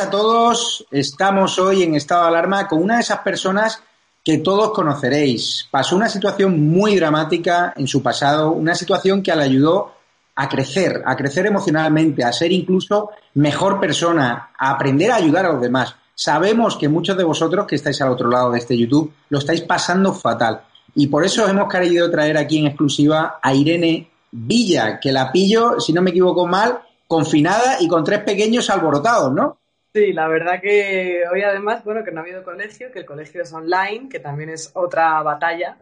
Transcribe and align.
A 0.00 0.08
todos. 0.08 0.86
Estamos 0.90 1.58
hoy 1.58 1.82
en 1.82 1.94
estado 1.94 2.22
de 2.22 2.28
alarma 2.28 2.66
con 2.66 2.82
una 2.82 2.94
de 2.94 3.02
esas 3.02 3.18
personas 3.18 3.82
que 4.24 4.38
todos 4.38 4.70
conoceréis. 4.70 5.68
Pasó 5.70 5.94
una 5.94 6.08
situación 6.08 6.68
muy 6.70 6.96
dramática 6.96 7.74
en 7.76 7.86
su 7.86 8.02
pasado, 8.02 8.52
una 8.52 8.74
situación 8.74 9.22
que 9.22 9.34
le 9.36 9.42
ayudó 9.42 9.92
a 10.36 10.48
crecer, 10.48 11.02
a 11.04 11.14
crecer 11.16 11.46
emocionalmente, 11.46 12.24
a 12.24 12.32
ser 12.32 12.50
incluso 12.50 13.10
mejor 13.34 13.78
persona, 13.78 14.50
a 14.58 14.70
aprender 14.70 15.10
a 15.10 15.16
ayudar 15.16 15.44
a 15.44 15.52
los 15.52 15.60
demás. 15.60 15.94
Sabemos 16.14 16.78
que 16.78 16.88
muchos 16.88 17.18
de 17.18 17.24
vosotros 17.24 17.66
que 17.66 17.76
estáis 17.76 18.00
al 18.00 18.10
otro 18.10 18.30
lado 18.30 18.52
de 18.52 18.58
este 18.58 18.78
YouTube 18.78 19.12
lo 19.28 19.38
estáis 19.38 19.60
pasando 19.62 20.14
fatal. 20.14 20.62
Y 20.94 21.08
por 21.08 21.26
eso 21.26 21.46
hemos 21.46 21.70
querido 21.70 22.10
traer 22.10 22.38
aquí 22.38 22.58
en 22.58 22.68
exclusiva 22.68 23.38
a 23.42 23.52
Irene 23.52 24.08
Villa, 24.30 24.98
que 24.98 25.12
la 25.12 25.30
pillo, 25.30 25.78
si 25.78 25.92
no 25.92 26.00
me 26.00 26.10
equivoco 26.10 26.46
mal, 26.46 26.80
confinada 27.06 27.76
y 27.80 27.88
con 27.88 28.02
tres 28.02 28.20
pequeños 28.20 28.70
alborotados, 28.70 29.32
¿no? 29.32 29.59
Sí, 29.92 30.12
la 30.12 30.28
verdad 30.28 30.60
que 30.60 31.24
hoy 31.32 31.42
además, 31.42 31.82
bueno, 31.82 32.04
que 32.04 32.12
no 32.12 32.20
ha 32.20 32.22
habido 32.22 32.44
colegio, 32.44 32.92
que 32.92 33.00
el 33.00 33.04
colegio 33.06 33.42
es 33.42 33.52
online, 33.52 34.08
que 34.08 34.20
también 34.20 34.50
es 34.50 34.70
otra 34.74 35.20
batalla, 35.22 35.78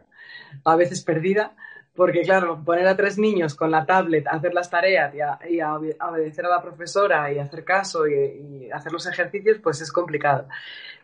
a 0.65 0.75
veces 0.75 1.03
perdida, 1.03 1.55
porque 1.93 2.21
claro, 2.21 2.63
poner 2.63 2.87
a 2.87 2.97
tres 2.97 3.19
niños 3.19 3.53
con 3.53 3.69
la 3.69 3.85
tablet 3.85 4.25
a 4.25 4.31
hacer 4.31 4.53
las 4.55 4.69
tareas 4.69 5.13
y 5.47 5.59
a, 5.59 5.75
obedecer 5.75 6.45
a 6.45 6.49
la 6.49 6.61
profesora 6.61 7.31
y 7.31 7.37
hacer 7.37 7.63
caso 7.63 8.07
y, 8.07 8.71
hacer 8.71 8.91
los 8.91 9.05
ejercicios, 9.05 9.59
pues 9.61 9.79
es 9.81 9.91
complicado. 9.91 10.47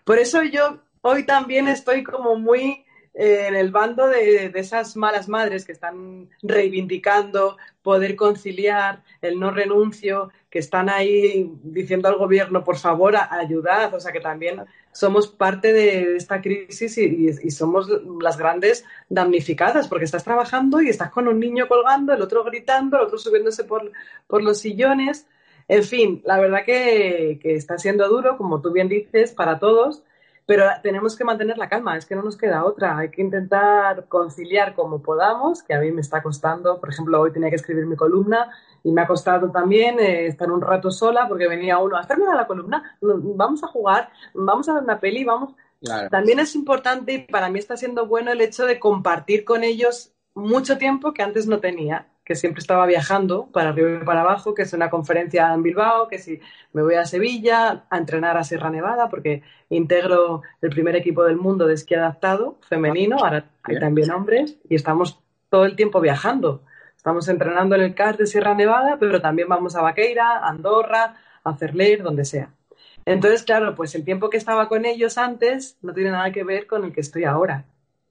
Por 0.04 0.18
eso 0.18 0.42
yo 0.42 0.80
hoy 1.02 1.26
también 1.26 1.68
estoy 1.68 2.04
como 2.04 2.38
muy 2.38 2.85
en 3.18 3.56
el 3.56 3.72
bando 3.72 4.08
de, 4.08 4.52
esas 4.56 4.98
malas 4.98 5.30
madres 5.30 5.64
que 5.64 5.72
están 5.72 6.30
reivindicando 6.44 7.56
poder 7.82 8.18
conciliar 8.18 9.04
el 9.22 9.40
no 9.40 9.52
renuncio, 9.52 10.32
que 10.50 10.60
están 10.60 10.90
ahí 10.90 11.50
diciendo 11.64 12.10
al 12.10 12.18
gobierno, 12.18 12.64
por 12.64 12.78
favor, 12.78 13.16
ayudad, 13.16 13.94
o 13.94 14.00
sea 14.02 14.12
que 14.12 14.20
también 14.20 14.62
somos 14.92 15.28
parte 15.28 15.72
de 15.72 16.18
esta 16.18 16.42
crisis 16.42 16.98
y, 16.98 17.52
somos 17.52 17.90
las 18.22 18.38
grandes 18.38 18.84
damnificadas, 19.08 19.88
porque 19.88 20.06
estás 20.06 20.26
trabajando 20.26 20.82
y 20.82 20.90
estás 20.90 21.10
con 21.10 21.30
un 21.30 21.40
niño 21.40 21.70
colgando, 21.70 22.12
el 22.12 22.22
otro 22.22 22.44
gritando, 22.44 22.98
el 22.98 23.04
otro 23.04 23.18
subiéndose 23.18 23.64
por, 23.64 23.92
por 24.28 24.44
los 24.44 24.60
sillones. 24.60 25.26
En 25.70 25.84
fin, 25.84 26.22
la 26.26 26.40
verdad 26.40 26.66
que, 26.66 27.40
que 27.42 27.56
está 27.56 27.78
siendo 27.78 28.08
duro, 28.10 28.38
como 28.38 28.62
tú 28.62 28.72
bien 28.72 28.90
dices, 28.90 29.32
para 29.32 29.58
todos 29.58 30.04
pero 30.46 30.66
tenemos 30.84 31.16
que 31.16 31.24
mantener 31.24 31.58
la 31.58 31.68
calma, 31.68 31.98
es 31.98 32.06
que 32.06 32.16
no 32.16 32.22
nos 32.22 32.38
queda 32.38 32.66
otra. 32.66 32.98
Hay 32.98 33.10
que 33.10 33.22
intentar 33.22 34.08
conciliar 34.08 34.76
como 34.76 35.02
podamos, 35.02 35.64
que 35.64 35.74
a 35.74 35.80
mí 35.80 35.92
me 35.92 36.02
está 36.02 36.22
costando. 36.22 36.80
Por 36.80 36.90
ejemplo, 36.90 37.20
hoy 37.20 37.32
tenía 37.32 37.50
que 37.50 37.56
escribir 37.56 37.86
mi 37.88 37.96
columna 37.96 38.52
y 38.84 38.92
me 38.92 39.02
ha 39.02 39.08
costado 39.08 39.50
también 39.52 40.00
eh, 40.00 40.28
estar 40.28 40.52
un 40.52 40.62
rato 40.62 40.92
sola 40.92 41.28
porque 41.28 41.48
venía 41.48 41.80
uno 41.80 41.98
a 41.98 42.06
terminar 42.06 42.36
la 42.36 42.46
columna, 42.46 42.98
vamos 43.02 43.64
a 43.64 43.68
jugar, 43.68 44.10
vamos 44.34 44.70
a 44.70 44.74
ver 44.74 44.84
una 44.84 45.00
peli, 45.00 45.24
vamos. 45.24 45.56
También 46.10 46.40
es 46.40 46.56
importante 46.56 47.14
y 47.14 47.20
para 47.20 47.50
mí 47.50 47.60
está 47.60 47.78
siendo 47.78 48.08
bueno 48.08 48.32
el 48.32 48.42
hecho 48.42 48.66
de 48.66 48.80
compartir 48.80 49.46
con 49.46 49.64
ellos 49.64 50.14
mucho 50.34 50.78
tiempo 50.78 51.14
que 51.14 51.24
antes 51.24 51.48
no 51.48 51.60
tenía 51.60 52.08
que 52.26 52.36
siempre 52.36 52.60
estaba 52.60 52.88
viajando 52.88 53.46
para 53.54 53.70
arriba 53.70 54.00
y 54.02 54.04
para 54.04 54.22
abajo, 54.22 54.56
que 54.56 54.64
es 54.64 54.74
una 54.74 54.90
conferencia 54.90 55.54
en 55.54 55.62
Bilbao, 55.62 56.08
que 56.08 56.18
si 56.18 56.40
me 56.74 56.82
voy 56.82 56.96
a 56.96 57.06
Sevilla 57.06 57.86
a 57.88 57.98
entrenar 57.98 58.36
a 58.36 58.44
Sierra 58.44 58.72
Nevada, 58.72 59.10
porque 59.10 59.44
integro 59.70 60.42
el 60.60 60.72
primer 60.72 60.96
equipo 60.96 61.24
del 61.24 61.38
mundo 61.38 61.68
de 61.68 61.76
esquí 61.76 61.94
adaptado 61.94 62.58
femenino, 62.68 63.18
ahora 63.20 63.46
hay 63.64 63.80
también 63.80 64.10
hombres, 64.12 64.58
y 64.68 64.74
estamos 64.74 65.20
todo 65.50 65.66
el 65.66 65.76
tiempo 65.76 66.02
viajando. 66.02 66.64
Estamos 66.98 67.28
entrenando 67.28 67.76
en 67.76 67.82
el 67.82 67.94
CAR 67.94 68.18
de 68.18 68.26
Sierra 68.26 68.56
Nevada, 68.56 68.98
pero 69.00 69.22
también 69.22 69.48
vamos 69.48 69.76
a 69.76 69.84
Vaqueira, 69.84 70.40
Andorra, 70.40 71.18
a 71.44 71.56
Cerler, 71.56 72.02
donde 72.02 72.26
sea. 72.26 72.50
Entonces, 73.06 73.44
claro, 73.44 73.76
pues 73.76 73.94
el 73.94 74.04
tiempo 74.04 74.32
que 74.32 74.38
estaba 74.38 74.68
con 74.68 74.86
ellos 74.86 75.20
antes 75.20 75.78
no 75.84 75.94
tiene 75.94 76.10
nada 76.10 76.32
que 76.32 76.44
ver 76.44 76.66
con 76.66 76.86
el 76.86 76.92
que 76.92 77.02
estoy 77.02 77.24
ahora. 77.24 77.66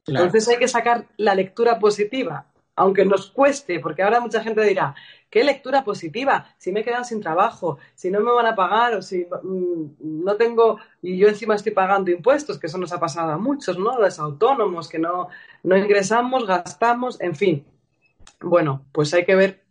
Entonces 0.07 0.49
hay 0.49 0.59
que 0.59 0.69
sacar 0.69 1.07
la 1.17 1.35
lectura 1.35 1.81
positiva 1.81 2.47
aunque 2.77 3.05
nos 3.05 3.31
cueste, 3.31 3.81
porque 3.81 4.03
ahora 4.03 4.21
mucha 4.21 4.43
gente 4.43 4.63
dirá, 4.63 4.95
¿qué 5.31 5.45
lectura 5.45 5.85
positiva? 5.85 6.47
Si 6.59 6.73
me 6.73 6.81
he 6.81 6.85
quedado 6.85 7.05
sin 7.05 7.21
trabajo, 7.21 7.79
si 7.95 8.11
no 8.11 8.21
me 8.21 8.33
van 8.33 8.47
a 8.47 8.57
pagar 8.57 8.95
o 8.95 9.03
si 9.03 9.27
mm, 9.43 10.25
no 10.25 10.37
tengo, 10.37 10.79
y 11.01 11.17
yo 11.17 11.29
encima 11.29 11.55
estoy 11.55 11.73
pagando 11.73 12.11
impuestos, 12.11 12.59
que 12.59 12.67
eso 12.67 12.79
nos 12.79 12.93
ha 12.93 13.01
pasado 13.01 13.33
a 13.33 13.39
muchos, 13.39 13.79
¿no? 13.79 13.99
Los 13.99 14.19
autónomos, 14.19 14.89
que 14.89 14.99
no, 14.99 15.29
no 15.63 15.77
ingresamos, 15.77 16.47
gastamos, 16.47 17.21
en 17.21 17.35
fin. 17.35 17.65
Bueno, 18.41 18.85
pues 18.93 19.15
hay 19.15 19.25
que 19.25 19.37
ver 19.37 19.63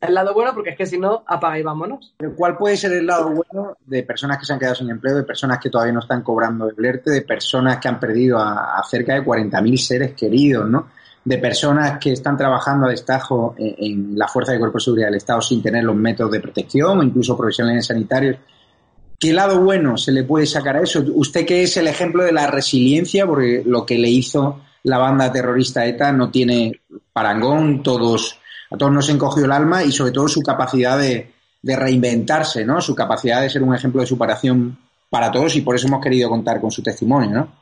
el 0.00 0.14
lado 0.14 0.32
bueno, 0.32 0.54
porque 0.54 0.70
es 0.70 0.76
que 0.78 0.86
si 0.86 0.96
no, 0.96 1.24
apaga 1.26 1.58
y 1.58 1.62
vámonos. 1.62 2.14
¿Cuál 2.34 2.56
puede 2.56 2.78
ser 2.78 2.92
el 2.92 3.06
lado 3.06 3.30
bueno 3.30 3.76
de 3.84 4.02
personas 4.02 4.38
que 4.38 4.46
se 4.46 4.54
han 4.54 4.58
quedado 4.58 4.76
sin 4.76 4.88
empleo, 4.88 5.16
de 5.16 5.24
personas 5.24 5.58
que 5.58 5.68
todavía 5.68 5.92
no 5.92 6.00
están 6.00 6.22
cobrando 6.22 6.70
el 6.70 6.82
ERTE, 6.82 7.10
de 7.10 7.22
personas 7.22 7.78
que 7.78 7.88
han 7.88 8.00
perdido 8.00 8.38
a, 8.38 8.78
a 8.78 8.82
cerca 8.84 9.12
de 9.12 9.22
40.000 9.22 9.76
seres 9.76 10.14
queridos, 10.14 10.66
¿no? 10.66 10.88
De 11.24 11.38
personas 11.38 11.98
que 11.98 12.12
están 12.12 12.36
trabajando 12.36 12.86
a 12.86 12.90
destajo 12.90 13.54
en, 13.58 14.18
la 14.18 14.26
Fuerza 14.26 14.52
de 14.52 14.58
Cuerpo 14.58 14.78
de 14.78 14.84
Seguridad 14.84 15.08
del 15.08 15.16
Estado 15.16 15.42
sin 15.42 15.62
tener 15.62 15.84
los 15.84 15.96
métodos 15.96 16.32
de 16.32 16.40
protección 16.40 16.98
o 16.98 17.02
incluso 17.02 17.36
profesionales 17.36 17.86
sanitarios. 17.86 18.36
¿Qué 19.18 19.32
lado 19.32 19.60
bueno 19.60 19.98
se 19.98 20.12
le 20.12 20.24
puede 20.24 20.46
sacar 20.46 20.76
a 20.76 20.82
eso? 20.82 21.04
Usted 21.14 21.44
que 21.44 21.62
es 21.62 21.76
el 21.76 21.88
ejemplo 21.88 22.24
de 22.24 22.32
la 22.32 22.46
resiliencia, 22.46 23.26
porque 23.26 23.62
lo 23.66 23.84
que 23.84 23.98
le 23.98 24.08
hizo 24.08 24.62
la 24.84 24.96
banda 24.96 25.30
terrorista 25.30 25.84
ETA 25.84 26.10
no 26.12 26.30
tiene 26.30 26.80
parangón, 27.12 27.82
todos, 27.82 28.38
a 28.70 28.78
todos 28.78 28.92
nos 28.92 29.10
encogió 29.10 29.44
el 29.44 29.52
alma 29.52 29.84
y 29.84 29.92
sobre 29.92 30.12
todo 30.12 30.26
su 30.26 30.40
capacidad 30.40 30.98
de, 30.98 31.30
de 31.60 31.76
reinventarse, 31.76 32.64
¿no? 32.64 32.80
Su 32.80 32.94
capacidad 32.94 33.42
de 33.42 33.50
ser 33.50 33.62
un 33.62 33.74
ejemplo 33.74 34.00
de 34.00 34.06
superación 34.06 34.78
para 35.10 35.30
todos 35.30 35.54
y 35.56 35.60
por 35.60 35.74
eso 35.74 35.88
hemos 35.88 36.02
querido 36.02 36.30
contar 36.30 36.60
con 36.60 36.70
su 36.70 36.82
testimonio, 36.82 37.30
¿no? 37.30 37.60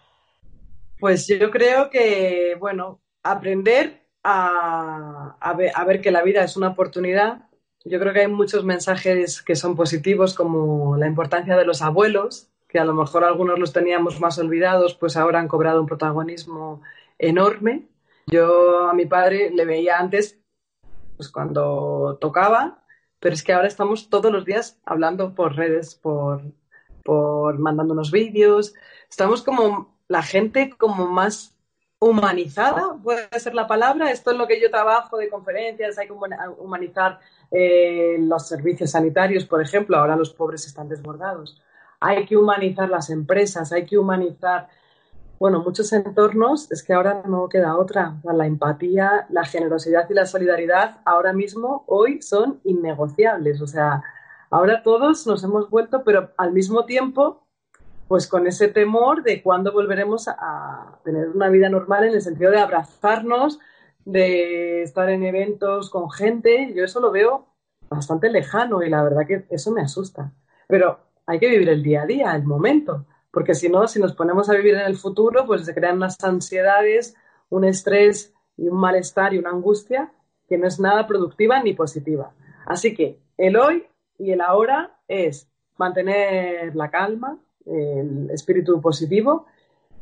Pues 1.00 1.26
yo 1.26 1.50
creo 1.50 1.90
que, 1.90 2.56
bueno, 2.58 3.00
aprender 3.22 4.06
a, 4.22 5.54
ver, 5.86 6.00
que 6.00 6.10
la 6.10 6.22
vida 6.22 6.44
es 6.44 6.56
una 6.56 6.68
oportunidad. 6.68 7.48
Yo 7.84 7.98
creo 7.98 8.12
que 8.12 8.20
hay 8.20 8.28
muchos 8.28 8.64
mensajes 8.64 9.42
que 9.42 9.56
son 9.56 9.76
positivos, 9.76 10.34
como 10.34 10.96
la 10.96 11.06
importancia 11.06 11.56
de 11.56 11.64
los 11.64 11.82
abuelos, 11.82 12.50
que 12.68 12.78
a 12.78 12.84
lo 12.84 12.92
mejor 12.92 13.24
algunos 13.24 13.58
los 13.58 13.72
teníamos 13.72 14.20
más 14.20 14.38
olvidados, 14.38 14.94
pues 14.94 15.16
ahora 15.16 15.40
han 15.40 15.48
cobrado 15.48 15.80
un 15.80 15.86
protagonismo 15.86 16.82
enorme. 17.18 17.88
Yo 18.26 18.88
a 18.88 18.94
mi 18.94 19.06
padre 19.06 19.50
le 19.50 19.64
veía 19.64 19.98
antes, 19.98 20.38
pues 21.16 21.30
cuando 21.30 22.18
tocaba, 22.20 22.84
pero 23.20 23.34
es 23.34 23.42
que 23.42 23.52
ahora 23.52 23.68
estamos 23.68 24.10
todos 24.10 24.30
los 24.30 24.44
días 24.44 24.78
hablando 24.84 25.34
por 25.34 25.56
redes, 25.56 25.94
por, 25.94 26.42
por 27.02 27.58
mandándonos 27.58 28.10
vídeos. 28.10 28.74
Estamos 29.08 29.42
como 29.42 29.98
la 30.08 30.22
gente 30.22 30.70
como 30.76 31.06
más 31.08 31.57
humanizada, 32.00 32.96
puede 33.02 33.28
ser 33.40 33.54
la 33.54 33.66
palabra. 33.66 34.10
Esto 34.10 34.30
es 34.30 34.36
lo 34.36 34.46
que 34.46 34.60
yo 34.60 34.70
trabajo 34.70 35.16
de 35.18 35.28
conferencias, 35.28 35.98
hay 35.98 36.06
que 36.06 36.12
humanizar 36.12 37.20
eh, 37.50 38.16
los 38.20 38.46
servicios 38.46 38.90
sanitarios, 38.92 39.44
por 39.44 39.62
ejemplo, 39.62 39.96
ahora 39.96 40.16
los 40.16 40.32
pobres 40.32 40.66
están 40.66 40.88
desbordados. 40.88 41.60
Hay 42.00 42.26
que 42.26 42.36
humanizar 42.36 42.88
las 42.88 43.10
empresas, 43.10 43.72
hay 43.72 43.84
que 43.84 43.98
humanizar 43.98 44.68
bueno, 45.38 45.60
muchos 45.60 45.92
entornos 45.92 46.70
es 46.72 46.82
que 46.82 46.92
ahora 46.92 47.22
no 47.24 47.48
queda 47.48 47.76
otra. 47.76 48.16
La 48.24 48.46
empatía, 48.46 49.26
la 49.30 49.44
generosidad 49.44 50.10
y 50.10 50.14
la 50.14 50.26
solidaridad 50.26 50.98
ahora 51.04 51.32
mismo, 51.32 51.84
hoy, 51.86 52.20
son 52.22 52.60
innegociables. 52.64 53.60
O 53.60 53.66
sea, 53.68 54.02
ahora 54.50 54.82
todos 54.82 55.26
nos 55.28 55.44
hemos 55.44 55.70
vuelto, 55.70 56.02
pero 56.02 56.32
al 56.36 56.52
mismo 56.52 56.86
tiempo, 56.86 57.46
pues 58.08 58.26
con 58.26 58.46
ese 58.46 58.68
temor 58.68 59.22
de 59.22 59.42
cuándo 59.42 59.70
volveremos 59.70 60.28
a 60.28 60.98
tener 61.04 61.28
una 61.28 61.50
vida 61.50 61.68
normal 61.68 62.04
en 62.04 62.14
el 62.14 62.22
sentido 62.22 62.50
de 62.50 62.58
abrazarnos, 62.58 63.60
de 64.04 64.82
estar 64.82 65.10
en 65.10 65.22
eventos 65.22 65.90
con 65.90 66.10
gente. 66.10 66.72
Yo 66.74 66.84
eso 66.84 67.00
lo 67.00 67.12
veo 67.12 67.46
bastante 67.90 68.30
lejano 68.30 68.82
y 68.82 68.88
la 68.88 69.02
verdad 69.02 69.26
que 69.26 69.44
eso 69.50 69.70
me 69.70 69.82
asusta. 69.82 70.32
Pero 70.66 70.98
hay 71.26 71.38
que 71.38 71.50
vivir 71.50 71.68
el 71.68 71.82
día 71.82 72.02
a 72.02 72.06
día, 72.06 72.34
el 72.34 72.44
momento, 72.44 73.04
porque 73.30 73.54
si 73.54 73.68
no, 73.68 73.86
si 73.86 74.00
nos 74.00 74.14
ponemos 74.14 74.48
a 74.48 74.54
vivir 74.54 74.74
en 74.74 74.86
el 74.86 74.96
futuro, 74.96 75.44
pues 75.46 75.66
se 75.66 75.74
crean 75.74 75.96
unas 75.96 76.16
ansiedades, 76.24 77.14
un 77.50 77.64
estrés 77.64 78.32
y 78.56 78.68
un 78.68 78.78
malestar 78.78 79.34
y 79.34 79.38
una 79.38 79.50
angustia 79.50 80.10
que 80.48 80.56
no 80.56 80.66
es 80.66 80.80
nada 80.80 81.06
productiva 81.06 81.62
ni 81.62 81.74
positiva. 81.74 82.32
Así 82.64 82.94
que 82.94 83.20
el 83.36 83.56
hoy 83.56 83.86
y 84.18 84.32
el 84.32 84.40
ahora 84.40 84.98
es 85.06 85.50
mantener 85.76 86.74
la 86.74 86.90
calma, 86.90 87.38
el 87.70 88.30
espíritu 88.30 88.80
positivo 88.80 89.46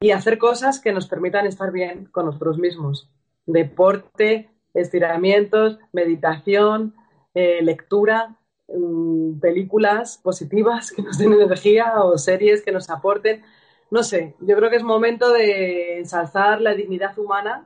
y 0.01 0.11
hacer 0.11 0.39
cosas 0.39 0.81
que 0.81 0.93
nos 0.93 1.07
permitan 1.07 1.47
estar 1.47 1.73
bien 1.73 2.07
con 2.07 2.27
nosotros 2.27 2.59
mismos. 2.59 3.11
Deporte, 3.47 4.51
estiramientos, 4.75 5.79
meditación, 5.93 6.95
eh, 7.35 7.63
lectura, 7.63 8.37
Mm, 8.69 9.39
películas 9.39 10.19
positivas 10.19 10.91
que 10.91 11.03
nos 11.03 11.19
den 11.19 11.33
energía 11.33 12.03
o 12.03 12.19
series 12.19 12.63
que 12.63 12.73
nos 12.73 12.91
aporten. 12.91 13.43
No 13.91 14.03
sé, 14.03 14.35
yo 14.41 14.57
creo 14.57 14.71
que 14.71 14.77
es 14.77 14.83
momento 14.83 15.33
de 15.33 15.99
ensalzar 15.99 16.61
la 16.61 16.75
dignidad 16.75 17.17
humana, 17.19 17.65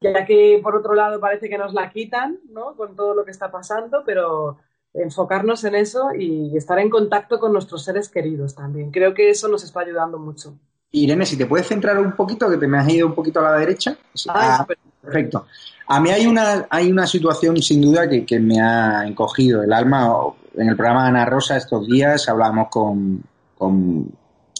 ya 0.00 0.24
que 0.24 0.60
por 0.62 0.76
otro 0.76 0.94
lado 0.94 1.20
parece 1.20 1.48
que 1.48 1.58
nos 1.58 1.74
la 1.74 1.90
quitan, 1.90 2.38
¿no? 2.48 2.76
Con 2.76 2.94
todo 2.94 3.14
lo 3.14 3.24
que 3.24 3.32
está 3.32 3.50
pasando, 3.50 4.04
pero 4.06 4.58
enfocarnos 4.94 5.64
en 5.64 5.74
eso 5.74 6.10
y 6.18 6.56
estar 6.56 6.78
en 6.78 6.90
contacto 6.90 7.38
con 7.38 7.52
nuestros 7.52 7.84
seres 7.84 8.08
queridos 8.08 8.54
también. 8.54 8.90
Creo 8.90 9.14
que 9.14 9.30
eso 9.30 9.48
nos 9.48 9.62
está 9.64 9.80
ayudando 9.80 10.18
mucho. 10.18 10.58
Irene, 10.92 11.24
si 11.24 11.36
te 11.36 11.46
puedes 11.46 11.68
centrar 11.68 11.98
un 11.98 12.12
poquito, 12.12 12.50
que 12.50 12.56
te 12.56 12.66
me 12.66 12.78
has 12.78 12.88
ido 12.88 13.06
un 13.06 13.14
poquito 13.14 13.40
a 13.40 13.52
la 13.52 13.58
derecha. 13.58 13.96
Ah, 14.28 14.66
perfecto. 15.00 15.46
A 15.86 16.00
mí 16.00 16.10
hay 16.10 16.26
una, 16.26 16.66
hay 16.68 16.90
una 16.90 17.06
situación 17.06 17.56
sin 17.62 17.80
duda 17.80 18.08
que, 18.08 18.40
me 18.40 18.60
ha 18.60 19.06
encogido 19.06 19.62
el 19.62 19.72
alma. 19.72 20.12
En 20.56 20.68
el 20.68 20.76
programa 20.76 21.06
Ana 21.06 21.24
Rosa 21.24 21.56
estos 21.56 21.86
días 21.86 22.28
hablábamos 22.28 22.68
con, 22.70 23.22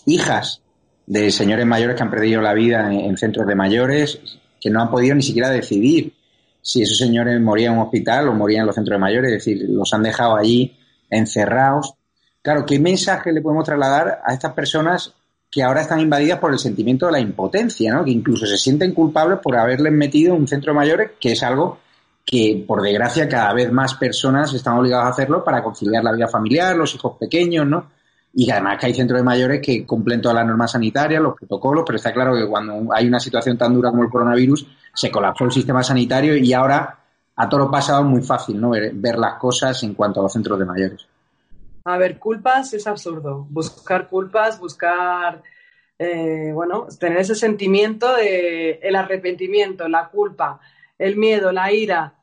hijas 0.06 0.62
de 1.06 1.30
señores 1.30 1.66
mayores 1.66 1.96
que 1.96 2.02
han 2.02 2.10
perdido 2.10 2.40
la 2.40 2.54
vida 2.54 2.92
en, 2.92 3.16
centros 3.16 3.46
de 3.46 3.54
mayores, 3.56 4.20
que 4.60 4.70
no 4.70 4.80
han 4.80 4.90
podido 4.90 5.14
ni 5.14 5.22
siquiera 5.22 5.50
decidir 5.50 6.14
si 6.62 6.82
esos 6.82 6.98
señores 6.98 7.40
morían 7.40 7.72
en 7.72 7.78
un 7.78 7.84
hospital 7.84 8.28
o 8.28 8.34
morían 8.34 8.62
en 8.62 8.66
los 8.66 8.74
centros 8.74 8.94
de 8.96 9.00
mayores, 9.00 9.32
es 9.32 9.44
decir, 9.44 9.68
los 9.68 9.92
han 9.92 10.02
dejado 10.02 10.36
allí 10.36 10.76
encerrados. 11.08 11.94
Claro, 12.42 12.64
¿qué 12.64 12.78
mensaje 12.78 13.32
le 13.32 13.40
podemos 13.40 13.64
trasladar 13.64 14.20
a 14.24 14.32
estas 14.32 14.52
personas 14.52 15.14
que 15.50 15.62
ahora 15.62 15.82
están 15.82 16.00
invadidas 16.00 16.38
por 16.38 16.52
el 16.52 16.58
sentimiento 16.58 17.06
de 17.06 17.12
la 17.12 17.20
impotencia, 17.20 17.92
¿no? 17.92 18.04
que 18.04 18.12
incluso 18.12 18.46
se 18.46 18.56
sienten 18.56 18.94
culpables 18.94 19.40
por 19.42 19.56
haberles 19.56 19.92
metido 19.92 20.34
en 20.34 20.42
un 20.42 20.48
centro 20.48 20.72
de 20.72 20.78
mayores, 20.78 21.10
que 21.18 21.32
es 21.32 21.42
algo 21.42 21.78
que, 22.24 22.64
por 22.66 22.82
desgracia, 22.82 23.28
cada 23.28 23.52
vez 23.52 23.72
más 23.72 23.94
personas 23.94 24.54
están 24.54 24.78
obligadas 24.78 25.06
a 25.06 25.10
hacerlo 25.10 25.42
para 25.42 25.62
conciliar 25.64 26.04
la 26.04 26.12
vida 26.12 26.28
familiar, 26.28 26.76
los 26.76 26.94
hijos 26.94 27.16
pequeños, 27.18 27.66
¿no? 27.66 27.90
Y 28.32 28.50
además 28.50 28.78
que 28.78 28.86
hay 28.86 28.94
centros 28.94 29.18
de 29.18 29.24
mayores 29.24 29.60
que 29.60 29.84
cumplen 29.84 30.20
todas 30.20 30.36
las 30.36 30.46
normas 30.46 30.70
sanitarias, 30.72 31.20
los 31.20 31.34
protocolos, 31.34 31.84
pero 31.86 31.96
está 31.96 32.12
claro 32.12 32.34
que 32.34 32.46
cuando 32.46 32.92
hay 32.94 33.06
una 33.06 33.18
situación 33.18 33.58
tan 33.58 33.74
dura 33.74 33.90
como 33.90 34.04
el 34.04 34.10
coronavirus, 34.10 34.66
se 34.94 35.10
colapsó 35.10 35.44
el 35.44 35.52
sistema 35.52 35.82
sanitario 35.82 36.36
y 36.36 36.52
ahora 36.52 36.98
a 37.34 37.48
todo 37.48 37.60
lo 37.60 37.70
pasado 37.70 38.02
es 38.02 38.06
muy 38.06 38.22
fácil, 38.22 38.60
¿no? 38.60 38.70
ver 38.70 39.18
las 39.18 39.34
cosas 39.34 39.82
en 39.82 39.94
cuanto 39.94 40.20
a 40.20 40.24
los 40.24 40.32
centros 40.32 40.58
de 40.58 40.64
mayores. 40.64 41.06
A 41.84 41.96
ver, 41.96 42.18
culpas 42.18 42.72
es 42.74 42.86
absurdo. 42.86 43.46
Buscar 43.48 44.08
culpas, 44.08 44.58
buscar, 44.58 45.42
eh, 45.98 46.50
bueno, 46.52 46.86
tener 46.98 47.18
ese 47.18 47.34
sentimiento 47.34 48.14
de 48.14 48.78
el 48.82 48.96
arrepentimiento, 48.96 49.88
la 49.88 50.08
culpa, 50.08 50.60
el 50.98 51.16
miedo, 51.16 51.52
la 51.52 51.72
ira. 51.72 52.14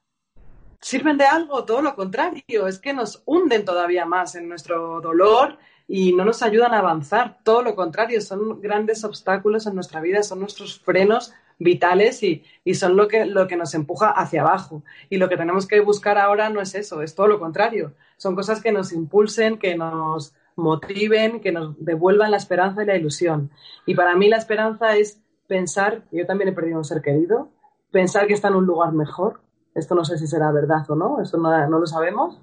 ¿Sirven 0.79 1.17
de 1.17 1.25
algo? 1.25 1.65
Todo 1.65 1.81
lo 1.81 1.95
contrario, 1.95 2.67
es 2.67 2.77
que 2.79 2.93
nos 2.93 3.23
hunden 3.25 3.65
todavía 3.65 4.05
más 4.05 4.35
en 4.35 4.47
nuestro 4.47 5.01
dolor 5.01 5.57
y 5.87 6.13
no 6.13 6.25
nos 6.25 6.43
ayudan 6.43 6.73
a 6.73 6.79
avanzar. 6.79 7.37
Todo 7.43 7.61
lo 7.61 7.75
contrario, 7.75 8.21
son 8.21 8.61
grandes 8.61 9.03
obstáculos 9.03 9.67
en 9.67 9.75
nuestra 9.75 10.01
vida, 10.01 10.23
son 10.23 10.39
nuestros 10.39 10.79
frenos 10.79 11.33
vitales 11.59 12.21
y, 12.21 12.43
y, 12.63 12.75
son 12.75 12.95
lo 12.95 13.07
que, 13.07 13.25
lo 13.25 13.47
que 13.47 13.55
nos 13.55 13.73
empuja 13.73 14.11
hacia 14.11 14.41
abajo. 14.41 14.83
Y 15.09 15.17
lo 15.17 15.29
que 15.29 15.37
tenemos 15.37 15.65
que 15.65 15.79
buscar 15.79 16.17
ahora 16.17 16.49
no 16.49 16.61
es 16.61 16.75
eso, 16.75 17.01
es 17.01 17.15
todo 17.15 17.27
lo 17.27 17.39
contrario. 17.39 17.93
Son 18.17 18.35
cosas 18.35 18.61
que 18.61 18.71
nos 18.71 18.91
impulsen, 18.91 19.57
que 19.57 19.75
nos 19.75 20.35
motiven, 20.55 21.39
que 21.39 21.51
nos 21.51 21.75
devuelvan 21.83 22.31
la 22.31 22.37
esperanza 22.37 22.83
y 22.83 22.85
la 22.85 22.97
ilusión. 22.97 23.51
Y 23.85 23.95
para 23.95 24.15
mí 24.15 24.27
la 24.27 24.37
esperanza 24.37 24.97
es 24.97 25.21
pensar, 25.47 26.03
yo 26.11 26.25
también 26.25 26.49
he 26.49 26.53
perdido 26.53 26.77
un 26.77 26.85
ser 26.85 27.01
querido, 27.01 27.49
pensar 27.91 28.27
que 28.27 28.33
está 28.33 28.49
en 28.49 28.55
un 28.55 28.65
lugar 28.65 28.91
mejor. 28.91 29.39
Esto 29.73 29.95
no 29.95 30.03
sé 30.03 30.17
si 30.17 30.27
será 30.27 30.51
verdad 30.51 30.89
o 30.89 30.95
no, 30.95 31.21
esto 31.21 31.37
no, 31.37 31.67
no 31.69 31.79
lo 31.79 31.85
sabemos, 31.85 32.41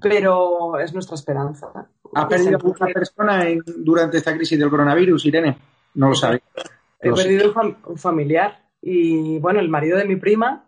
pero 0.00 0.78
es 0.78 0.92
nuestra 0.92 1.14
esperanza. 1.14 1.88
¿Ha 2.16 2.28
perdido 2.28 2.58
una 2.62 2.86
persona 2.94 3.44
durante 3.76 4.16
esta 4.16 4.34
crisis 4.34 4.58
del 4.58 4.70
coronavirus, 4.70 5.26
Irene? 5.26 5.58
No 5.94 6.08
lo 6.08 6.14
sabe. 6.14 6.42
He 6.98 7.12
perdido 7.12 7.52
un 7.86 7.98
familiar 7.98 8.62
y, 8.80 9.38
bueno, 9.38 9.60
el 9.60 9.68
marido 9.68 9.98
de 9.98 10.06
mi 10.06 10.16
prima, 10.16 10.66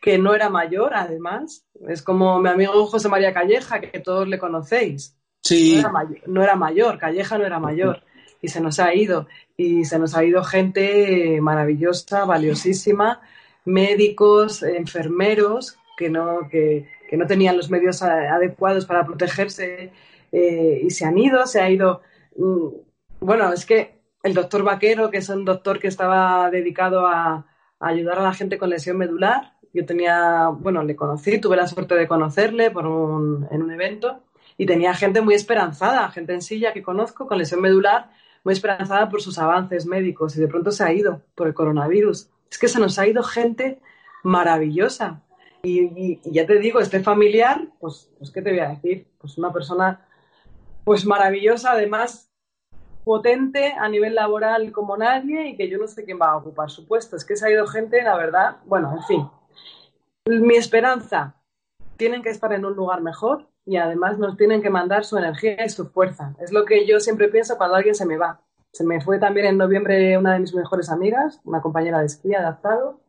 que 0.00 0.18
no 0.18 0.34
era 0.34 0.50
mayor, 0.50 0.94
además. 0.94 1.64
Es 1.88 2.02
como 2.02 2.38
mi 2.40 2.50
amigo 2.50 2.86
José 2.86 3.08
María 3.08 3.32
Calleja, 3.32 3.80
que 3.80 4.00
todos 4.00 4.28
le 4.28 4.38
conocéis. 4.38 5.16
Sí. 5.42 5.82
No 6.26 6.42
era, 6.42 6.54
mayor, 6.54 6.98
Calleja 6.98 7.38
no 7.38 7.46
era 7.46 7.58
mayor. 7.58 8.02
Y 8.42 8.48
se 8.48 8.60
nos 8.60 8.78
ha 8.78 8.94
ido. 8.94 9.26
Y 9.56 9.86
se 9.86 9.98
nos 9.98 10.14
ha 10.14 10.22
ido 10.22 10.44
gente 10.44 11.40
maravillosa, 11.40 12.26
valiosísima, 12.26 13.22
médicos, 13.64 14.62
enfermeros, 14.62 15.78
que 15.96 16.10
no, 16.10 16.46
que, 16.50 16.86
no 17.12 17.26
tenían 17.26 17.56
los 17.56 17.70
medios 17.70 18.02
adecuados 18.02 18.84
para 18.84 19.06
protegerse 19.06 19.92
eh, 20.32 20.80
y 20.82 20.90
se 20.90 21.04
han 21.04 21.18
ido, 21.18 21.46
se 21.46 21.60
ha 21.60 21.70
ido. 21.70 22.02
Mm, 22.36 22.68
bueno, 23.20 23.52
es 23.52 23.66
que 23.66 24.00
el 24.22 24.34
doctor 24.34 24.62
Vaquero, 24.62 25.10
que 25.10 25.18
es 25.18 25.28
un 25.28 25.44
doctor 25.44 25.78
que 25.78 25.88
estaba 25.88 26.50
dedicado 26.50 27.06
a, 27.06 27.46
ayudar 27.80 28.18
a 28.18 28.22
la 28.22 28.34
gente 28.34 28.58
con 28.58 28.70
lesión 28.70 28.98
medular. 28.98 29.54
Yo 29.72 29.86
tenía, 29.86 30.48
bueno, 30.48 30.82
le 30.82 30.96
conocí, 30.96 31.38
tuve 31.40 31.56
la 31.56 31.68
suerte 31.68 31.94
de 31.94 32.08
conocerle 32.08 32.70
por 32.70 32.86
un, 32.86 33.46
en 33.50 33.62
un 33.62 33.70
evento 33.70 34.24
y 34.56 34.66
tenía 34.66 34.94
gente 34.94 35.20
muy 35.20 35.34
esperanzada, 35.34 36.10
gente 36.10 36.34
en 36.34 36.42
silla 36.42 36.72
que 36.72 36.82
conozco 36.82 37.28
con 37.28 37.38
lesión 37.38 37.60
medular, 37.60 38.10
muy 38.42 38.54
esperanzada 38.54 39.08
por 39.08 39.22
sus 39.22 39.38
avances 39.38 39.86
médicos 39.86 40.36
y 40.36 40.40
de 40.40 40.48
pronto 40.48 40.72
se 40.72 40.82
ha 40.82 40.92
ido 40.92 41.22
por 41.34 41.46
el 41.46 41.54
coronavirus. 41.54 42.28
Es 42.50 42.58
que 42.58 42.68
se 42.68 42.80
nos 42.80 42.98
ha 42.98 43.06
ido 43.06 43.22
gente 43.22 43.80
maravillosa. 44.22 45.22
Y, 45.62 46.20
ya 46.30 46.46
te 46.46 46.58
digo, 46.58 46.80
este 46.80 47.00
familiar, 47.00 47.68
pues, 47.80 48.10
pues, 48.18 48.30
¿qué 48.30 48.42
te 48.42 48.50
voy 48.50 48.60
a 48.60 48.68
decir? 48.70 49.06
Pues 49.18 49.38
una 49.38 49.52
persona, 49.52 50.07
pues 50.88 51.04
maravillosa, 51.04 51.72
además 51.72 52.32
potente 53.04 53.74
a 53.78 53.90
nivel 53.90 54.14
laboral 54.14 54.72
como 54.72 54.96
nadie 54.96 55.48
y 55.48 55.54
que 55.54 55.68
yo 55.68 55.76
no 55.76 55.86
sé 55.86 56.02
quién 56.02 56.18
va 56.18 56.30
a 56.30 56.38
ocupar 56.38 56.70
su 56.70 56.86
puesto. 56.86 57.14
Es 57.14 57.26
que 57.26 57.36
se 57.36 57.46
ha 57.46 57.50
ido 57.50 57.66
gente, 57.66 58.02
la 58.02 58.16
verdad, 58.16 58.56
bueno, 58.64 58.96
en 58.96 59.02
fin. 59.02 59.28
Mi 60.24 60.54
esperanza, 60.54 61.34
tienen 61.98 62.22
que 62.22 62.30
estar 62.30 62.54
en 62.54 62.64
un 62.64 62.74
lugar 62.74 63.02
mejor 63.02 63.50
y 63.66 63.76
además 63.76 64.18
nos 64.18 64.38
tienen 64.38 64.62
que 64.62 64.70
mandar 64.70 65.04
su 65.04 65.18
energía 65.18 65.62
y 65.62 65.68
su 65.68 65.90
fuerza. 65.90 66.34
Es 66.40 66.52
lo 66.52 66.64
que 66.64 66.86
yo 66.86 67.00
siempre 67.00 67.28
pienso 67.28 67.58
cuando 67.58 67.76
alguien 67.76 67.94
se 67.94 68.06
me 68.06 68.16
va. 68.16 68.40
Se 68.72 68.82
me 68.82 69.02
fue 69.02 69.18
también 69.18 69.44
en 69.44 69.58
noviembre 69.58 70.16
una 70.16 70.32
de 70.32 70.38
mis 70.38 70.54
mejores 70.54 70.88
amigas, 70.88 71.42
una 71.44 71.60
compañera 71.60 71.98
de 71.98 72.06
esquí 72.06 72.34
adaptado, 72.34 73.02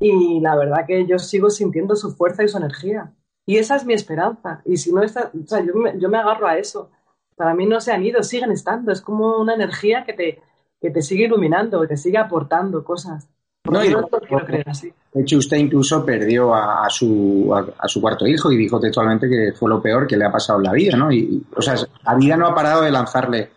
y 0.00 0.40
la 0.40 0.56
verdad 0.56 0.86
que 0.86 1.04
yo 1.04 1.18
sigo 1.18 1.50
sintiendo 1.50 1.96
su 1.96 2.16
fuerza 2.16 2.44
y 2.44 2.48
su 2.48 2.56
energía. 2.56 3.12
Y 3.46 3.58
esa 3.58 3.76
es 3.76 3.84
mi 3.84 3.94
esperanza. 3.94 4.62
Y 4.64 4.76
si 4.76 4.92
no 4.92 5.02
está, 5.02 5.30
o 5.32 5.46
sea, 5.46 5.60
yo 5.60 5.72
yo 5.98 6.08
me 6.08 6.18
agarro 6.18 6.46
a 6.46 6.58
eso 6.58 6.90
para 7.36 7.54
mí 7.54 7.66
no 7.66 7.80
se 7.80 7.92
han 7.92 8.04
ido, 8.04 8.22
siguen 8.22 8.52
estando. 8.52 8.92
Es 8.92 9.00
como 9.00 9.38
una 9.38 9.54
energía 9.54 10.04
que 10.04 10.12
te, 10.12 10.40
que 10.80 10.90
te 10.90 11.02
sigue 11.02 11.24
iluminando, 11.24 11.80
que 11.80 11.88
te 11.88 11.96
sigue 11.96 12.18
aportando 12.18 12.84
cosas. 12.84 13.28
No, 13.70 13.82
yo 13.82 14.06
quiero 14.28 14.44
creer 14.44 14.68
así. 14.68 14.92
De 15.12 15.22
hecho, 15.22 15.38
usted 15.38 15.56
incluso 15.56 16.04
perdió 16.04 16.54
a, 16.54 16.86
su, 16.90 17.50
a, 17.78 17.88
su 17.88 18.00
cuarto 18.00 18.26
hijo 18.26 18.52
y 18.52 18.58
dijo 18.58 18.78
textualmente 18.78 19.28
que 19.28 19.52
fue 19.52 19.70
lo 19.70 19.80
peor 19.80 20.06
que 20.06 20.18
le 20.18 20.26
ha 20.26 20.32
pasado 20.32 20.58
en 20.58 20.64
la 20.64 20.72
vida, 20.72 20.96
¿no? 20.96 21.10
Y, 21.10 21.42
o 21.56 21.62
sea, 21.62 21.74
la 22.04 22.14
vida 22.14 22.36
no 22.36 22.48
ha 22.48 22.54
parado 22.54 22.82
de 22.82 22.90
lanzarle 22.90 23.50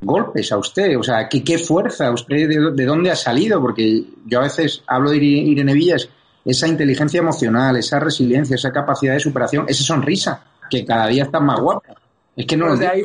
golpes 0.00 0.52
a 0.52 0.58
usted. 0.58 0.96
O 0.96 1.02
sea, 1.02 1.28
¿qué, 1.28 1.42
qué 1.42 1.58
fuerza? 1.58 2.12
¿Usted 2.12 2.48
de, 2.48 2.84
dónde 2.84 3.10
ha 3.10 3.16
salido? 3.16 3.60
Porque 3.60 4.04
yo 4.26 4.38
a 4.38 4.44
veces 4.44 4.84
hablo 4.86 5.10
de 5.10 5.16
Irene 5.16 5.74
Villas, 5.74 6.08
esa 6.48 6.66
inteligencia 6.66 7.18
emocional, 7.18 7.76
esa 7.76 8.00
resiliencia, 8.00 8.56
esa 8.56 8.72
capacidad 8.72 9.12
de 9.12 9.20
superación, 9.20 9.66
esa 9.68 9.84
sonrisa, 9.84 10.44
que 10.70 10.82
cada 10.82 11.06
día 11.06 11.24
está 11.24 11.40
más 11.40 11.60
guapa. 11.60 11.94
Es 12.34 12.46
que 12.46 12.56
no 12.56 12.68
pues 12.68 12.80
de, 12.80 12.86
ahí, 12.86 13.04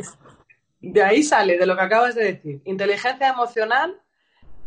de 0.79 1.03
ahí 1.03 1.23
sale, 1.23 1.57
de 1.57 1.65
lo 1.65 1.75
que 1.75 1.81
acabas 1.81 2.15
de 2.15 2.23
decir. 2.23 2.61
Inteligencia 2.63 3.27
emocional, 3.27 3.99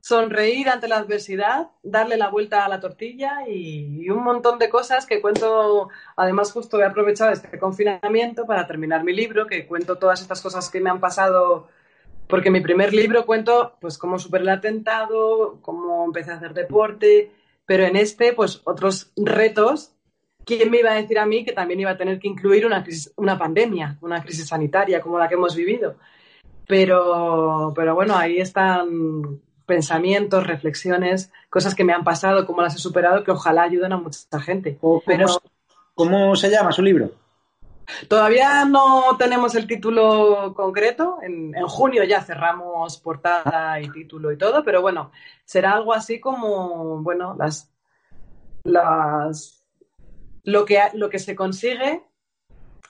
sonreír 0.02 0.68
ante 0.68 0.88
la 0.88 0.98
adversidad, 0.98 1.70
darle 1.82 2.18
la 2.18 2.28
vuelta 2.28 2.66
a 2.66 2.68
la 2.68 2.78
tortilla 2.78 3.48
y, 3.48 4.10
un 4.10 4.22
montón 4.22 4.58
de 4.58 4.68
cosas 4.68 5.06
que 5.06 5.22
cuento. 5.22 5.88
Además, 6.14 6.52
justo 6.52 6.78
he 6.78 6.84
aprovechado 6.84 7.32
este 7.32 7.58
confinamiento 7.58 8.44
para 8.44 8.66
terminar 8.66 9.04
mi 9.04 9.14
libro, 9.14 9.46
que 9.46 9.66
cuento 9.66 9.96
todas 9.96 10.20
estas 10.20 10.42
cosas 10.42 10.68
que 10.68 10.80
me 10.82 10.90
han 10.90 11.00
pasado. 11.00 11.68
Porque 12.28 12.50
mi 12.50 12.60
primer 12.60 12.92
libro 12.92 13.24
cuento 13.24 13.76
pues 13.80 13.96
cómo 13.96 14.18
superé 14.18 14.42
el 14.42 14.50
atentado, 14.50 15.60
cómo 15.62 16.04
empecé 16.04 16.32
a 16.32 16.34
hacer 16.34 16.52
deporte, 16.52 17.30
pero 17.66 17.84
en 17.84 17.96
este 17.96 18.32
pues 18.32 18.62
otros 18.64 19.12
retos. 19.16 19.92
¿Quién 20.44 20.70
me 20.70 20.78
iba 20.78 20.92
a 20.92 20.94
decir 20.94 21.18
a 21.18 21.26
mí 21.26 21.44
que 21.44 21.52
también 21.52 21.80
iba 21.80 21.90
a 21.90 21.96
tener 21.96 22.20
que 22.20 22.28
incluir 22.28 22.64
una, 22.64 22.84
una 23.16 23.36
pandemia, 23.36 23.98
una 24.00 24.22
crisis 24.22 24.46
sanitaria 24.46 25.00
como 25.00 25.18
la 25.18 25.28
que 25.28 25.34
hemos 25.34 25.56
vivido? 25.56 25.96
Pero, 26.68 27.72
pero 27.74 27.96
bueno, 27.96 28.16
ahí 28.16 28.38
están 28.38 29.40
pensamientos, 29.66 30.46
reflexiones, 30.46 31.32
cosas 31.50 31.74
que 31.74 31.82
me 31.82 31.92
han 31.92 32.04
pasado, 32.04 32.46
cómo 32.46 32.62
las 32.62 32.76
he 32.76 32.78
superado, 32.78 33.24
que 33.24 33.32
ojalá 33.32 33.64
ayuden 33.64 33.92
a 33.92 33.96
mucha 33.96 34.40
gente. 34.40 34.78
Pero, 35.04 35.26
¿Cómo 35.94 36.36
se 36.36 36.50
llama 36.50 36.70
su 36.72 36.82
libro? 36.82 37.10
Todavía 38.08 38.64
no 38.64 39.16
tenemos 39.18 39.54
el 39.54 39.66
título 39.66 40.54
concreto. 40.54 41.18
En, 41.22 41.54
junio 41.66 42.04
ya 42.04 42.22
cerramos 42.22 42.98
portada 42.98 43.80
y 43.80 43.90
título 43.90 44.32
y 44.32 44.38
todo, 44.38 44.64
pero 44.64 44.82
bueno, 44.82 45.12
será 45.44 45.72
algo 45.72 45.92
así 45.92 46.20
como, 46.20 47.02
bueno, 47.02 47.34
las, 47.38 47.72
las, 48.64 49.64
lo 50.44 50.64
que, 50.64 50.80
lo 50.94 51.08
que 51.08 51.18
se 51.18 51.34
consigue 51.36 52.02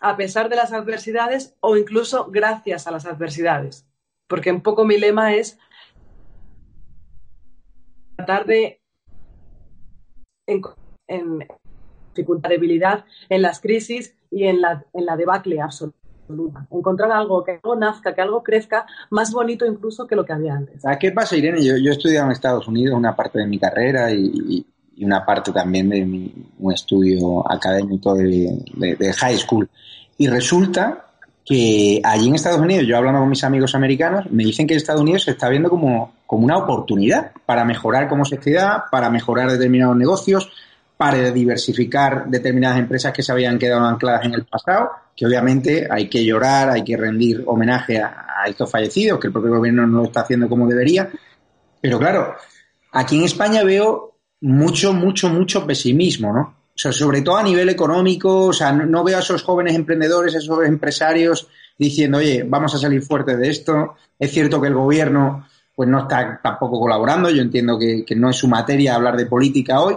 a 0.01 0.17
pesar 0.17 0.49
de 0.49 0.57
las 0.57 0.73
adversidades 0.73 1.57
o 1.61 1.77
incluso 1.77 2.27
gracias 2.31 2.87
a 2.87 2.91
las 2.91 3.07
adversidades. 3.07 3.87
Porque 4.27 4.51
un 4.51 4.63
poco 4.63 4.85
mi 4.85 4.99
lema 4.99 5.35
es 5.35 5.59
tratar 8.17 8.47
de 8.47 8.81
en, 10.47 10.63
en 11.07 11.47
dificultad, 12.15 12.51
debilidad, 12.51 13.05
en 13.29 13.43
las 13.43 13.61
crisis 13.61 14.17
y 14.37 14.45
en 14.45 14.61
la, 14.61 14.85
en 14.93 15.07
la 15.07 15.17
debacle 15.17 15.61
absoluta. 15.61 16.67
Encontrar 16.71 17.11
algo, 17.11 17.43
que 17.43 17.53
algo 17.63 17.75
nazca, 17.77 18.15
que 18.15 18.21
algo 18.21 18.43
crezca 18.43 18.85
más 19.11 19.33
bonito 19.33 19.65
incluso 19.65 20.07
que 20.07 20.15
lo 20.15 20.27
que 20.27 20.35
había 20.35 20.55
antes. 20.55 20.83
qué 21.01 21.11
pasa, 21.11 21.37
Irene? 21.37 21.65
Yo, 21.65 21.77
yo 21.77 21.91
he 21.91 21.95
estudiado 21.95 22.27
en 22.27 22.33
Estados 22.33 22.69
Unidos 22.69 22.99
una 22.99 23.17
parte 23.17 23.39
de 23.39 23.47
mi 23.47 23.59
carrera 23.59 24.13
y, 24.13 24.67
y 24.97 25.05
una 25.05 25.25
parte 25.25 25.53
también 25.53 25.89
de 25.89 26.05
mi, 26.05 26.33
un 26.59 26.73
estudio 26.73 27.51
académico 27.51 28.15
de, 28.15 28.63
de, 28.75 29.13
high 29.13 29.37
school. 29.37 29.69
Y 30.19 30.27
resulta 30.27 31.05
que 31.45 32.01
allí 32.03 32.29
en 32.29 32.35
Estados 32.35 32.61
Unidos, 32.61 32.87
yo 32.87 32.97
hablando 32.97 33.21
con 33.21 33.31
mis 33.31 33.45
amigos 33.45 33.75
americanos, 33.75 34.31
me 34.31 34.45
dicen 34.45 34.67
que 34.67 34.75
Estados 34.75 35.03
Unidos 35.03 35.23
se 35.23 35.31
está 35.31 35.49
viendo 35.49 35.71
como, 35.71 36.15
como 36.27 36.45
una 36.45 36.59
oportunidad 36.59 37.33
para 37.47 37.65
mejorar 37.65 38.09
como 38.09 38.25
sociedad, 38.25 38.85
para 38.91 39.09
mejorar 39.11 39.51
determinados 39.51 39.97
negocios, 39.97 40.51
para 40.97 41.31
diversificar 41.31 42.27
determinadas 42.29 42.79
empresas 42.79 43.13
que 43.13 43.23
se 43.23 43.31
habían 43.31 43.59
quedado 43.59 43.85
ancladas 43.85 44.25
en 44.25 44.35
el 44.35 44.47
pasado, 44.47 44.91
que 45.15 45.27
obviamente 45.27 45.87
hay 45.91 46.09
que 46.09 46.25
llorar, 46.25 46.71
hay 46.71 46.83
que 46.83 46.97
rendir 46.97 47.43
homenaje 47.47 48.01
a, 48.01 48.23
estos 48.47 48.71
fallecidos, 48.71 49.19
que 49.19 49.27
el 49.27 49.33
propio 49.33 49.57
gobierno 49.57 49.87
no 49.87 49.99
lo 49.99 50.05
está 50.05 50.21
haciendo 50.21 50.49
como 50.49 50.69
debería. 50.69 51.11
Pero 51.81 51.99
claro, 51.99 52.37
aquí 52.93 53.17
en 53.17 53.25
España 53.25 53.65
veo 53.65 54.19
mucho, 54.43 54.93
mucho, 54.93 55.29
mucho 55.29 55.67
pesimismo, 55.67 56.33
¿no? 56.33 56.41
O 56.41 56.79
sea, 56.79 56.93
sobre 56.93 57.23
todo 57.23 57.39
a 57.39 57.43
nivel 57.43 57.71
económico, 57.71 58.47
o 58.47 58.53
sea, 58.53 58.71
no, 58.71 59.03
veo 59.03 59.17
a 59.17 59.21
esos 59.21 59.43
jóvenes 59.43 59.75
emprendedores, 59.75 60.35
a 60.35 60.39
esos 60.39 60.65
empresarios 60.65 61.49
diciendo, 61.77 62.19
oye, 62.19 62.45
vamos 62.47 62.75
a 62.75 62.79
salir 62.79 63.03
fuerte 63.03 63.37
de 63.37 63.49
esto. 63.49 63.97
Es 64.19 64.31
cierto 64.31 64.61
que 64.61 64.69
el 64.69 64.75
gobierno 64.75 65.47
pues 65.75 65.89
no 65.89 66.01
está 66.01 66.39
tampoco 66.43 66.79
colaborando, 66.79 67.31
yo 67.31 67.43
entiendo 67.43 67.79
que 67.79 68.15
no 68.15 68.31
es 68.31 68.37
su 68.37 68.49
materia 68.49 68.95
hablar 68.95 69.17
de 69.17 69.27
política 69.27 69.81
hoy, 69.81 69.97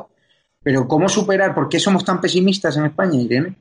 pero 0.62 0.88
¿cómo 0.88 1.10
superar? 1.10 1.54
¿Por 1.54 1.70
qué 1.70 1.80
somos 1.80 2.04
tan 2.04 2.22
pesimistas 2.22 2.78
en 2.78 2.86
España, 2.86 3.20
Irene? 3.20 3.56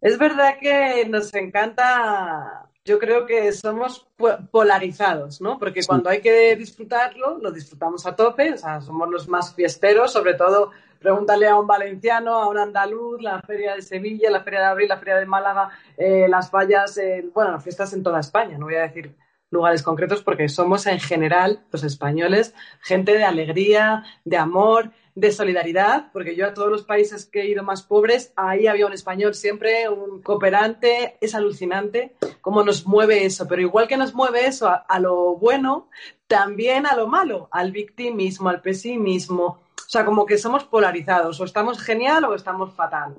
Es 0.00 0.18
verdad 0.18 0.56
que 0.60 1.06
nos 1.08 1.32
encanta 1.34 2.68
yo 2.84 2.98
creo 2.98 3.24
que 3.24 3.50
somos 3.52 4.06
polarizados, 4.50 5.40
¿no? 5.40 5.58
Porque 5.58 5.80
cuando 5.86 6.10
hay 6.10 6.20
que 6.20 6.54
disfrutarlo, 6.54 7.38
lo 7.38 7.50
disfrutamos 7.50 8.06
a 8.06 8.14
tope, 8.14 8.52
o 8.52 8.58
sea, 8.58 8.82
somos 8.82 9.08
los 9.08 9.26
más 9.26 9.54
fiesteros, 9.54 10.12
sobre 10.12 10.34
todo 10.34 10.70
pregúntale 10.98 11.48
a 11.48 11.56
un 11.56 11.66
valenciano, 11.66 12.34
a 12.34 12.48
un 12.48 12.58
andaluz, 12.58 13.22
la 13.22 13.40
feria 13.40 13.74
de 13.74 13.82
Sevilla, 13.82 14.30
la 14.30 14.42
feria 14.42 14.60
de 14.60 14.66
Abril, 14.66 14.88
la 14.88 14.98
feria 14.98 15.16
de 15.16 15.26
Málaga, 15.26 15.70
eh, 15.96 16.26
las 16.28 16.50
fallas, 16.50 17.00
bueno, 17.32 17.52
las 17.52 17.62
fiestas 17.62 17.92
en 17.94 18.02
toda 18.02 18.20
España, 18.20 18.58
no 18.58 18.66
voy 18.66 18.76
a 18.76 18.82
decir 18.82 19.14
lugares 19.50 19.82
concretos 19.82 20.22
porque 20.22 20.48
somos 20.48 20.86
en 20.86 21.00
general, 21.00 21.60
los 21.70 21.84
españoles, 21.84 22.54
gente 22.80 23.12
de 23.12 23.24
alegría, 23.24 24.04
de 24.24 24.36
amor, 24.36 24.90
de 25.14 25.30
solidaridad, 25.30 26.10
porque 26.12 26.34
yo 26.34 26.46
a 26.46 26.54
todos 26.54 26.70
los 26.70 26.82
países 26.82 27.24
que 27.24 27.42
he 27.42 27.48
ido 27.48 27.62
más 27.62 27.82
pobres, 27.82 28.32
ahí 28.34 28.66
había 28.66 28.86
un 28.86 28.92
español 28.92 29.34
siempre, 29.34 29.88
un 29.88 30.20
cooperante, 30.22 31.16
es 31.20 31.36
alucinante 31.36 32.16
cómo 32.40 32.64
nos 32.64 32.84
mueve 32.86 33.24
eso, 33.24 33.46
pero 33.46 33.62
igual 33.62 33.86
que 33.86 33.96
nos 33.96 34.12
mueve 34.12 34.46
eso 34.46 34.68
a, 34.68 35.00
lo 35.00 35.36
bueno, 35.36 35.88
también 36.26 36.86
a 36.86 36.96
lo 36.96 37.06
malo, 37.06 37.48
al 37.52 37.70
victimismo, 37.70 38.48
al 38.48 38.60
pesimismo, 38.60 39.44
o 39.44 39.88
sea, 39.88 40.04
como 40.04 40.26
que 40.26 40.36
somos 40.36 40.64
polarizados, 40.64 41.40
o 41.40 41.44
estamos 41.44 41.80
genial 41.80 42.24
o 42.24 42.34
estamos 42.34 42.74
fatal. 42.74 43.14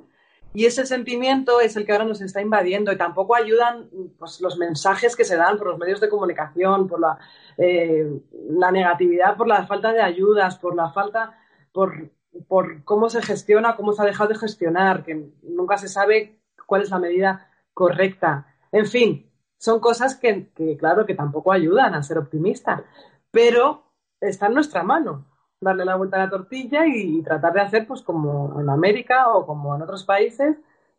Y 0.53 0.65
ese 0.65 0.85
sentimiento 0.85 1.59
es 1.59 1.75
el 1.75 1.85
que 1.85 1.91
ahora 1.91 2.05
nos 2.05 2.21
está 2.21 2.41
invadiendo 2.41 2.91
y 2.91 2.97
tampoco 2.97 3.35
ayudan 3.35 3.89
pues, 4.17 4.39
los 4.39 4.57
mensajes 4.57 5.15
que 5.15 5.25
se 5.25 5.35
dan 5.35 5.57
por 5.57 5.67
los 5.67 5.77
medios 5.77 5.99
de 5.99 6.07
comunicación, 6.07 6.87
por 6.87 6.99
la, 6.99 7.17
eh, 7.57 8.09
la 8.49 8.71
negatividad, 8.71 9.35
por 9.35 9.47
la 9.47 9.65
falta 9.67 9.91
de 9.91 10.01
ayudas, 10.01 10.57
por 10.57 10.73
la 10.75 10.91
falta 10.91 11.37
por, 11.75 12.84
cómo 12.86 13.10
se 13.10 13.22
gestiona, 13.22 13.75
cómo 13.75 13.91
se 13.91 14.01
ha 14.01 14.05
dejado 14.05 14.29
de 14.29 14.39
gestionar, 14.39 15.03
que 15.03 15.29
nunca 15.44 15.77
se 15.77 15.89
sabe 15.89 16.39
cuál 16.65 16.82
es 16.82 16.89
la 16.89 17.00
medida 17.00 17.50
correcta. 17.74 18.48
En 18.72 18.86
fin, 18.86 19.29
son 19.58 19.79
cosas 19.79 20.15
que, 20.15 20.50
claro, 20.79 21.05
que 21.05 21.15
tampoco 21.15 21.51
ayudan 21.51 21.94
a 21.94 22.03
ser 22.03 22.17
optimista, 22.17 22.84
pero 23.29 23.84
está 24.22 24.48
en 24.48 24.53
nuestra 24.53 24.84
mano 24.84 25.25
darle 25.60 25.86
la 25.86 25.96
vuelta 25.96 26.17
a 26.17 26.25
la 26.25 26.29
tortilla 26.29 26.86
y, 26.88 27.22
tratar 27.22 27.53
de 27.53 27.62
hacer, 27.62 27.88
pues 27.88 28.01
como 28.01 28.60
en 28.60 28.70
América 28.70 29.29
o 29.29 29.46
como 29.46 29.75
en 29.75 29.82
otros 29.82 30.03
países, 30.03 30.58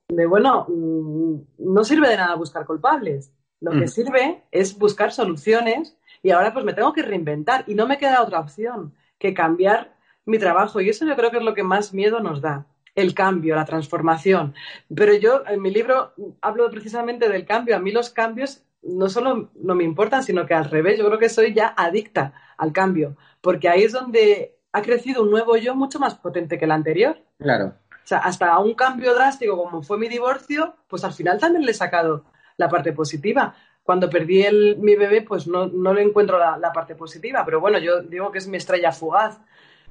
de 0.08 0.26
bueno, 0.26 0.66
mm, 0.68 1.36
no 1.58 1.84
sirve 1.84 2.08
de 2.08 2.16
nada 2.16 2.34
buscar 2.34 2.66
culpables. 2.66 3.32
Lo 3.60 3.70
que 3.72 3.86
mm. 3.86 3.88
sirve 3.88 4.42
es 4.50 4.78
buscar 4.78 5.12
soluciones 5.12 5.96
y 6.22 6.30
ahora 6.30 6.52
pues 6.52 6.64
me 6.64 6.74
tengo 6.74 6.92
que 6.92 7.02
reinventar 7.02 7.64
y 7.66 7.74
no 7.74 7.86
me 7.86 7.98
queda 7.98 8.22
otra 8.22 8.40
opción 8.40 8.94
que 9.18 9.32
cambiar 9.32 9.95
mi 10.26 10.38
trabajo 10.38 10.80
y 10.80 10.90
eso 10.90 11.06
yo 11.06 11.16
creo 11.16 11.30
que 11.30 11.38
es 11.38 11.44
lo 11.44 11.54
que 11.54 11.62
más 11.62 11.94
miedo 11.94 12.20
nos 12.20 12.42
da, 12.42 12.66
el 12.94 13.14
cambio, 13.14 13.54
la 13.54 13.64
transformación. 13.64 14.54
Pero 14.94 15.14
yo 15.14 15.42
en 15.46 15.62
mi 15.62 15.70
libro 15.70 16.12
hablo 16.40 16.68
precisamente 16.70 17.28
del 17.28 17.46
cambio. 17.46 17.76
A 17.76 17.78
mí 17.78 17.92
los 17.92 18.10
cambios 18.10 18.62
no 18.82 19.08
solo 19.08 19.50
no 19.54 19.74
me 19.74 19.84
importan, 19.84 20.22
sino 20.22 20.46
que 20.46 20.54
al 20.54 20.70
revés, 20.70 20.98
yo 20.98 21.06
creo 21.06 21.18
que 21.18 21.28
soy 21.28 21.54
ya 21.54 21.74
adicta 21.76 22.34
al 22.56 22.72
cambio, 22.72 23.16
porque 23.40 23.68
ahí 23.68 23.82
es 23.82 23.92
donde 23.92 24.56
ha 24.72 24.82
crecido 24.82 25.22
un 25.22 25.30
nuevo 25.30 25.56
yo 25.56 25.74
mucho 25.74 25.98
más 25.98 26.14
potente 26.14 26.58
que 26.58 26.64
el 26.64 26.70
anterior. 26.70 27.18
Claro. 27.38 27.74
O 27.90 28.08
sea, 28.08 28.18
hasta 28.18 28.58
un 28.58 28.74
cambio 28.74 29.14
drástico 29.14 29.56
como 29.56 29.82
fue 29.82 29.98
mi 29.98 30.08
divorcio, 30.08 30.76
pues 30.86 31.02
al 31.04 31.12
final 31.12 31.38
también 31.38 31.64
le 31.64 31.72
he 31.72 31.74
sacado 31.74 32.24
la 32.56 32.68
parte 32.68 32.92
positiva. 32.92 33.54
Cuando 33.82 34.08
perdí 34.10 34.42
el, 34.42 34.76
mi 34.78 34.96
bebé, 34.96 35.22
pues 35.22 35.46
no, 35.46 35.66
no 35.66 35.92
le 35.92 36.02
encuentro 36.02 36.38
la, 36.38 36.58
la, 36.58 36.72
parte 36.72 36.94
positiva, 36.94 37.44
pero 37.44 37.60
bueno, 37.60 37.78
yo 37.78 38.02
digo 38.02 38.30
que 38.30 38.38
es 38.38 38.48
mi 38.48 38.56
estrella 38.56 38.92
fugaz 38.92 39.40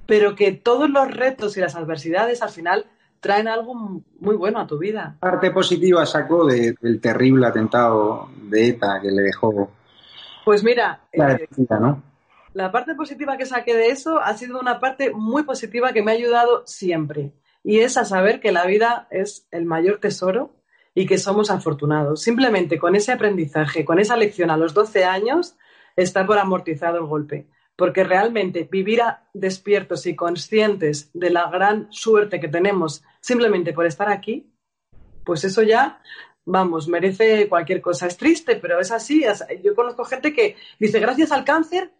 pero 0.05 0.35
que 0.35 0.51
todos 0.51 0.89
los 0.89 1.09
retos 1.11 1.57
y 1.57 1.61
las 1.61 1.75
adversidades 1.75 2.41
al 2.41 2.49
final 2.49 2.85
traen 3.19 3.47
algo 3.47 3.73
muy 3.73 4.35
bueno 4.35 4.59
a 4.59 4.67
tu 4.67 4.77
vida. 4.77 5.17
parte 5.19 5.51
positiva 5.51 6.05
sacó 6.05 6.45
del 6.45 7.01
terrible 7.01 7.47
atentado 7.47 8.29
de 8.43 8.69
ETA 8.69 8.99
que 9.01 9.09
le 9.09 9.23
dejó? 9.23 9.71
Pues 10.43 10.63
mira, 10.63 11.01
la, 11.11 11.33
eh, 11.33 11.47
la 12.53 12.71
parte 12.71 12.93
positiva 12.93 13.35
que 13.35 13.47
saqué 13.47 13.75
de 13.75 13.87
eso 13.87 14.19
ha 14.19 14.35
sido 14.37 14.59
una 14.59 14.79
parte 14.79 15.11
muy 15.11 15.43
positiva 15.43 15.91
que 15.91 16.03
me 16.03 16.11
ha 16.11 16.15
ayudado 16.15 16.63
siempre. 16.67 17.33
Y 17.63 17.79
es 17.79 17.97
a 17.97 18.05
saber 18.05 18.39
que 18.39 18.51
la 18.51 18.67
vida 18.67 19.07
es 19.09 19.47
el 19.49 19.65
mayor 19.65 19.99
tesoro 19.99 20.53
y 20.93 21.07
que 21.07 21.17
somos 21.17 21.49
afortunados. 21.49 22.21
Simplemente 22.21 22.77
con 22.77 22.95
ese 22.95 23.11
aprendizaje, 23.11 23.83
con 23.83 23.97
esa 23.97 24.15
lección 24.15 24.51
a 24.51 24.57
los 24.57 24.75
12 24.75 25.03
años, 25.03 25.57
está 25.95 26.27
por 26.27 26.37
amortizado 26.37 26.99
el 26.99 27.05
golpe 27.05 27.47
porque 27.75 28.03
realmente 28.03 28.67
vivir 28.69 29.01
despiertos 29.33 30.05
y 30.05 30.15
conscientes 30.15 31.09
de 31.13 31.29
la 31.29 31.49
gran 31.49 31.91
suerte 31.91 32.39
que 32.39 32.47
tenemos 32.47 33.03
simplemente 33.19 33.73
por 33.73 33.85
estar 33.85 34.09
aquí, 34.09 34.51
pues 35.25 35.43
eso 35.43 35.61
ya, 35.63 36.01
vamos, 36.45 36.87
merece 36.87 37.49
cualquier 37.49 37.81
cosa. 37.81 38.07
Es 38.07 38.17
triste, 38.17 38.55
pero 38.57 38.79
es 38.79 38.91
así. 38.91 39.25
Yo 39.63 39.75
conozco 39.75 40.05
gente 40.05 40.33
que 40.33 40.55
dice, 40.79 40.99
gracias 40.99 41.31
al 41.31 41.43
cáncer, 41.43 41.91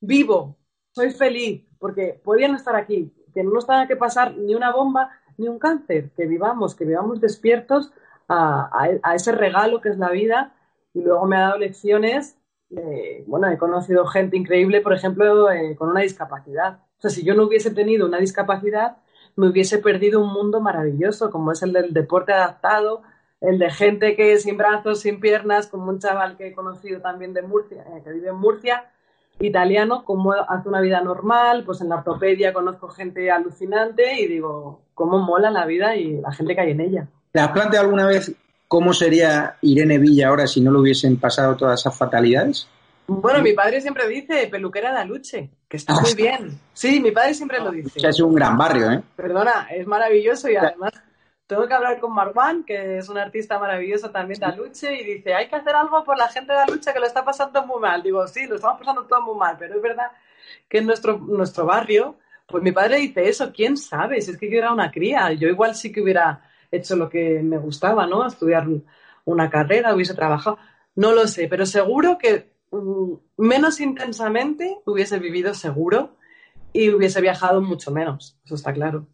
vivo, 0.00 0.56
soy 0.92 1.10
feliz, 1.10 1.64
porque 1.78 2.18
podían 2.22 2.54
estar 2.54 2.76
aquí, 2.76 3.12
que 3.34 3.42
no 3.42 3.50
nos 3.50 3.66
tenga 3.66 3.86
que 3.86 3.96
pasar 3.96 4.36
ni 4.36 4.54
una 4.54 4.72
bomba 4.72 5.10
ni 5.36 5.48
un 5.48 5.58
cáncer, 5.58 6.10
que 6.16 6.26
vivamos, 6.26 6.74
que 6.74 6.84
vivamos 6.84 7.20
despiertos 7.20 7.92
a, 8.28 8.70
a 9.02 9.14
ese 9.14 9.32
regalo 9.32 9.80
que 9.80 9.90
es 9.90 9.98
la 9.98 10.10
vida. 10.10 10.54
Y 10.92 11.02
luego 11.02 11.26
me 11.26 11.36
ha 11.36 11.40
dado 11.40 11.58
lecciones 11.58 12.39
eh, 12.76 13.24
bueno, 13.26 13.48
he 13.48 13.58
conocido 13.58 14.06
gente 14.06 14.36
increíble, 14.36 14.80
por 14.80 14.92
ejemplo, 14.92 15.50
eh, 15.50 15.74
con 15.76 15.88
una 15.88 16.00
discapacidad. 16.00 16.78
O 16.98 17.00
sea, 17.00 17.10
si 17.10 17.24
yo 17.24 17.34
no 17.34 17.44
hubiese 17.44 17.70
tenido 17.70 18.06
una 18.06 18.18
discapacidad, 18.18 18.98
me 19.36 19.48
hubiese 19.48 19.78
perdido 19.78 20.20
un 20.20 20.32
mundo 20.32 20.60
maravilloso, 20.60 21.30
como 21.30 21.52
es 21.52 21.62
el 21.62 21.72
del 21.72 21.92
deporte 21.92 22.32
adaptado, 22.32 23.02
el 23.40 23.58
de 23.58 23.70
gente 23.70 24.16
que 24.16 24.38
sin 24.38 24.56
brazos, 24.56 25.00
sin 25.00 25.18
piernas, 25.18 25.66
como 25.66 25.88
un 25.88 25.98
chaval 25.98 26.36
que 26.36 26.48
he 26.48 26.54
conocido 26.54 27.00
también 27.00 27.32
de 27.32 27.42
Murcia, 27.42 27.84
eh, 27.96 28.02
que 28.04 28.12
vive 28.12 28.28
en 28.28 28.36
Murcia, 28.36 28.90
italiano, 29.40 30.04
como 30.04 30.32
hace 30.32 30.68
una 30.68 30.80
vida 30.80 31.00
normal, 31.00 31.64
pues 31.64 31.80
en 31.80 31.88
la 31.88 31.96
ortopedia 31.96 32.52
conozco 32.52 32.88
gente 32.88 33.30
alucinante 33.30 34.20
y 34.20 34.26
digo, 34.26 34.82
cómo 34.94 35.18
mola 35.18 35.50
la 35.50 35.64
vida 35.64 35.96
y 35.96 36.20
la 36.20 36.30
gente 36.32 36.54
que 36.54 36.60
hay 36.60 36.70
en 36.72 36.80
ella. 36.80 37.08
¿Te 37.32 37.40
has 37.40 37.50
planteado 37.50 37.86
alguna 37.86 38.06
vez 38.06 38.36
cómo 38.70 38.92
sería 38.92 39.56
Irene 39.62 39.98
Villa 39.98 40.28
ahora 40.28 40.46
si 40.46 40.60
no 40.60 40.70
le 40.70 40.78
hubiesen 40.78 41.18
pasado 41.18 41.56
todas 41.56 41.80
esas 41.80 41.98
fatalidades? 41.98 42.68
Bueno, 43.08 43.42
mi 43.42 43.52
padre 43.52 43.80
siempre 43.80 44.06
dice 44.06 44.46
peluquera 44.46 44.92
de 44.92 44.98
Aluche, 45.00 45.50
que 45.68 45.76
está 45.76 45.94
muy 45.94 46.14
bien. 46.14 46.56
Sí, 46.72 47.00
mi 47.00 47.10
padre 47.10 47.34
siempre 47.34 47.58
lo 47.58 47.72
dice. 47.72 47.98
Es 48.00 48.20
un 48.20 48.32
gran 48.32 48.56
barrio, 48.56 48.92
¿eh? 48.92 49.02
Perdona, 49.16 49.66
es 49.72 49.84
maravilloso 49.88 50.48
y 50.48 50.54
además 50.54 50.92
tengo 51.48 51.66
que 51.66 51.74
hablar 51.74 51.98
con 51.98 52.14
Marwan, 52.14 52.62
que 52.62 52.98
es 52.98 53.08
un 53.08 53.18
artista 53.18 53.58
maravilloso 53.58 54.12
también 54.12 54.38
de 54.38 54.46
Aluche, 54.46 54.94
y 54.94 55.16
dice, 55.16 55.34
hay 55.34 55.48
que 55.48 55.56
hacer 55.56 55.74
algo 55.74 56.04
por 56.04 56.16
la 56.16 56.28
gente 56.28 56.52
de 56.52 56.60
Aluche 56.60 56.92
que 56.92 57.00
lo 57.00 57.06
está 57.06 57.24
pasando 57.24 57.66
muy 57.66 57.80
mal. 57.80 58.04
Digo, 58.04 58.24
sí, 58.28 58.46
lo 58.46 58.54
estamos 58.54 58.78
pasando 58.78 59.02
todo 59.02 59.20
muy 59.22 59.36
mal, 59.36 59.56
pero 59.58 59.74
es 59.74 59.82
verdad 59.82 60.12
que 60.68 60.78
en 60.78 60.86
nuestro, 60.86 61.18
nuestro 61.18 61.66
barrio, 61.66 62.18
pues 62.46 62.62
mi 62.62 62.70
padre 62.70 62.98
dice 62.98 63.28
eso, 63.28 63.50
¿quién 63.52 63.76
sabe? 63.76 64.20
Si 64.20 64.30
es 64.30 64.38
que 64.38 64.48
yo 64.48 64.58
era 64.58 64.72
una 64.72 64.92
cría, 64.92 65.32
yo 65.32 65.48
igual 65.48 65.74
sí 65.74 65.90
que 65.90 66.00
hubiera 66.00 66.40
hecho 66.70 66.96
lo 66.96 67.08
que 67.08 67.42
me 67.42 67.58
gustaba, 67.58 68.06
¿no? 68.06 68.26
Estudiar 68.26 68.66
una 69.24 69.50
carrera, 69.50 69.94
hubiese 69.94 70.14
trabajado, 70.14 70.58
no 70.94 71.12
lo 71.12 71.26
sé, 71.26 71.48
pero 71.48 71.66
seguro 71.66 72.18
que 72.18 72.52
mm, 72.70 73.12
menos 73.38 73.80
intensamente 73.80 74.78
hubiese 74.86 75.18
vivido 75.18 75.54
seguro 75.54 76.16
y 76.72 76.90
hubiese 76.90 77.20
viajado 77.20 77.60
mucho 77.60 77.90
menos, 77.90 78.38
eso 78.44 78.54
está 78.54 78.72
claro. 78.72 79.06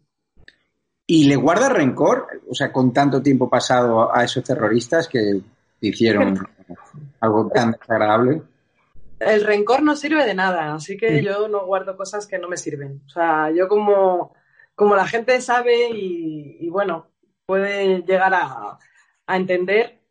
¿Y 1.09 1.29
le 1.29 1.37
guarda 1.37 1.69
rencor, 1.69 2.27
o 2.49 2.53
sea, 2.53 2.71
con 2.71 2.91
tanto 2.91 3.21
tiempo 3.21 3.49
pasado 3.49 4.13
a 4.13 4.25
esos 4.25 4.43
terroristas 4.43 5.07
que 5.07 5.39
hicieron 5.79 6.37
algo 7.21 7.47
tan 7.47 7.71
desagradable? 7.71 8.41
El 9.19 9.43
rencor 9.45 9.81
no 9.81 9.95
sirve 9.95 10.25
de 10.25 10.33
nada, 10.33 10.75
así 10.75 10.97
que 10.97 11.23
yo 11.23 11.47
no 11.47 11.65
guardo 11.65 11.97
cosas 11.97 12.27
que 12.27 12.37
no 12.37 12.47
me 12.47 12.57
sirven. 12.57 13.01
O 13.07 13.09
sea, 13.09 13.49
yo 13.51 13.67
como, 13.67 14.33
como 14.75 14.95
la 14.95 15.07
gente 15.07 15.39
sabe 15.41 15.89
y, 15.91 16.69
bueno, 16.69 17.07
puede 17.47 18.03
llegar 18.03 18.33
a, 18.33 18.77
a 19.25 19.37
entender 19.37 20.01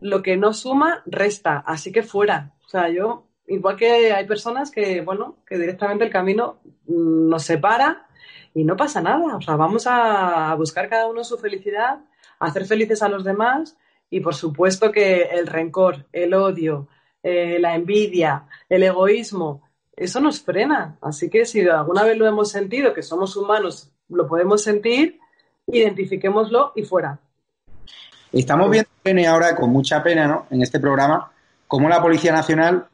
lo 0.00 0.22
que 0.22 0.36
no 0.36 0.52
suma, 0.54 1.02
resta, 1.06 1.58
así 1.58 1.92
que 1.92 2.02
fuera. 2.02 2.54
O 2.64 2.68
sea, 2.68 2.88
yo, 2.88 3.28
igual 3.46 3.76
que 3.76 4.12
hay 4.12 4.26
personas 4.26 4.70
que, 4.70 5.02
bueno, 5.02 5.36
que 5.46 5.58
directamente 5.58 6.04
el 6.04 6.10
camino 6.10 6.60
mm, 6.86 7.28
nos 7.28 7.44
separa 7.44 8.08
y 8.54 8.64
no 8.64 8.76
pasa 8.76 9.02
nada. 9.02 9.36
O 9.36 9.40
sea, 9.42 9.56
vamos 9.56 9.86
a 9.86 10.54
buscar 10.56 10.88
cada 10.88 11.06
uno 11.06 11.22
su 11.24 11.38
felicidad, 11.38 12.00
a 12.40 12.46
hacer 12.46 12.64
felices 12.64 13.02
a 13.02 13.08
los 13.08 13.22
demás 13.22 13.76
y 14.08 14.20
por 14.20 14.34
supuesto 14.34 14.90
que 14.90 15.22
el 15.24 15.46
rencor, 15.46 16.06
el 16.12 16.34
odio, 16.34 16.88
eh, 17.22 17.58
la 17.60 17.74
envidia, 17.74 18.46
el 18.68 18.82
egoísmo, 18.82 19.62
eso 19.94 20.20
nos 20.20 20.40
frena. 20.40 20.98
Así 21.02 21.28
que 21.28 21.44
si 21.44 21.68
alguna 21.68 22.02
vez 22.02 22.16
lo 22.16 22.26
hemos 22.26 22.50
sentido, 22.50 22.94
que 22.94 23.02
somos 23.02 23.36
humanos, 23.36 23.92
lo 24.08 24.26
podemos 24.26 24.62
sentir, 24.62 25.20
identifiquémoslo 25.66 26.72
y 26.76 26.82
fuera. 26.82 27.18
Estamos 28.32 28.70
viendo 28.70 29.30
ahora 29.30 29.54
con 29.54 29.70
mucha 29.70 30.02
pena, 30.02 30.26
¿no? 30.26 30.46
En 30.50 30.62
este 30.62 30.80
programa, 30.80 31.30
cómo 31.66 31.88
la 31.88 32.00
Policía 32.00 32.32
Nacional 32.32 32.86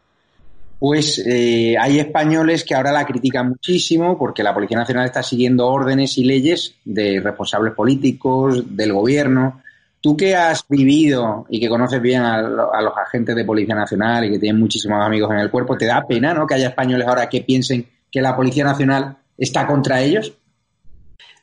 pues 0.79 1.21
eh, 1.27 1.77
hay 1.79 1.99
españoles 1.99 2.65
que 2.65 2.75
ahora 2.75 2.93
la 2.93 3.05
critican 3.05 3.49
muchísimo 3.49 4.17
porque 4.17 4.45
la 4.45 4.55
Policía 4.55 4.79
Nacional 4.79 5.07
está 5.07 5.23
siguiendo 5.23 5.67
órdenes 5.67 6.17
y 6.19 6.25
leyes 6.25 6.77
de 6.85 7.21
responsables 7.21 7.75
políticos, 7.75 8.77
del 8.77 8.93
gobierno. 8.93 9.61
Tú 10.01 10.17
que 10.17 10.37
has 10.37 10.65
vivido 10.69 11.47
y 11.49 11.59
que 11.59 11.69
conoces 11.69 12.01
bien 12.01 12.23
a, 12.23 12.41
los 12.41 12.97
agentes 12.97 13.35
de 13.35 13.45
Policía 13.45 13.75
Nacional 13.75 14.27
y 14.27 14.31
que 14.31 14.39
tienen 14.39 14.61
muchísimos 14.61 15.05
amigos 15.05 15.33
en 15.33 15.41
el 15.41 15.51
cuerpo, 15.51 15.77
¿te 15.77 15.87
da 15.87 16.07
pena 16.07 16.33
¿no? 16.33 16.47
que 16.47 16.55
haya 16.55 16.69
españoles 16.69 17.09
ahora 17.09 17.29
que 17.29 17.41
piensen 17.41 17.85
que 18.11 18.23
la 18.23 18.37
Policía 18.37 18.63
Nacional 18.63 19.17
está 19.37 19.67
contra 19.67 20.01
ellos? 20.01 20.38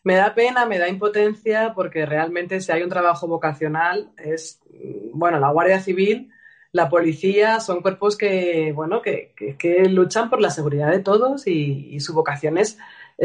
Me 0.05 0.15
da 0.15 0.33
pena, 0.33 0.65
me 0.65 0.79
da 0.79 0.87
impotencia 0.87 1.73
porque 1.75 2.05
realmente 2.05 2.61
si 2.61 2.71
hay 2.71 2.81
un 2.83 2.89
trabajo 2.89 3.27
vocacional 3.27 4.11
es, 4.17 4.61
bueno, 5.13 5.37
la 5.39 5.49
Guardia 5.49 5.81
Civil 5.81 6.31
la 6.75 6.89
policía 6.89 7.61
son 7.61 7.81
cuerpos 7.81 8.17
que, 8.17 8.73
bueno, 8.73 9.01
que, 9.01 9.31
luchan 9.89 10.29
por 10.29 10.41
la 10.41 10.49
seguridad 10.49 10.91
de 10.91 10.99
todos 10.99 11.47
y, 11.47 11.97
su 12.01 12.13
vocación 12.13 12.57
es, 12.57 12.77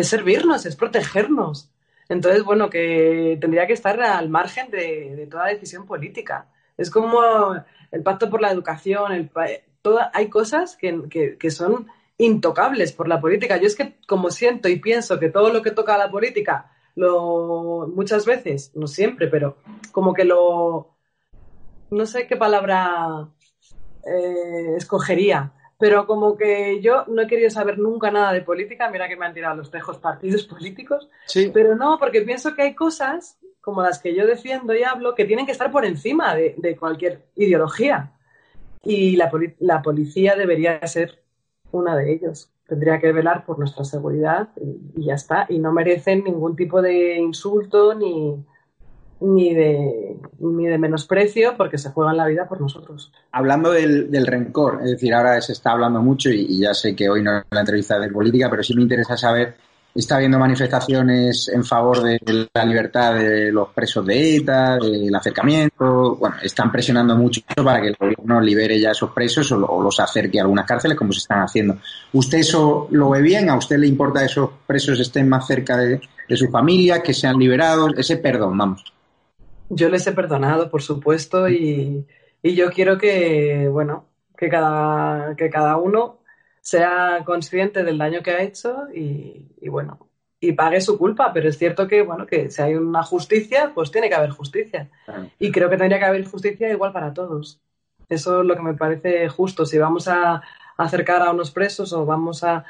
servirnos, 0.03 0.67
es 0.67 0.77
protegernos. 0.77 1.69
Entonces, 2.09 2.45
bueno, 2.45 2.71
que 2.71 3.39
tendría 3.41 3.67
que 3.67 3.73
estar 3.73 4.01
al 4.01 4.29
margen 4.29 4.71
de, 4.71 5.27
toda 5.29 5.47
decisión 5.47 5.85
política. 5.85 6.47
Es 6.77 6.93
como 6.93 7.57
el 7.91 8.03
pacto 8.05 8.31
por 8.31 8.41
la 8.41 8.53
educación, 8.53 9.11
el, 9.11 9.31
hay 10.13 10.29
cosas 10.29 10.77
que, 10.77 11.51
son 11.51 11.89
intocables 12.21 12.93
por 12.93 13.09
la 13.09 13.21
política. 13.21 13.57
Yo 13.57 13.67
es 13.67 13.75
que 13.75 13.97
como 14.07 14.31
siento 14.31 14.69
y 14.69 14.79
pienso 14.79 15.19
que 15.19 15.31
todo 15.31 15.53
lo 15.53 15.63
que 15.63 15.71
toca 15.71 15.95
a 15.95 15.99
la 15.99 16.11
política, 16.11 16.71
lo, 16.95 17.91
muchas 17.95 18.27
veces, 18.27 18.73
no 18.75 18.87
siempre, 18.87 19.27
pero 19.29 19.57
como 19.93 20.13
que 20.13 20.25
lo, 20.25 20.95
no 21.91 22.07
sé 22.07 22.27
qué 22.27 22.37
palabra 22.37 23.29
eh, 24.05 24.75
escogería. 24.77 25.53
Pero 25.79 26.07
como 26.07 26.37
que 26.37 26.83
yo 26.83 27.07
no 27.07 27.23
he 27.23 27.27
querido 27.27 27.49
saber 27.49 27.79
nunca 27.79 28.11
nada 28.11 28.33
de 28.33 28.43
política, 28.43 28.91
mira 28.91 29.09
que 29.09 29.17
me 29.17 29.25
han 29.25 29.33
tirado 29.33 29.57
los 29.57 29.71
tejos 29.71 29.97
partidos 29.97 30.45
políticos, 30.55 31.09
pero 31.55 31.75
no, 31.75 31.99
porque 31.99 32.21
pienso 32.21 32.55
que 32.55 32.63
hay 32.63 32.75
cosas 32.75 33.39
como 33.63 33.83
las 33.83 33.99
que 33.99 34.15
yo 34.15 34.27
defiendo 34.27 34.75
y 34.75 34.83
hablo 34.83 35.15
que 35.15 35.25
tienen 35.25 35.47
que 35.47 35.53
estar 35.53 35.71
por 35.71 35.87
encima 35.87 36.35
de, 36.35 36.77
cualquier 36.79 37.27
ideología. 37.37 38.13
Y 38.83 39.17
la, 39.17 39.31
la, 39.59 39.83
policía 39.83 40.35
debería 40.37 40.87
ser 40.87 41.20
una 41.73 41.97
de 41.97 42.13
ellos. 42.13 42.51
Tendría 42.67 43.01
que 43.01 43.13
velar 43.13 43.45
por 43.45 43.59
nuestra 43.59 43.85
seguridad 43.85 44.49
y 44.97 45.05
ya 45.05 45.15
está. 45.15 45.47
Y 45.49 45.59
no 45.59 45.73
merecen 45.73 46.25
ningún 46.25 46.55
tipo 46.55 46.81
de 46.81 47.19
insulto 47.19 47.95
ni, 47.95 48.45
ni 49.21 49.55
de, 49.55 50.17
ni 50.39 50.67
de 50.67 50.79
menosprecio 50.79 51.57
porque 51.57 51.79
se 51.79 51.91
juegan 51.91 52.17
la 52.17 52.27
vida 52.27 52.49
por 52.49 52.61
nosotros. 52.61 53.13
Hablando 53.33 53.71
del, 53.71 54.11
del 54.11 54.27
rencor, 54.27 54.81
es 54.83 54.93
decir, 54.93 55.15
ahora 55.15 55.41
se 55.41 55.53
está 55.53 55.73
hablando 55.73 56.01
mucho 56.01 56.31
y, 56.31 56.59
ya 56.59 56.75
sé 56.75 56.97
que 56.97 57.09
hoy 57.09 57.23
no 57.23 57.39
es 57.39 57.45
la 57.51 57.61
entrevista 57.61 57.99
de 57.99 58.11
política, 58.11 58.49
pero 58.51 58.63
sí 58.63 58.75
me 58.75 58.83
interesa 58.83 59.17
saber, 59.17 59.55
está 59.95 60.17
habiendo 60.17 60.39
manifestaciones 60.39 61.49
en 61.49 61.65
favor 61.65 62.03
de 62.03 62.49
la 62.55 62.65
libertad 62.65 63.15
de 63.15 63.51
los 63.51 63.69
presos 63.71 64.07
de 64.07 64.37
ETA, 64.37 64.77
del 64.79 65.15
acercamiento, 65.15 66.17
bueno, 66.17 66.37
están 66.43 66.71
presionando 66.71 67.17
mucho 67.17 67.41
para 67.65 67.81
que 67.81 67.89
el 67.89 67.97
gobierno 67.97 68.41
libere 68.41 68.81
ya 68.81 68.93
esos 68.93 69.11
presos 69.11 69.51
o, 69.53 69.83
los 69.83 69.99
acerque 70.01 70.39
a 70.39 70.43
algunas 70.43 70.67
cárceles 70.67 70.97
como 70.97 71.13
se 71.13 71.19
están 71.19 71.43
haciendo. 71.43 71.79
¿Usted 72.13 72.39
eso 72.39 72.89
lo 72.91 73.11
ve 73.11 73.23
bien? 73.23 73.51
¿A 73.51 73.57
usted 73.57 73.79
le 73.79 73.87
importa 73.87 74.21
que 74.21 74.27
esos 74.27 74.51
presos 74.67 74.99
estén 75.01 75.29
más 75.29 75.47
cerca 75.47 75.77
de, 75.77 76.01
de 76.29 76.37
su 76.37 76.49
familia, 76.49 77.03
que 77.03 77.15
sean 77.15 77.39
liberados? 77.39 77.93
Ese 77.97 78.17
perdón, 78.19 78.57
vamos. 78.57 78.85
Yo 79.71 79.89
les 79.89 80.05
he 80.07 80.13
perdonado, 80.13 80.69
por 80.69 80.83
supuesto, 80.83 81.49
y, 81.49 82.05
yo 82.43 82.71
quiero 82.71 82.99
que, 82.99 83.69
bueno, 83.69 84.07
que 84.37 84.49
cada, 84.49 85.37
que 85.37 85.49
cada 85.49 85.77
uno 85.77 86.20
sea 86.71 87.23
consciente 87.25 87.83
del 87.83 87.99
daño 87.99 88.23
que 88.23 88.31
ha 88.31 88.43
hecho 88.43 88.87
y, 88.95 89.69
bueno, 89.69 90.09
y 90.39 90.53
pague 90.53 90.81
su 90.81 90.97
culpa, 90.97 91.33
pero 91.33 91.49
es 91.49 91.59
cierto 91.59 91.89
que, 91.89 92.03
bueno, 92.03 92.27
que 92.27 92.49
si 92.49 92.63
hay 92.63 92.77
una 92.77 93.03
justicia, 93.03 93.73
pues 93.75 93.91
tiene 93.91 94.09
que 94.09 94.15
haber 94.15 94.31
justicia. 94.31 94.89
Y 95.41 95.51
creo 95.51 95.69
que 95.69 95.77
tendría 95.77 95.99
que 95.99 96.05
haber 96.05 96.25
justicia 96.25 96.71
igual 96.71 96.93
para 96.93 97.13
todos. 97.13 97.61
Eso 98.09 98.41
es 98.41 98.47
lo 98.47 98.55
que 98.55 98.63
me 98.63 98.75
parece 98.75 99.29
justo. 99.29 99.67
Si 99.67 99.79
vamos 99.79 100.07
a 100.07 100.43
acercar 100.77 101.23
a 101.23 101.33
unos 101.33 101.51
presos 101.51 101.93
o 101.93 102.07
vamos 102.07 102.45
a... 102.45 102.65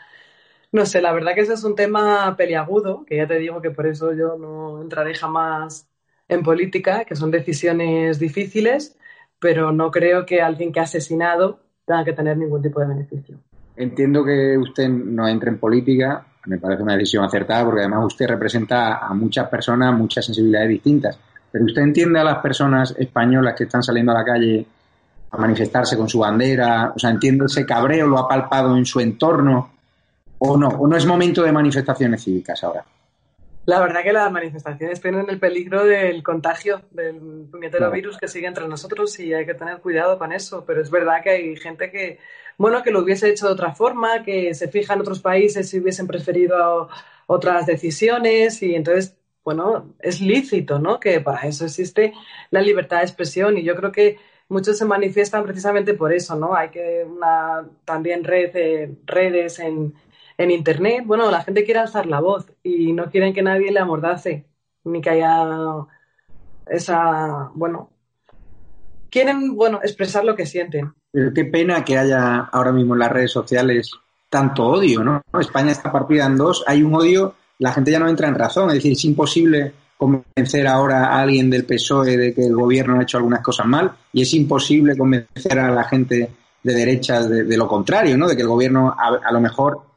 No 0.72 0.86
sé, 0.86 1.02
la 1.02 1.12
verdad 1.12 1.34
que 1.34 1.42
ese 1.42 1.52
es 1.52 1.64
un 1.64 1.74
tema 1.74 2.34
peliagudo, 2.38 3.04
que 3.04 3.18
ya 3.18 3.26
te 3.26 3.38
digo 3.38 3.60
que 3.60 3.70
por 3.70 3.86
eso 3.86 4.14
yo 4.14 4.38
no 4.38 4.80
entraré 4.80 5.14
jamás 5.14 5.90
en 6.26 6.42
política, 6.42 7.04
que 7.04 7.16
son 7.16 7.30
decisiones 7.30 8.18
difíciles, 8.18 8.96
pero 9.38 9.72
no 9.72 9.90
creo 9.90 10.24
que 10.24 10.40
alguien 10.40 10.72
que 10.72 10.80
ha 10.80 10.84
asesinado 10.84 11.60
tenga 11.84 12.02
que 12.06 12.14
tener 12.14 12.38
ningún 12.38 12.62
tipo 12.62 12.80
de 12.80 12.86
beneficio. 12.86 13.40
Entiendo 13.80 14.22
que 14.22 14.58
usted 14.58 14.88
no 14.88 15.26
entre 15.26 15.48
en 15.48 15.58
política, 15.58 16.22
me 16.44 16.58
parece 16.58 16.82
una 16.82 16.94
decisión 16.94 17.24
acertada, 17.24 17.64
porque 17.64 17.80
además 17.80 18.04
usted 18.04 18.28
representa 18.28 18.98
a 18.98 19.14
muchas 19.14 19.48
personas, 19.48 19.94
muchas 19.94 20.26
sensibilidades 20.26 20.68
distintas. 20.68 21.18
Pero 21.50 21.64
usted 21.64 21.80
entiende 21.80 22.20
a 22.20 22.24
las 22.24 22.38
personas 22.38 22.94
españolas 22.98 23.54
que 23.56 23.64
están 23.64 23.82
saliendo 23.82 24.12
a 24.12 24.16
la 24.16 24.24
calle 24.24 24.66
a 25.30 25.36
manifestarse 25.38 25.96
con 25.96 26.10
su 26.10 26.18
bandera, 26.18 26.92
o 26.94 26.98
sea, 26.98 27.08
entiende 27.08 27.46
ese 27.46 27.64
cabreo, 27.64 28.06
lo 28.06 28.18
ha 28.18 28.28
palpado 28.28 28.76
en 28.76 28.84
su 28.84 29.00
entorno, 29.00 29.70
o 30.38 30.58
no, 30.58 30.68
o 30.68 30.86
no 30.86 30.96
es 30.96 31.06
momento 31.06 31.42
de 31.42 31.52
manifestaciones 31.52 32.22
cívicas 32.22 32.62
ahora. 32.62 32.84
La 33.66 33.80
verdad 33.80 34.02
que 34.02 34.12
las 34.12 34.32
manifestaciones 34.32 35.00
tienen 35.00 35.26
el 35.28 35.38
peligro 35.38 35.84
del 35.84 36.22
contagio 36.22 36.82
del 36.90 37.46
puñetero 37.50 37.90
virus 37.90 38.18
que 38.18 38.26
sigue 38.26 38.46
entre 38.46 38.66
nosotros 38.66 39.18
y 39.20 39.32
hay 39.32 39.46
que 39.46 39.54
tener 39.54 39.78
cuidado 39.78 40.18
con 40.18 40.32
eso. 40.32 40.64
Pero 40.66 40.80
es 40.80 40.90
verdad 40.90 41.22
que 41.22 41.30
hay 41.30 41.56
gente 41.56 41.90
que, 41.90 42.18
bueno, 42.60 42.82
que 42.82 42.90
lo 42.90 43.00
hubiese 43.00 43.28
hecho 43.30 43.46
de 43.46 43.52
otra 43.54 43.72
forma, 43.72 44.22
que 44.22 44.54
se 44.54 44.68
fija 44.68 44.94
en 44.94 45.00
otros 45.00 45.20
países 45.20 45.68
si 45.68 45.78
hubiesen 45.78 46.06
preferido 46.06 46.88
otras 47.26 47.66
decisiones 47.66 48.62
y 48.62 48.74
entonces, 48.74 49.16
bueno, 49.44 49.94
es 49.98 50.20
lícito, 50.20 50.78
¿no? 50.78 51.00
Que 51.00 51.20
para 51.20 51.48
eso 51.48 51.64
existe 51.64 52.12
la 52.50 52.60
libertad 52.60 52.98
de 52.98 53.04
expresión 53.04 53.58
y 53.58 53.62
yo 53.62 53.74
creo 53.76 53.92
que 53.92 54.18
muchos 54.48 54.78
se 54.78 54.84
manifiestan 54.84 55.44
precisamente 55.44 55.94
por 55.94 56.12
eso, 56.12 56.36
¿no? 56.36 56.54
Hay 56.54 56.68
que 56.70 57.04
una 57.04 57.66
también 57.84 58.24
red, 58.24 58.90
redes 59.06 59.58
en 59.58 59.94
en 60.40 60.50
Internet, 60.50 61.04
bueno, 61.04 61.30
la 61.30 61.42
gente 61.42 61.64
quiere 61.64 61.80
alzar 61.80 62.06
la 62.06 62.20
voz 62.20 62.46
y 62.62 62.92
no 62.94 63.10
quieren 63.10 63.34
que 63.34 63.42
nadie 63.42 63.70
le 63.70 63.78
amordace, 63.80 64.46
ni 64.84 65.02
que 65.02 65.10
haya 65.10 65.86
esa, 66.66 67.50
bueno, 67.54 67.90
quieren, 69.10 69.54
bueno, 69.54 69.80
expresar 69.82 70.24
lo 70.24 70.36
que 70.36 70.46
sienten. 70.46 70.94
Pero 71.12 71.32
qué 71.34 71.44
pena 71.44 71.84
que 71.84 71.98
haya 71.98 72.48
ahora 72.52 72.72
mismo 72.72 72.94
en 72.94 73.00
las 73.00 73.12
redes 73.12 73.32
sociales 73.32 73.90
tanto 74.28 74.64
odio, 74.64 75.02
¿no? 75.02 75.22
España 75.40 75.72
está 75.72 75.90
partida 75.90 76.26
en 76.26 76.36
dos, 76.36 76.62
hay 76.66 76.82
un 76.82 76.94
odio, 76.94 77.34
la 77.58 77.72
gente 77.72 77.90
ya 77.90 77.98
no 77.98 78.08
entra 78.08 78.28
en 78.28 78.36
razón, 78.36 78.68
es 78.68 78.74
decir, 78.74 78.92
es 78.92 79.04
imposible 79.04 79.72
convencer 79.96 80.66
ahora 80.66 81.06
a 81.06 81.20
alguien 81.20 81.50
del 81.50 81.64
PSOE 81.64 82.16
de 82.16 82.34
que 82.34 82.46
el 82.46 82.54
gobierno 82.54 82.98
ha 82.98 83.02
hecho 83.02 83.18
algunas 83.18 83.42
cosas 83.42 83.66
mal 83.66 83.92
y 84.12 84.22
es 84.22 84.32
imposible 84.34 84.96
convencer 84.96 85.58
a 85.58 85.70
la 85.70 85.84
gente 85.84 86.30
de 86.62 86.74
derecha 86.74 87.26
de, 87.26 87.56
lo 87.56 87.66
contrario, 87.66 88.16
¿no? 88.16 88.28
De 88.28 88.36
que 88.36 88.42
el 88.42 88.48
gobierno 88.48 88.94
a 88.96 89.32
lo 89.32 89.40
mejor 89.40 89.90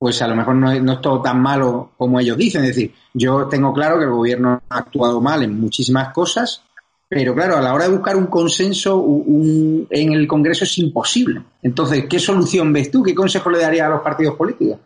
pues 0.00 0.22
a 0.22 0.26
lo 0.26 0.34
mejor 0.34 0.54
no 0.54 0.72
es, 0.72 1.00
todo 1.02 1.20
tan 1.20 1.42
malo 1.42 1.90
como 1.98 2.18
ellos 2.18 2.38
dicen. 2.38 2.62
Es 2.62 2.68
decir, 2.68 2.94
yo 3.12 3.46
tengo 3.48 3.74
claro 3.74 3.98
que 3.98 4.04
el 4.04 4.10
gobierno 4.10 4.62
ha 4.70 4.78
actuado 4.78 5.20
mal 5.20 5.42
en 5.42 5.60
muchísimas 5.60 6.10
cosas, 6.14 6.62
pero 7.10 7.34
claro, 7.34 7.56
a 7.56 7.60
la 7.60 7.74
hora 7.74 7.88
de 7.88 7.90
buscar 7.90 8.14
un 8.14 8.28
consenso 8.28 9.04
en 9.26 10.12
el 10.12 10.28
Congreso 10.28 10.62
es 10.62 10.78
imposible. 10.78 11.42
Entonces, 11.60 12.06
¿qué 12.08 12.20
solución 12.20 12.72
ves 12.72 12.88
tú? 12.88 13.02
¿Qué 13.02 13.16
consejo 13.16 13.50
le 13.50 13.58
darías 13.58 13.88
a 13.88 13.90
los 13.90 14.02
partidos 14.02 14.36
políticos? 14.36 14.78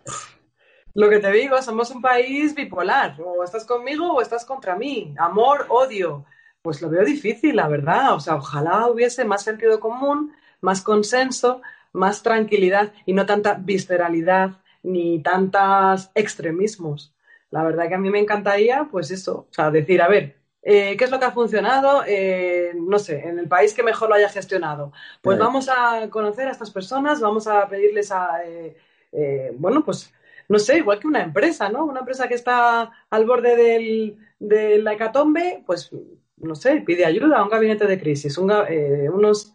Lo 0.94 1.10
que 1.10 1.18
te 1.18 1.30
digo, 1.32 1.60
somos 1.60 1.90
un 1.90 2.00
país 2.00 2.54
bipolar. 2.54 3.20
O 3.20 3.44
estás 3.44 3.66
conmigo 3.66 4.10
o 4.10 4.22
estás 4.22 4.46
contra 4.46 4.74
mí. 4.74 5.12
Amor, 5.18 5.66
odio. 5.68 6.24
Pues 6.62 6.80
lo 6.80 6.88
veo 6.88 7.04
difícil, 7.04 7.56
la 7.56 7.68
verdad. 7.68 8.14
O 8.14 8.20
sea, 8.20 8.37
ojalá 8.37 8.88
hubiese 8.88 9.26
más 9.26 9.42
sentido 9.42 9.78
común, 9.78 10.32
más 10.62 10.80
consenso, 10.80 11.60
más 11.92 12.22
tranquilidad 12.22 12.94
y 13.04 13.12
no 13.12 13.26
tanta 13.26 13.52
visceralidad 13.52 14.62
ni 14.82 15.22
tantos 15.22 16.10
extremismos. 16.14 17.14
La 17.50 17.62
verdad 17.64 17.87
que 17.87 17.96
a 17.96 17.98
mí 17.98 18.08
me 18.08 18.20
encantaría, 18.20 18.88
pues 18.90 19.10
eso, 19.10 19.46
o 19.50 19.52
sea, 19.52 19.70
decir, 19.70 20.00
a 20.00 20.08
ver, 20.08 20.38
eh, 20.66 20.96
¿qué 20.96 21.05
es 21.05 21.11
lo 21.11 21.18
que 21.18 21.27
ha 21.27 21.31
funcionado? 21.31 22.03
Eh, 22.07 22.72
no 22.74 22.98
sé, 22.98 23.20
en 23.20 23.38
el 23.38 23.46
país 23.46 23.74
que 23.74 23.83
mejor 23.83 24.09
lo 24.09 24.14
haya 24.14 24.31
gestionado. 24.31 24.92
Pues 25.20 25.38
vamos 25.38 25.68
a 25.68 26.09
conocer 26.09 26.48
a 26.48 26.53
estas 26.53 26.70
personas, 26.70 27.20
vamos 27.20 27.46
a 27.46 27.68
pedirles 27.68 28.11
a, 28.11 28.42
eh, 28.42 29.53
bueno, 29.59 29.85
pues, 29.85 30.11
no 30.48 30.59
sé, 30.59 30.79
igual 30.79 30.98
que 30.98 31.07
una 31.07 31.22
empresa, 31.22 31.68
¿no? 31.68 31.85
Una 31.85 32.00
empresa 32.00 32.29
que 32.29 32.35
está 32.35 32.90
al 33.11 33.27
borde 33.27 33.57
del, 33.57 34.16
de 34.38 34.79
la 34.79 34.94
hecatombe, 34.94 35.62
pues, 35.66 35.90
no 36.38 36.55
sé, 36.55 36.83
pide 36.85 37.05
ayuda 37.05 37.38
a 37.38 37.42
un 37.42 37.50
gabinete 37.50 37.87
de 37.87 38.00
crisis, 38.00 38.38
unos 38.38 39.53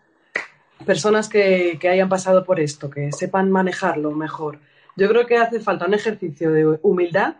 personas 0.86 1.28
que, 1.28 1.78
que 1.80 1.89
hayan 1.89 2.08
pasado 2.08 2.45
por 2.45 2.60
esto, 2.60 2.89
que 2.89 3.12
sepan 3.12 3.52
manejarlo 3.52 4.12
mejor. 4.12 4.60
Yo 4.95 5.10
creo 5.10 5.26
que 5.26 5.38
hace 5.38 5.60
falta 5.60 5.86
un 5.86 5.93
ejercicio 5.95 6.52
de 6.52 6.78
humildad 6.84 7.36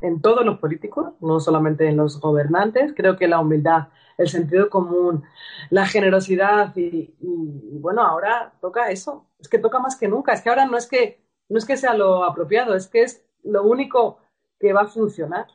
en 0.00 0.20
todos 0.20 0.44
los 0.44 0.58
políticos, 0.58 1.12
no 1.20 1.40
solamente 1.40 1.88
en 1.88 1.96
los 1.96 2.20
gobernantes. 2.20 2.92
Creo 2.96 3.16
que 3.16 3.28
la 3.28 3.40
humildad, 3.40 3.88
el 4.18 4.28
sentido 4.28 4.70
común, 4.70 5.24
la 5.70 5.86
generosidad 5.86 6.74
y, 6.76 7.14
bueno, 7.20 8.02
ahora 8.02 8.52
toca 8.60 8.90
eso. 8.90 9.26
Es 9.38 9.48
que 9.48 9.58
toca 9.58 9.78
más 9.78 9.96
que 9.96 10.08
nunca. 10.08 10.32
Es 10.32 10.42
que 10.42 10.48
ahora 10.48 10.66
no 10.66 10.76
es 10.76 10.86
que 10.86 11.20
no 11.48 11.58
es 11.58 11.64
que 11.64 11.76
sea 11.76 11.94
lo 11.94 12.24
apropiado, 12.24 12.74
es 12.74 12.86
que 12.86 13.02
es 13.02 13.24
lo 13.42 13.64
único 13.64 14.18
que 14.58 14.72
va 14.72 14.82
a 14.82 14.86
funcionar. 14.86 15.46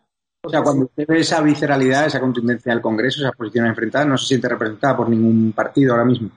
O 0.43 0.49
sea, 0.49 0.62
cuando 0.62 0.86
usted 0.86 1.05
ve 1.08 1.19
esa 1.19 1.41
visceralidad, 1.41 2.05
esa 2.05 2.19
contundencia 2.19 2.71
del 2.71 2.81
Congreso, 2.81 3.21
esa 3.21 3.31
posición 3.31 3.65
enfrentada, 3.65 4.05
no 4.05 4.17
se 4.17 4.27
siente 4.27 4.49
representada 4.49 4.97
por 4.97 5.10
ningún 5.10 5.53
partido 5.53 5.93
ahora 5.93 6.05
mismo. 6.05 6.29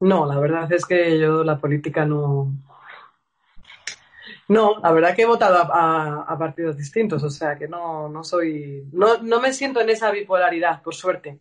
No, 0.00 0.26
la 0.26 0.38
verdad 0.38 0.70
es 0.70 0.84
que 0.84 1.18
yo 1.18 1.42
la 1.42 1.58
política 1.58 2.04
no, 2.04 2.52
no, 4.48 4.78
la 4.80 4.92
verdad 4.92 5.14
que 5.14 5.22
he 5.22 5.26
votado 5.26 5.56
a, 5.72 6.36
partidos 6.38 6.76
distintos, 6.76 7.22
o 7.22 7.30
sea 7.30 7.56
que 7.56 7.68
no, 7.68 8.08
no 8.08 8.22
soy, 8.24 8.84
no, 8.92 9.18
no 9.22 9.40
me 9.40 9.52
siento 9.52 9.80
en 9.80 9.90
esa 9.90 10.10
bipolaridad, 10.10 10.82
por 10.82 10.94
suerte. 10.94 11.36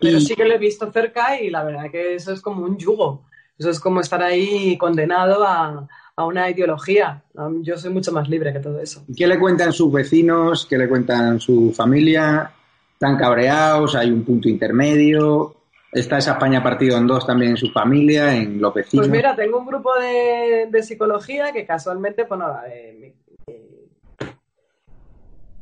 Pero 0.00 0.20
sí 0.20 0.34
que 0.34 0.44
lo 0.44 0.54
he 0.54 0.58
visto 0.58 0.90
cerca 0.92 1.40
y 1.40 1.50
la 1.50 1.64
verdad 1.64 1.90
que 1.90 2.14
eso 2.14 2.32
es 2.32 2.40
como 2.40 2.64
un 2.64 2.78
yugo. 2.78 3.24
Eso 3.58 3.70
es 3.70 3.80
como 3.80 4.00
estar 4.00 4.22
ahí 4.22 4.78
condenado 4.78 5.44
a, 5.44 5.88
a 6.18 6.24
una 6.24 6.50
ideología. 6.50 7.22
Yo 7.62 7.76
soy 7.76 7.92
mucho 7.92 8.12
más 8.12 8.28
libre 8.28 8.52
que 8.52 8.60
todo 8.60 8.80
eso. 8.80 9.04
¿Qué 9.16 9.26
le 9.26 9.38
cuentan 9.38 9.72
sus 9.72 9.92
vecinos? 9.92 10.66
¿Qué 10.68 10.78
le 10.78 10.88
cuentan 10.88 11.40
su 11.40 11.72
familia? 11.72 12.50
¿Están 12.92 13.16
cabreados? 13.16 13.94
¿Hay 13.94 14.10
un 14.10 14.24
punto 14.24 14.48
intermedio? 14.48 15.54
Está 15.92 16.18
esa 16.18 16.32
España 16.32 16.62
partido 16.62 16.98
en 16.98 17.06
dos 17.06 17.26
también 17.26 17.52
en 17.52 17.56
su 17.56 17.70
familia, 17.70 18.34
en 18.34 18.60
los 18.60 18.74
vecinos. 18.74 19.06
Pues 19.06 19.16
mira, 19.16 19.34
tengo 19.34 19.58
un 19.58 19.66
grupo 19.66 19.90
de, 19.94 20.82
psicología 20.82 21.52
que 21.52 21.64
casualmente, 21.64 22.24
bueno, 22.24 22.54
eh, 22.70 23.14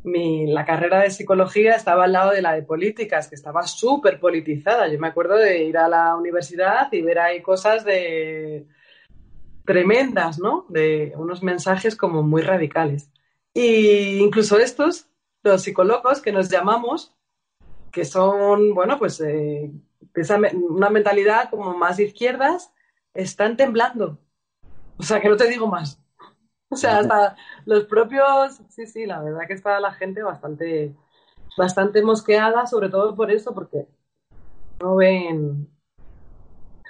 mi, 0.03 0.47
la 0.47 0.65
carrera 0.65 1.03
de 1.03 1.11
psicología 1.11 1.77
estaba 1.77 2.05
al 2.05 2.13
lado 2.13 2.33
de 2.33 2.43
la 2.43 2.55
de 2.55 2.63
políticas, 2.63 3.29
que 3.29 3.37
estaba 3.37 3.63
súper 3.65 4.19
politizada. 4.19 4.89
Yo 4.89 4.99
me 4.99 5.09
acuerdo 5.09 5.37
de 5.37 5.65
ir 5.65 5.79
a 5.79 5.89
la 5.89 6.17
universidad 6.17 6.93
y 6.93 7.03
ver 7.03 7.21
ahí 7.21 7.41
cosas 7.41 7.85
de 7.85 8.67
tremendas, 9.65 10.39
¿no? 10.39 10.67
De 10.69 11.13
unos 11.17 11.43
mensajes 11.43 11.95
como 11.95 12.23
muy 12.23 12.43
radicales. 12.43 13.11
Y 13.55 14.19
incluso 14.19 14.59
estos, 14.59 15.09
los 15.43 15.63
psicólogos 15.63 16.21
que 16.21 16.33
nos 16.33 16.51
llamamos, 16.51 17.15
que 17.93 18.05
son, 18.05 18.75
bueno, 18.75 18.99
pues 18.99 19.21
eh, 19.21 19.71
una 20.55 20.91
mentalidad 20.91 21.51
como 21.51 21.77
más 21.77 21.97
de 21.97 22.05
izquierdas, 22.05 22.73
están 23.15 23.57
temblando. 23.57 24.19
O 24.99 25.03
sea, 25.03 25.21
que 25.21 25.29
no 25.29 25.37
te 25.37 25.49
digo 25.49 25.67
más. 25.67 26.03
O 26.69 26.77
sea, 26.77 26.99
hasta 26.99 27.37
los 27.65 27.85
propios, 27.85 28.61
sí, 28.69 28.87
sí, 28.87 29.07
la 29.07 29.23
verdad 29.23 29.47
que 29.47 29.55
está 29.55 29.79
la 29.79 29.93
gente 29.93 30.23
bastante, 30.23 30.95
bastante 31.57 32.03
mosqueada, 32.03 32.67
sobre 32.67 32.89
todo 32.89 33.15
por 33.15 33.31
eso, 33.31 33.55
porque 33.55 33.87
no 34.81 34.97
ven, 34.97 35.69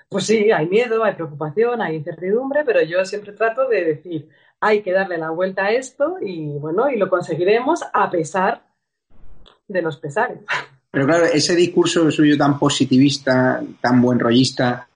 pues 0.09 0.27
sí, 0.27 0.51
hay 0.51 0.69
miedo, 0.69 1.05
hay 1.05 1.15
preocupación, 1.15 1.83
hay 1.83 1.97
incertidumbre, 1.97 2.65
pero 2.65 2.83
yo 2.83 3.05
siempre 3.05 3.33
trato 3.33 3.69
de 3.69 3.85
decir, 3.85 4.29
hay 4.61 4.83
que 4.83 4.93
darle 4.93 5.19
la 5.19 5.31
vuelta 5.31 5.67
a 5.67 5.73
esto 5.73 6.17
y 6.21 6.59
bueno, 6.59 6.89
y 6.89 6.97
lo 6.97 7.11
conseguiremos 7.11 7.85
a 7.93 8.11
pesar 8.11 8.67
de 9.69 9.83
los 9.83 9.99
pesares. 9.99 10.41
Pero 10.97 11.09
claro, 11.09 11.27
ese 11.27 11.55
discurso 11.55 12.11
suyo 12.11 12.39
tan 12.39 12.59
positivista, 12.59 13.63
tan 13.83 14.01
buen 14.01 14.19
rollista, 14.19 14.89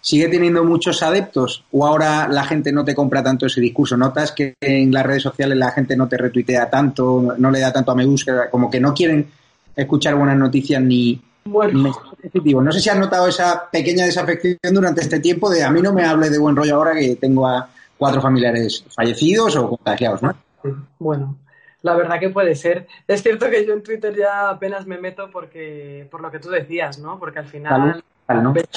¿sigue 0.00 0.28
teniendo 0.28 0.64
muchos 0.64 1.02
adeptos? 1.02 1.62
¿O 1.72 1.86
ahora 1.86 2.26
la 2.26 2.44
gente 2.44 2.72
no 2.72 2.86
te 2.86 2.94
compra 2.94 3.22
tanto 3.22 3.44
ese 3.44 3.60
discurso? 3.60 3.94
¿Notas 3.94 4.32
que 4.32 4.54
en 4.58 4.90
las 4.90 5.04
redes 5.04 5.24
sociales 5.24 5.58
la 5.58 5.70
gente 5.70 5.94
no 5.94 6.08
te 6.08 6.16
retuitea 6.16 6.70
tanto, 6.70 7.34
no 7.36 7.50
le 7.50 7.60
da 7.60 7.70
tanto 7.70 7.92
a 7.92 7.94
me 7.94 8.06
gusta, 8.06 8.48
como 8.48 8.70
que 8.70 8.80
no 8.80 8.94
quieren 8.94 9.28
escuchar 9.76 10.14
buenas 10.14 10.38
noticias 10.38 10.80
ni, 10.80 11.20
bueno. 11.44 11.92
No 12.62 12.72
sé 12.72 12.80
si 12.80 12.88
has 12.88 12.98
notado 12.98 13.28
esa 13.28 13.68
pequeña 13.70 14.06
desafección 14.06 14.56
durante 14.72 15.02
este 15.02 15.20
tiempo 15.20 15.50
de 15.50 15.64
a 15.64 15.70
mí 15.70 15.82
no 15.82 15.92
me 15.92 16.06
hable 16.06 16.30
de 16.30 16.38
buen 16.38 16.56
rollo 16.56 16.76
ahora 16.76 16.94
que 16.94 17.16
tengo 17.16 17.46
a 17.46 17.68
cuatro 17.98 18.22
familiares 18.22 18.86
fallecidos 18.88 19.54
o 19.56 19.68
contagiados, 19.68 20.22
¿no? 20.22 20.34
Bueno, 20.98 21.36
la 21.82 21.94
verdad 21.94 22.18
que 22.18 22.30
puede 22.30 22.54
ser. 22.54 22.86
Es 23.06 23.22
cierto 23.22 23.50
que 23.50 23.66
yo 23.66 23.74
en 23.74 23.82
Twitter 23.82 24.14
ya 24.16 24.50
apenas 24.50 24.86
me 24.86 24.98
meto 24.98 25.30
porque 25.30 26.06
por 26.10 26.20
lo 26.20 26.30
que 26.30 26.38
tú 26.38 26.48
decías, 26.50 26.98
¿no? 26.98 27.18
Porque 27.18 27.40
al 27.40 27.46
final 27.46 28.02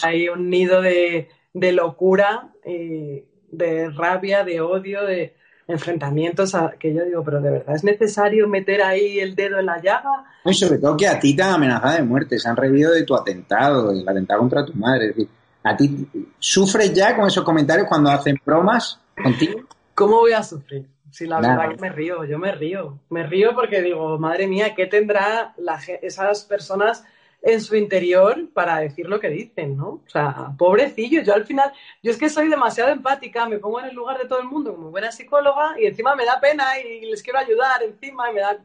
hay 0.03 0.29
un 0.29 0.49
nido 0.49 0.81
de, 0.81 1.29
locura, 1.53 2.49
y 2.65 3.23
de 3.51 3.89
rabia, 3.91 4.43
de 4.43 4.59
odio, 4.59 5.05
de 5.05 5.35
enfrentamientos 5.67 6.55
que 6.79 6.93
yo 6.93 7.03
digo, 7.05 7.23
pero 7.23 7.41
de 7.41 7.49
verdad 7.49 7.75
es 7.75 7.83
necesario 7.83 8.47
meter 8.47 8.83
ahí 8.83 9.19
el 9.19 9.35
dedo 9.35 9.59
en 9.59 9.65
la 9.67 9.81
llaga. 9.81 10.25
Y 10.43 10.53
sobre 10.53 10.79
todo 10.79 10.97
que 10.97 11.07
a 11.07 11.19
ti 11.19 11.35
te 11.35 11.41
han 11.41 11.53
amenazado 11.53 11.95
de 11.95 12.03
muerte, 12.03 12.37
se 12.37 12.49
han 12.49 12.55
reído 12.55 12.91
de 12.91 13.03
tu 13.03 13.15
atentado, 13.15 13.91
el 13.91 14.07
atentado 14.07 14.41
contra 14.41 14.65
tu 14.65 14.73
madre. 14.73 15.09
Es 15.09 15.15
decir, 15.15 15.29
a 15.63 15.75
ti 15.75 16.07
sufres 16.37 16.93
ya 16.93 17.15
con 17.15 17.27
esos 17.27 17.43
comentarios 17.43 17.87
cuando 17.87 18.09
hacen 18.09 18.39
bromas 18.45 18.99
contigo. 19.21 19.61
¿Cómo 19.95 20.17
voy 20.17 20.33
a 20.33 20.43
sufrir? 20.43 20.94
Sí, 21.15 21.27
la 21.27 21.39
verdad 21.39 21.69
que 21.69 21.79
me 21.81 21.89
río, 21.89 22.25
yo 22.25 22.37
me 22.37 22.51
río. 22.51 22.99
Me 23.09 23.23
río 23.23 23.55
porque 23.55 23.81
digo, 23.81 24.19
madre 24.19 24.47
mía, 24.47 24.75
¿qué 24.75 24.85
tendrá 24.85 25.53
la, 25.55 25.79
esas 26.01 26.43
personas 26.43 27.05
en 27.41 27.61
su 27.61 27.77
interior 27.77 28.49
para 28.51 28.79
decir 28.79 29.07
lo 29.07 29.17
que 29.17 29.29
dicen, 29.29 29.77
¿no? 29.77 30.01
O 30.05 30.09
sea, 30.09 30.51
pobrecillo, 30.57 31.21
yo 31.21 31.33
al 31.33 31.45
final, 31.45 31.71
yo 32.03 32.11
es 32.11 32.17
que 32.17 32.27
soy 32.27 32.49
demasiado 32.49 32.91
empática, 32.91 33.47
me 33.47 33.59
pongo 33.59 33.79
en 33.79 33.85
el 33.85 33.95
lugar 33.95 34.17
de 34.17 34.27
todo 34.27 34.39
el 34.39 34.47
mundo 34.47 34.75
como 34.75 34.91
buena 34.91 35.09
psicóloga 35.09 35.79
y 35.79 35.85
encima 35.85 36.17
me 36.17 36.25
da 36.25 36.37
pena 36.41 36.77
y 36.81 37.05
les 37.05 37.23
quiero 37.23 37.39
ayudar 37.39 37.81
encima 37.81 38.29
y 38.29 38.33
me 38.33 38.41
da, 38.41 38.57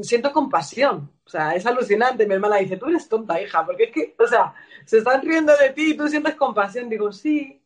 siento 0.00 0.32
compasión, 0.32 1.10
o 1.26 1.28
sea, 1.28 1.54
es 1.54 1.66
alucinante, 1.66 2.26
mi 2.26 2.32
hermana 2.32 2.56
dice, 2.56 2.78
tú 2.78 2.86
eres 2.86 3.06
tonta, 3.06 3.38
hija, 3.38 3.66
porque 3.66 3.84
es 3.84 3.92
que, 3.92 4.14
o 4.18 4.26
sea, 4.26 4.54
se 4.86 4.96
están 4.96 5.20
riendo 5.20 5.54
de 5.58 5.68
ti 5.70 5.90
y 5.90 5.96
tú 5.96 6.08
sientes 6.08 6.36
compasión, 6.36 6.88
digo, 6.88 7.12
sí, 7.12 7.61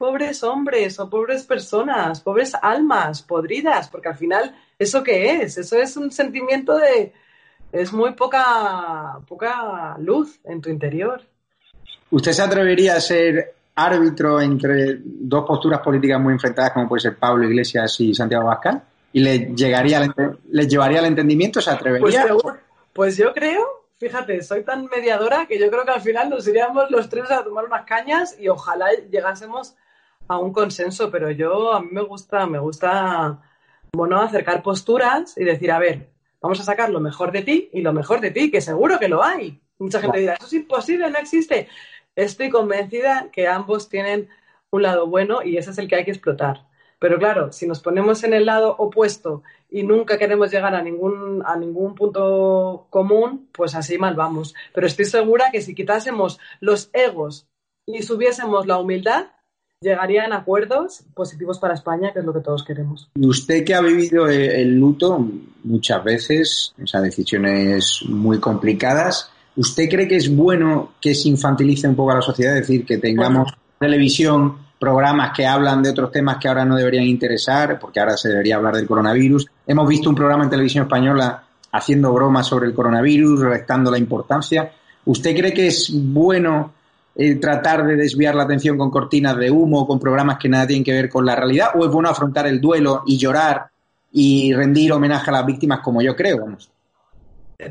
pobres 0.00 0.42
hombres 0.42 0.98
o 0.98 1.10
pobres 1.10 1.44
personas, 1.44 2.22
pobres 2.22 2.54
almas 2.62 3.20
podridas, 3.20 3.90
porque 3.90 4.08
al 4.08 4.16
final, 4.16 4.56
¿eso 4.78 5.02
qué 5.02 5.42
es? 5.42 5.58
Eso 5.58 5.76
es 5.76 5.94
un 5.98 6.10
sentimiento 6.10 6.78
de 6.78 7.12
es 7.70 7.92
muy 7.92 8.14
poca, 8.14 9.18
poca 9.28 9.98
luz 9.98 10.40
en 10.44 10.62
tu 10.62 10.70
interior. 10.70 11.20
¿Usted 12.10 12.32
se 12.32 12.40
atrevería 12.40 12.94
a 12.96 13.00
ser 13.00 13.54
árbitro 13.74 14.40
entre 14.40 15.00
dos 15.04 15.44
posturas 15.46 15.80
políticas 15.80 16.18
muy 16.18 16.32
enfrentadas, 16.32 16.72
como 16.72 16.88
puede 16.88 17.02
ser 17.02 17.16
Pablo 17.16 17.44
Iglesias 17.44 18.00
y 18.00 18.14
Santiago 18.14 18.46
Bascal? 18.46 18.82
¿Y 19.12 19.20
le, 19.20 19.54
llegaría 19.54 20.00
le 20.50 20.66
llevaría 20.66 21.00
al 21.00 21.06
entendimiento? 21.06 21.60
¿Se 21.60 21.72
atrevería? 21.72 22.26
Pues, 22.26 22.56
pues, 22.94 23.16
yo 23.18 23.34
creo, 23.34 23.66
fíjate, 23.98 24.42
soy 24.42 24.64
tan 24.64 24.86
mediadora 24.86 25.44
que 25.46 25.58
yo 25.58 25.70
creo 25.70 25.84
que 25.84 25.90
al 25.90 26.00
final 26.00 26.30
nos 26.30 26.48
iríamos 26.48 26.90
los 26.90 27.10
tres 27.10 27.30
a 27.30 27.44
tomar 27.44 27.66
unas 27.66 27.84
cañas 27.84 28.34
y 28.40 28.48
ojalá 28.48 28.86
llegásemos 29.10 29.76
a 30.30 30.38
un 30.38 30.52
consenso, 30.52 31.10
pero 31.10 31.30
yo 31.30 31.72
a 31.72 31.80
mí 31.82 31.88
me 31.92 32.02
gusta, 32.02 32.46
me 32.46 32.58
gusta, 32.58 33.40
bueno, 33.92 34.20
acercar 34.20 34.62
posturas 34.62 35.36
y 35.36 35.44
decir, 35.44 35.70
a 35.72 35.78
ver, 35.78 36.10
Vamos 36.40 36.58
a 36.60 36.64
sacar 36.64 36.88
lo 36.88 37.00
mejor 37.00 37.32
de 37.32 37.42
ti 37.42 37.68
y 37.72 37.82
lo 37.82 37.92
mejor 37.92 38.20
de 38.20 38.30
ti, 38.30 38.50
que 38.50 38.60
seguro 38.60 38.98
que 38.98 39.08
lo 39.08 39.22
hay. 39.22 39.60
Mucha 39.78 40.00
gente 40.00 40.20
dirá, 40.20 40.34
eso 40.34 40.46
es 40.46 40.52
imposible, 40.54 41.10
no 41.10 41.18
existe. 41.18 41.68
Estoy 42.16 42.48
convencida 42.48 43.28
que 43.30 43.46
ambos 43.46 43.88
tienen 43.88 44.28
un 44.70 44.82
lado 44.82 45.06
bueno 45.06 45.42
y 45.42 45.58
ese 45.58 45.70
es 45.70 45.78
el 45.78 45.88
que 45.88 45.96
hay 45.96 46.04
que 46.04 46.12
explotar. 46.12 46.66
Pero 46.98 47.18
claro, 47.18 47.52
si 47.52 47.66
nos 47.66 47.80
ponemos 47.80 48.24
en 48.24 48.34
el 48.34 48.46
lado 48.46 48.74
opuesto 48.78 49.42
y 49.70 49.82
nunca 49.82 50.18
queremos 50.18 50.50
llegar 50.50 50.74
a 50.74 50.82
ningún, 50.82 51.42
a 51.46 51.56
ningún 51.56 51.94
punto 51.94 52.86
común, 52.90 53.48
pues 53.52 53.74
así 53.74 53.98
mal 53.98 54.14
vamos. 54.14 54.54
Pero 54.74 54.86
estoy 54.86 55.06
segura 55.06 55.50
que 55.50 55.62
si 55.62 55.74
quitásemos 55.74 56.38
los 56.60 56.90
egos 56.92 57.48
y 57.86 58.02
subiésemos 58.02 58.66
la 58.66 58.78
humildad, 58.78 59.26
llegarían 59.82 60.34
acuerdos 60.34 61.04
positivos 61.14 61.58
para 61.58 61.72
España, 61.72 62.12
que 62.12 62.18
es 62.18 62.24
lo 62.26 62.34
que 62.34 62.40
todos 62.40 62.62
queremos. 62.64 63.08
Usted 63.18 63.64
que 63.64 63.74
ha 63.74 63.80
vivido 63.80 64.28
el 64.28 64.74
luto 64.74 65.26
muchas 65.64 66.04
veces, 66.04 66.74
esas 66.76 67.02
decisiones 67.02 68.00
muy 68.06 68.38
complicadas, 68.38 69.30
¿usted 69.56 69.88
cree 69.88 70.06
que 70.06 70.16
es 70.16 70.34
bueno 70.34 70.92
que 71.00 71.14
se 71.14 71.30
infantilice 71.30 71.88
un 71.88 71.96
poco 71.96 72.10
a 72.10 72.16
la 72.16 72.20
sociedad? 72.20 72.58
Es 72.58 72.68
decir, 72.68 72.84
que 72.84 72.98
tengamos 72.98 73.54
televisión, 73.78 74.58
programas 74.78 75.32
que 75.34 75.46
hablan 75.46 75.82
de 75.82 75.88
otros 75.88 76.12
temas 76.12 76.36
que 76.36 76.48
ahora 76.48 76.66
no 76.66 76.76
deberían 76.76 77.04
interesar, 77.04 77.78
porque 77.80 78.00
ahora 78.00 78.18
se 78.18 78.28
debería 78.28 78.56
hablar 78.56 78.76
del 78.76 78.86
coronavirus. 78.86 79.46
Hemos 79.66 79.88
visto 79.88 80.10
un 80.10 80.14
programa 80.14 80.44
en 80.44 80.50
televisión 80.50 80.84
española 80.84 81.42
haciendo 81.72 82.12
bromas 82.12 82.46
sobre 82.46 82.66
el 82.66 82.74
coronavirus, 82.74 83.40
restando 83.40 83.90
la 83.90 83.96
importancia. 83.96 84.72
¿Usted 85.06 85.34
cree 85.34 85.54
que 85.54 85.68
es 85.68 85.90
bueno 85.90 86.74
eh, 87.16 87.36
tratar 87.36 87.84
de 87.84 87.96
desviar 87.96 88.34
la 88.34 88.44
atención 88.44 88.78
con 88.78 88.90
cortinas 88.90 89.36
de 89.36 89.50
humo, 89.50 89.86
con 89.86 89.98
programas 89.98 90.38
que 90.38 90.48
nada 90.48 90.66
tienen 90.66 90.84
que 90.84 90.92
ver 90.92 91.08
con 91.08 91.26
la 91.26 91.36
realidad, 91.36 91.70
o 91.74 91.84
es 91.84 91.90
bueno 91.90 92.08
afrontar 92.08 92.46
el 92.46 92.60
duelo 92.60 93.02
y 93.06 93.18
llorar 93.18 93.70
y 94.12 94.52
rendir 94.54 94.92
homenaje 94.92 95.30
a 95.30 95.34
las 95.34 95.46
víctimas 95.46 95.80
como 95.80 96.02
yo 96.02 96.16
creo. 96.16 96.40
Vamos. 96.40 96.70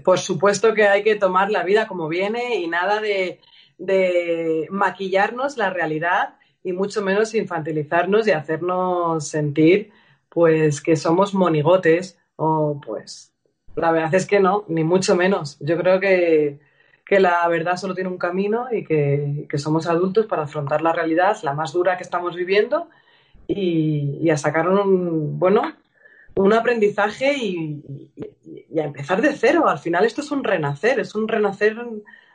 Por 0.04 0.19
supuesto 0.19 0.73
que 0.73 0.88
hay 0.88 1.04
que 1.04 1.15
tomar 1.15 1.49
la 1.49 1.63
vida 1.63 1.88
como 1.88 2.08
viene 2.08 2.56
y 2.58 2.67
nada 2.67 3.02
de, 3.02 3.39
de 3.78 4.67
maquillarnos 4.69 5.58
la 5.58 5.69
realidad 5.69 6.36
y 6.63 6.73
mucho 6.73 7.02
menos 7.02 7.34
infantilizarnos 7.34 8.28
y 8.28 8.32
hacernos 8.32 9.28
sentir 9.28 9.91
pues 10.30 10.82
que 10.82 10.95
somos 10.95 11.34
monigotes 11.34 12.17
o 12.36 12.80
pues 12.86 13.34
la 13.75 13.91
verdad 13.91 14.13
es 14.13 14.25
que 14.25 14.39
no, 14.39 14.65
ni 14.67 14.84
mucho 14.84 15.15
menos. 15.15 15.58
Yo 15.60 15.78
creo 15.78 15.99
que 15.99 16.60
que 17.10 17.19
la 17.19 17.48
verdad 17.48 17.76
solo 17.76 17.95
tiene 17.95 18.12
un 18.12 18.19
camino 18.19 18.67
y 18.72 18.86
que, 18.86 19.48
somos 19.58 19.88
adultos 19.88 20.28
para 20.28 20.43
afrontar 20.43 20.84
la 20.84 20.93
realidad, 20.93 21.36
la 21.41 21.56
más 21.56 21.74
dura 21.74 21.98
que 21.98 22.04
estamos 22.04 22.36
viviendo, 22.36 22.88
y, 23.48 24.30
a 24.30 24.38
sacar 24.38 24.69
un, 24.69 25.39
bueno, 25.39 25.63
un 26.36 26.54
aprendizaje 26.54 27.36
y, 27.36 28.12
a 28.80 28.84
empezar 28.84 29.24
de 29.24 29.34
cero. 29.34 29.67
Al 29.67 29.80
final 29.80 30.06
esto 30.06 30.22
es 30.22 30.30
un 30.30 30.43
renacer, 30.43 31.00
es 31.00 31.15
un 31.15 31.28
renacer 31.28 31.76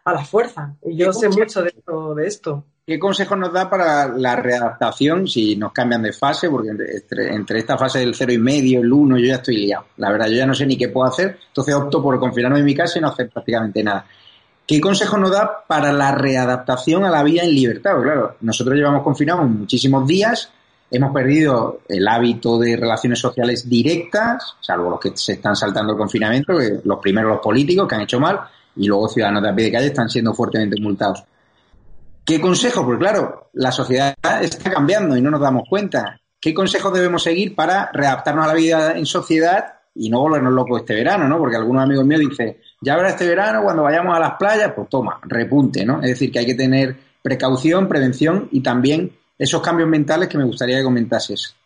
a 0.04 0.12
la 0.12 0.24
fuerza. 0.24 0.74
Y 0.84 0.96
yo 0.96 1.12
sé 1.12 1.28
mucho 1.28 1.62
de 1.62 2.26
esto. 2.26 2.64
¿Qué 2.84 2.98
consejo 2.98 3.37
nos 3.37 3.52
da 3.52 3.70
para 3.70 4.08
la 4.08 4.34
readaptación 4.34 5.28
si 5.28 5.54
nos 5.54 5.72
cambian 5.72 6.02
de 6.02 6.12
fase? 6.12 6.50
Porque 6.50 6.70
entre, 6.70 7.32
entre, 7.32 7.60
esta 7.60 7.78
fase 7.78 8.00
del 8.00 8.16
cero 8.16 8.32
y 8.32 8.38
medio, 8.38 8.80
el 8.80 8.92
uno, 8.92 9.16
yo 9.18 9.26
ya 9.26 9.37
estoy 9.37 9.58
liado. 9.58 9.87
La 9.98 10.10
verdad, 10.10 10.26
yo 10.26 10.34
ya 10.34 10.46
no 10.46 10.54
sé 10.54 10.66
ni 10.66 10.76
qué 10.76 10.88
puedo 10.88 11.06
hacer, 11.06 11.38
entonces 11.46 11.76
opto 11.76 12.02
por 12.02 12.18
confinarme 12.18 12.58
en 12.58 12.64
mi 12.64 12.74
casa 12.74 12.98
y 12.98 13.02
no 13.02 13.08
hacer 13.08 13.30
prácticamente 13.30 13.84
nada. 13.84 14.04
¿Qué 14.66 14.81
consejo 14.81 15.18
nos 15.18 15.31
da 15.31 15.64
para 15.66 15.92
la 15.92 16.12
readaptación 16.12 17.05
a 17.05 17.11
la 17.11 17.22
vida 17.22 17.42
en 17.42 17.55
libertad? 17.55 18.00
claro, 18.03 18.37
nosotros 18.40 18.77
llevamos 18.77 19.03
confinados 19.03 19.46
muchísimos 19.46 20.07
días, 20.07 20.50
hemos 20.90 21.12
perdido 21.12 21.81
el 21.87 22.09
hábito 22.09 22.59
de 22.59 22.77
relaciones 22.77 23.18
sociales 23.18 23.68
directas, 23.68 24.57
salvo 24.61 24.90
los 24.90 25.00
que 25.00 25.12
se 25.14 25.35
están 25.35 25.55
saltando 25.55 25.92
el 25.92 25.98
confinamiento, 25.98 26.57
que 26.57 26.81
los 26.83 26.98
primeros 26.98 27.33
los 27.33 27.40
políticos 27.40 27.87
que 27.87 27.94
han 27.94 28.00
hecho 28.03 28.18
mal, 28.18 28.40
y 28.77 28.87
luego 28.87 29.09
ciudadanos 29.09 29.42
de 29.42 29.50
a 29.50 29.55
pie 29.55 29.66
de 29.66 29.72
calle 29.72 29.87
están 29.88 30.09
siendo 30.09 30.33
fuertemente 30.33 30.81
multados. 30.81 31.22
¿Qué 32.24 32.40
consejo? 32.40 32.87
Porque 32.87 33.00
claro, 33.00 33.50
la 33.53 33.70
sociedad 33.70 34.14
está 34.40 34.70
cambiando 34.70 35.14
y 35.14 35.20
no 35.20 35.31
nos 35.31 35.42
damos 35.42 35.68
cuenta. 35.68 36.18
¿Qué 36.40 36.55
consejos 36.55 36.92
debemos 36.92 37.22
seguir 37.22 37.55
para 37.55 37.90
readaptarnos 37.92 38.44
a 38.44 38.48
la 38.48 38.55
vida 38.55 38.92
en 38.96 39.05
sociedad 39.05 39.74
y 39.94 40.11
no 40.11 40.20
volvernos 40.20 40.53
locos 40.53 40.81
este 40.81 40.94
verano, 40.94 41.29
¿no? 41.29 41.38
Porque 41.38 41.57
algunos 41.57 41.83
amigos 41.83 42.05
míos 42.05 42.20
dicen, 42.20 42.57
ya 42.84 42.96
verá 42.96 43.08
este 43.08 43.26
verano 43.26 43.62
cuando 43.62 43.82
vayamos 43.82 44.14
a 44.14 44.20
las 44.20 44.34
playas, 44.34 44.72
pues 44.74 44.88
toma, 44.88 45.18
repunte, 45.22 45.84
¿no? 45.84 46.02
Es 46.02 46.10
decir, 46.10 46.30
que 46.30 46.40
hay 46.40 46.46
que 46.46 46.54
tener 46.54 46.96
precaución, 47.22 47.88
prevención 47.88 48.48
y 48.52 48.62
también 48.62 49.12
esos 49.38 49.62
cambios 49.62 49.88
mentales 49.88 50.28
que 50.28 50.38
me 50.38 50.44
gustaría 50.44 50.76
que 50.76 50.84
comentases. 50.84 51.56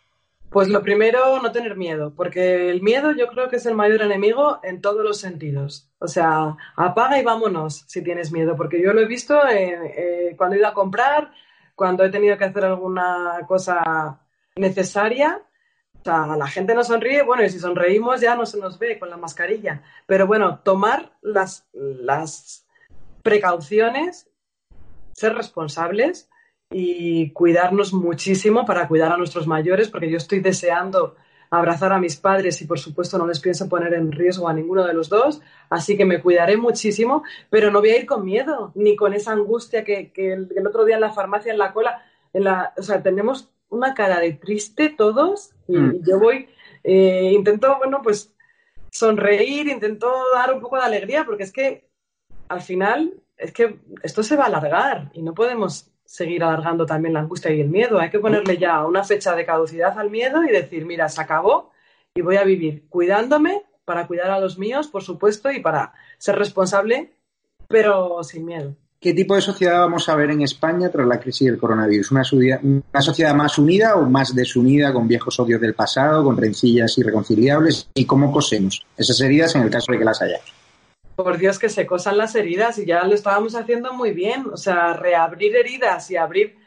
Pues 0.49 0.67
lo 0.69 0.81
primero, 0.81 1.39
no 1.41 1.51
tener 1.51 1.75
miedo, 1.75 2.11
porque 2.15 2.71
el 2.71 2.81
miedo 2.81 3.11
yo 3.11 3.27
creo 3.27 3.49
que 3.49 3.57
es 3.57 3.65
el 3.67 3.75
mayor 3.75 4.01
enemigo 4.01 4.59
en 4.63 4.81
todos 4.81 5.03
los 5.03 5.19
sentidos. 5.19 5.87
O 5.99 6.07
sea, 6.07 6.55
apaga 6.75 7.19
y 7.19 7.23
vámonos 7.23 7.83
si 7.85 8.01
tienes 8.01 8.31
miedo, 8.31 8.55
porque 8.55 8.81
yo 8.81 8.93
lo 8.93 9.01
he 9.01 9.05
visto 9.05 9.47
eh, 9.47 10.33
cuando 10.37 10.55
he 10.55 10.59
ido 10.59 10.67
a 10.67 10.73
comprar, 10.73 11.31
cuando 11.75 12.03
he 12.03 12.09
tenido 12.09 12.37
que 12.37 12.45
hacer 12.45 12.65
alguna 12.65 13.41
cosa 13.47 14.19
necesaria, 14.55 15.39
o 16.01 16.03
sea, 16.03 16.25
la 16.37 16.47
gente 16.47 16.73
no 16.73 16.83
sonríe, 16.83 17.23
bueno, 17.23 17.43
y 17.43 17.49
si 17.49 17.59
sonreímos 17.59 18.21
ya 18.21 18.35
no 18.35 18.45
se 18.45 18.59
nos 18.59 18.79
ve 18.79 18.97
con 18.97 19.09
la 19.09 19.17
mascarilla. 19.17 19.83
Pero 20.05 20.27
bueno, 20.27 20.59
tomar 20.63 21.11
las, 21.21 21.67
las 21.73 22.65
precauciones, 23.21 24.29
ser 25.13 25.35
responsables 25.35 26.29
y 26.71 27.31
cuidarnos 27.31 27.93
muchísimo 27.93 28.65
para 28.65 28.87
cuidar 28.87 29.11
a 29.11 29.17
nuestros 29.17 29.45
mayores, 29.45 29.89
porque 29.89 30.09
yo 30.09 30.17
estoy 30.17 30.39
deseando 30.39 31.15
abrazar 31.49 31.91
a 31.91 31.99
mis 31.99 32.15
padres 32.15 32.61
y 32.61 32.65
por 32.65 32.79
supuesto 32.79 33.17
no 33.17 33.25
les 33.25 33.39
pienso 33.39 33.67
poner 33.67 33.93
en 33.95 34.11
riesgo 34.11 34.47
a 34.47 34.53
ninguno 34.53 34.85
de 34.85 34.93
los 34.93 35.09
dos, 35.09 35.41
así 35.69 35.97
que 35.97 36.05
me 36.05 36.21
cuidaré 36.21 36.57
muchísimo, 36.57 37.23
pero 37.49 37.71
no 37.71 37.79
voy 37.79 37.89
a 37.89 37.97
ir 37.97 38.05
con 38.05 38.23
miedo, 38.23 38.71
ni 38.75 38.95
con 38.95 39.13
esa 39.13 39.31
angustia 39.31 39.83
que, 39.83 40.11
que 40.11 40.33
el, 40.33 40.49
el, 40.55 40.67
otro 40.67 40.85
día 40.85 40.95
en 40.95 41.01
la 41.01 41.11
farmacia, 41.11 41.51
en 41.51 41.57
la 41.57 41.73
cola, 41.73 42.05
en 42.33 42.43
la, 42.43 42.73
o 42.77 42.83
sea, 42.83 43.01
tenemos 43.01 43.49
una 43.69 43.93
cara 43.93 44.19
de 44.19 44.33
triste 44.33 44.89
todos 44.89 45.51
y 45.67 45.77
mm. 45.77 46.03
yo 46.03 46.19
voy, 46.19 46.49
eh, 46.83 47.31
intento, 47.33 47.77
bueno, 47.77 48.01
pues 48.01 48.33
sonreír, 48.91 49.67
intento 49.67 50.11
dar 50.33 50.53
un 50.53 50.61
poco 50.61 50.77
de 50.77 50.83
alegría 50.83 51.25
porque 51.25 51.43
es 51.43 51.51
que 51.51 51.87
al 52.47 52.61
final 52.61 53.13
es 53.37 53.53
que 53.53 53.79
esto 54.03 54.23
se 54.23 54.35
va 54.35 54.45
a 54.45 54.47
alargar 54.47 55.11
y 55.13 55.21
no 55.21 55.33
podemos 55.33 55.89
seguir 56.03 56.43
alargando 56.43 56.85
también 56.85 57.13
la 57.13 57.19
angustia 57.19 57.51
y 57.51 57.61
el 57.61 57.69
miedo. 57.69 57.99
Hay 57.99 58.09
que 58.09 58.19
ponerle 58.19 58.57
ya 58.57 58.85
una 58.85 59.03
fecha 59.03 59.35
de 59.35 59.45
caducidad 59.45 59.97
al 59.97 60.09
miedo 60.09 60.43
y 60.43 60.49
decir, 60.49 60.85
mira, 60.85 61.07
se 61.07 61.21
acabó 61.21 61.71
y 62.15 62.21
voy 62.21 62.37
a 62.37 62.43
vivir 62.43 62.87
cuidándome 62.89 63.63
para 63.85 64.07
cuidar 64.07 64.31
a 64.31 64.39
los 64.39 64.57
míos, 64.57 64.87
por 64.87 65.03
supuesto, 65.03 65.51
y 65.51 65.61
para 65.61 65.93
ser 66.17 66.35
responsable, 66.37 67.13
pero 67.67 68.23
sin 68.23 68.45
miedo. 68.45 68.75
¿Qué 69.01 69.13
tipo 69.13 69.33
de 69.33 69.39
sociedad 69.39 69.79
vamos 69.79 70.09
a 70.09 70.15
ver 70.15 70.31
en 70.31 70.41
España 70.41 70.89
tras 70.89 71.07
la 71.07 71.21
crisis 71.21 71.47
del 71.47 71.57
coronavirus? 71.57 72.11
¿Una, 72.11 72.25
sociedad, 72.25 73.33
más 73.33 73.57
unida 73.57 73.95
o 73.95 74.09
más 74.09 74.35
desunida, 74.35 74.91
con 74.91 75.07
viejos 75.07 75.39
odios 75.39 75.61
del 75.61 75.73
pasado, 75.73 76.21
con 76.21 76.35
rencillas 76.35 76.97
irreconciliables? 76.97 77.89
¿Y 77.93 78.03
cómo 78.03 78.29
cosemos 78.29 78.85
esas 78.97 79.21
heridas 79.21 79.55
en 79.55 79.61
el 79.61 79.69
caso 79.69 79.93
de 79.93 79.99
que 79.99 80.03
las 80.03 80.21
haya? 80.21 80.41
Por 81.15 81.37
Dios, 81.37 81.59
que 81.59 81.69
se 81.69 81.87
cosan 81.87 82.17
las 82.17 82.35
heridas 82.35 82.77
y 82.77 82.85
ya 82.85 83.05
lo 83.05 83.15
estábamos 83.15 83.55
haciendo 83.55 83.93
muy 83.93 84.11
bien. 84.11 84.47
O 84.51 84.57
sea, 84.57 84.91
reabrir 84.91 85.55
heridas 85.55 86.11
y 86.11 86.17
abrir. 86.17 86.57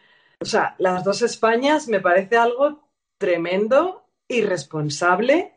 O 0.40 0.46
sea, 0.46 0.74
las 0.78 1.04
dos 1.04 1.20
Españas 1.20 1.86
me 1.86 2.00
parece 2.00 2.38
algo 2.38 2.88
tremendo, 3.18 4.06
irresponsable 4.26 5.52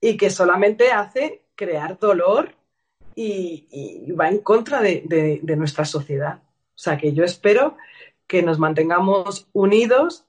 y 0.00 0.16
que 0.16 0.30
solamente 0.30 0.92
hace 0.92 1.42
crear 1.56 1.98
dolor 1.98 2.53
y, 3.14 4.12
va 4.12 4.28
en 4.28 4.38
contra 4.38 4.80
de, 4.80 5.40
nuestra 5.56 5.84
sociedad. 5.84 6.40
O 6.42 6.78
sea 6.78 6.96
que 6.96 7.12
yo 7.12 7.24
espero 7.24 7.76
que 8.26 8.42
nos 8.42 8.58
mantengamos 8.58 9.48
unidos 9.52 10.24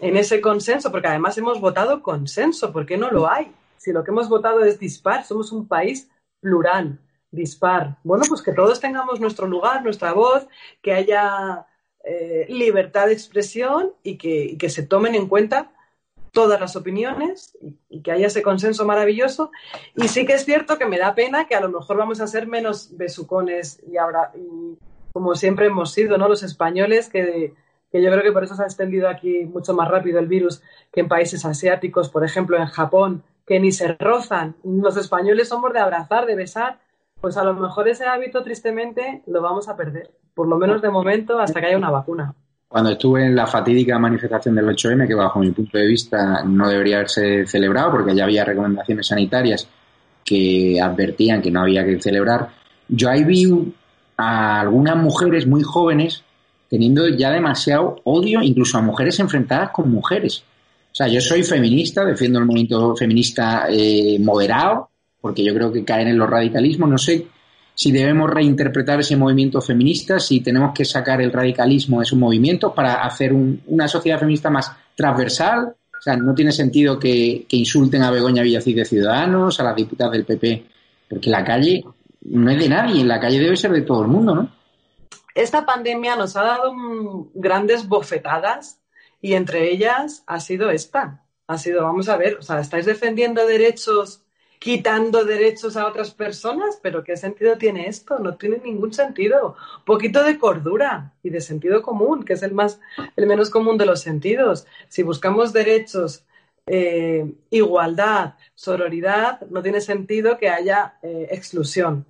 en 0.00 0.16
ese 0.16 0.40
consenso, 0.40 0.90
porque 0.90 1.08
además 1.08 1.38
hemos 1.38 1.60
votado 1.60 2.02
consenso, 2.02 2.72
¿por 2.72 2.84
qué 2.84 2.96
no 2.96 3.10
lo 3.10 3.30
hay? 3.30 3.52
Si 3.78 3.92
lo 3.92 4.04
que 4.04 4.10
hemos 4.10 4.28
votado 4.28 4.64
es 4.64 4.78
dispar, 4.78 5.24
somos 5.24 5.52
un 5.52 5.66
país 5.66 6.10
plural, 6.40 6.98
dispar. 7.30 7.96
Bueno, 8.04 8.24
pues 8.28 8.42
que 8.42 8.52
todos 8.52 8.80
tengamos 8.80 9.20
nuestro 9.20 9.46
lugar, 9.46 9.82
nuestra 9.82 10.12
voz, 10.12 10.46
que 10.82 10.92
haya 10.92 11.66
eh, 12.08 12.46
libertad 12.48 13.06
de 13.06 13.14
expresión 13.14 13.92
y 14.04 14.16
que, 14.16 14.70
se 14.70 14.84
tomen 14.84 15.16
en 15.16 15.26
cuenta 15.26 15.72
todas 16.36 16.60
las 16.60 16.76
opiniones 16.76 17.56
y, 17.88 18.02
que 18.02 18.12
haya 18.12 18.26
ese 18.26 18.42
consenso 18.42 18.84
maravilloso. 18.84 19.50
Y 19.94 20.08
sí 20.08 20.26
que 20.26 20.34
es 20.34 20.44
cierto 20.44 20.76
que 20.76 20.84
me 20.84 20.98
da 20.98 21.14
pena 21.14 21.46
que 21.46 21.54
a 21.54 21.62
lo 21.62 21.70
mejor 21.70 21.96
vamos 21.96 22.20
a 22.20 22.26
ser 22.26 22.46
menos 22.46 22.94
besucones 22.94 23.82
y 23.90 23.96
ahora, 23.96 24.32
como 25.14 25.34
siempre 25.34 25.68
hemos 25.68 25.92
sido, 25.92 26.18
¿no? 26.18 26.28
Los 26.28 26.42
españoles 26.42 27.08
que, 27.08 27.54
que 27.90 28.02
yo 28.02 28.10
creo 28.10 28.22
que 28.22 28.32
por 28.32 28.44
eso 28.44 28.54
se 28.54 28.62
ha 28.62 28.66
extendido 28.66 29.08
aquí 29.08 29.46
mucho 29.46 29.72
más 29.72 29.88
rápido 29.88 30.18
el 30.18 30.26
virus 30.26 30.60
que 30.92 31.00
en 31.00 31.08
países 31.08 31.42
asiáticos, 31.46 32.10
por 32.10 32.22
ejemplo 32.22 32.58
en 32.58 32.66
Japón, 32.66 33.22
que 33.46 33.58
ni 33.58 33.72
se 33.72 33.94
rozan. 33.94 34.56
Los 34.62 34.98
españoles 34.98 35.48
somos 35.48 35.72
de 35.72 35.78
abrazar, 35.78 36.26
de 36.26 36.34
besar, 36.34 36.80
pues 37.18 37.38
a 37.38 37.44
lo 37.44 37.54
mejor 37.54 37.88
ese 37.88 38.04
hábito 38.04 38.42
tristemente 38.42 39.22
lo 39.26 39.40
vamos 39.40 39.70
a 39.70 39.76
perder, 39.76 40.10
por 40.34 40.48
lo 40.48 40.58
menos 40.58 40.82
de 40.82 40.90
momento 40.90 41.38
hasta 41.38 41.60
que 41.62 41.68
haya 41.68 41.78
una 41.78 41.90
vacuna. 41.90 42.34
Cuando 42.68 42.90
estuve 42.90 43.24
en 43.26 43.36
la 43.36 43.46
fatídica 43.46 43.98
manifestación 43.98 44.54
del 44.54 44.66
8M, 44.66 45.06
que 45.06 45.14
bajo 45.14 45.38
mi 45.38 45.50
punto 45.52 45.78
de 45.78 45.86
vista 45.86 46.42
no 46.44 46.68
debería 46.68 46.96
haberse 46.96 47.46
celebrado 47.46 47.92
porque 47.92 48.14
ya 48.14 48.24
había 48.24 48.44
recomendaciones 48.44 49.06
sanitarias 49.06 49.68
que 50.24 50.80
advertían 50.80 51.40
que 51.40 51.50
no 51.50 51.60
había 51.60 51.84
que 51.84 52.00
celebrar, 52.00 52.50
yo 52.88 53.08
ahí 53.08 53.24
vi 53.24 53.46
a 54.16 54.60
algunas 54.60 54.96
mujeres 54.96 55.46
muy 55.46 55.62
jóvenes 55.62 56.24
teniendo 56.68 57.06
ya 57.08 57.30
demasiado 57.30 58.00
odio, 58.04 58.42
incluso 58.42 58.78
a 58.78 58.82
mujeres 58.82 59.20
enfrentadas 59.20 59.70
con 59.70 59.90
mujeres. 59.90 60.42
O 60.90 60.94
sea, 60.96 61.08
yo 61.08 61.20
soy 61.20 61.42
feminista, 61.42 62.04
defiendo 62.04 62.38
el 62.38 62.46
movimiento 62.46 62.96
feminista 62.96 63.66
eh, 63.68 64.18
moderado, 64.18 64.88
porque 65.20 65.44
yo 65.44 65.54
creo 65.54 65.72
que 65.72 65.84
caen 65.84 66.08
en 66.08 66.18
los 66.18 66.28
radicalismos. 66.28 66.88
No 66.88 66.98
sé 66.98 67.26
si 67.76 67.92
debemos 67.92 68.30
reinterpretar 68.30 69.00
ese 69.00 69.16
movimiento 69.16 69.60
feminista, 69.60 70.18
si 70.18 70.40
tenemos 70.40 70.72
que 70.74 70.86
sacar 70.86 71.20
el 71.20 71.30
radicalismo 71.30 71.98
de 71.98 72.04
esos 72.04 72.18
movimientos 72.18 72.72
para 72.72 73.04
hacer 73.04 73.34
una 73.34 73.86
sociedad 73.86 74.18
feminista 74.18 74.48
más 74.48 74.72
transversal. 74.94 75.76
O 75.98 76.00
sea, 76.00 76.16
no 76.16 76.34
tiene 76.34 76.52
sentido 76.52 76.98
que, 76.98 77.44
insulten 77.50 78.02
a 78.02 78.10
Begoña 78.10 78.42
Villacís 78.42 78.76
de 78.76 78.84
Ciudadanos, 78.86 79.60
a 79.60 79.62
las 79.62 79.76
diputadas 79.76 80.14
del 80.14 80.24
PP, 80.24 80.64
porque 81.10 81.28
la 81.28 81.44
calle 81.44 81.84
no 82.22 82.50
es 82.50 82.58
de 82.58 82.68
nadie, 82.68 83.04
la 83.04 83.20
calle 83.20 83.38
debe 83.38 83.56
ser 83.58 83.72
de 83.72 83.82
todo 83.82 84.02
el 84.02 84.08
mundo, 84.08 84.34
¿no? 84.34 84.50
Esta 85.34 85.66
pandemia 85.66 86.16
nos 86.16 86.34
ha 86.36 86.44
dado 86.44 86.72
grandes 87.34 87.86
bofetadas 87.86 88.80
y 89.20 89.34
entre 89.34 89.70
ellas 89.70 90.24
ha 90.26 90.40
sido 90.40 90.70
esta. 90.70 91.26
Ha 91.46 91.58
sido, 91.58 91.82
vamos 91.82 92.08
a 92.08 92.16
ver, 92.16 92.38
o 92.38 92.42
sea, 92.42 92.58
estáis 92.58 92.86
defendiendo 92.86 93.46
derechos, 93.46 94.22
quitando 94.58 95.24
derechos 95.24 95.76
a 95.76 95.86
otras 95.86 96.12
personas, 96.12 96.78
pero 96.82 97.04
¿qué 97.04 97.16
sentido 97.16 97.56
tiene 97.56 97.88
esto? 97.88 98.18
No 98.18 98.36
tiene 98.36 98.58
ningún 98.58 98.92
sentido. 98.92 99.56
Un 99.78 99.84
poquito 99.84 100.22
de 100.22 100.38
cordura 100.38 101.12
y 101.22 101.30
de 101.30 101.40
sentido 101.40 101.82
común, 101.82 102.24
que 102.24 102.34
es 102.34 102.42
el 102.42 102.52
más, 102.52 102.80
el 103.16 103.26
menos 103.26 103.50
común 103.50 103.78
de 103.78 103.86
los 103.86 104.00
sentidos. 104.00 104.66
Si 104.88 105.02
buscamos 105.02 105.52
derechos, 105.52 106.24
eh, 106.66 107.32
igualdad, 107.50 108.34
sororidad, 108.54 109.40
no 109.50 109.62
tiene 109.62 109.80
sentido 109.80 110.38
que 110.38 110.48
haya 110.48 110.98
eh, 111.02 111.28
exclusión. 111.30 112.06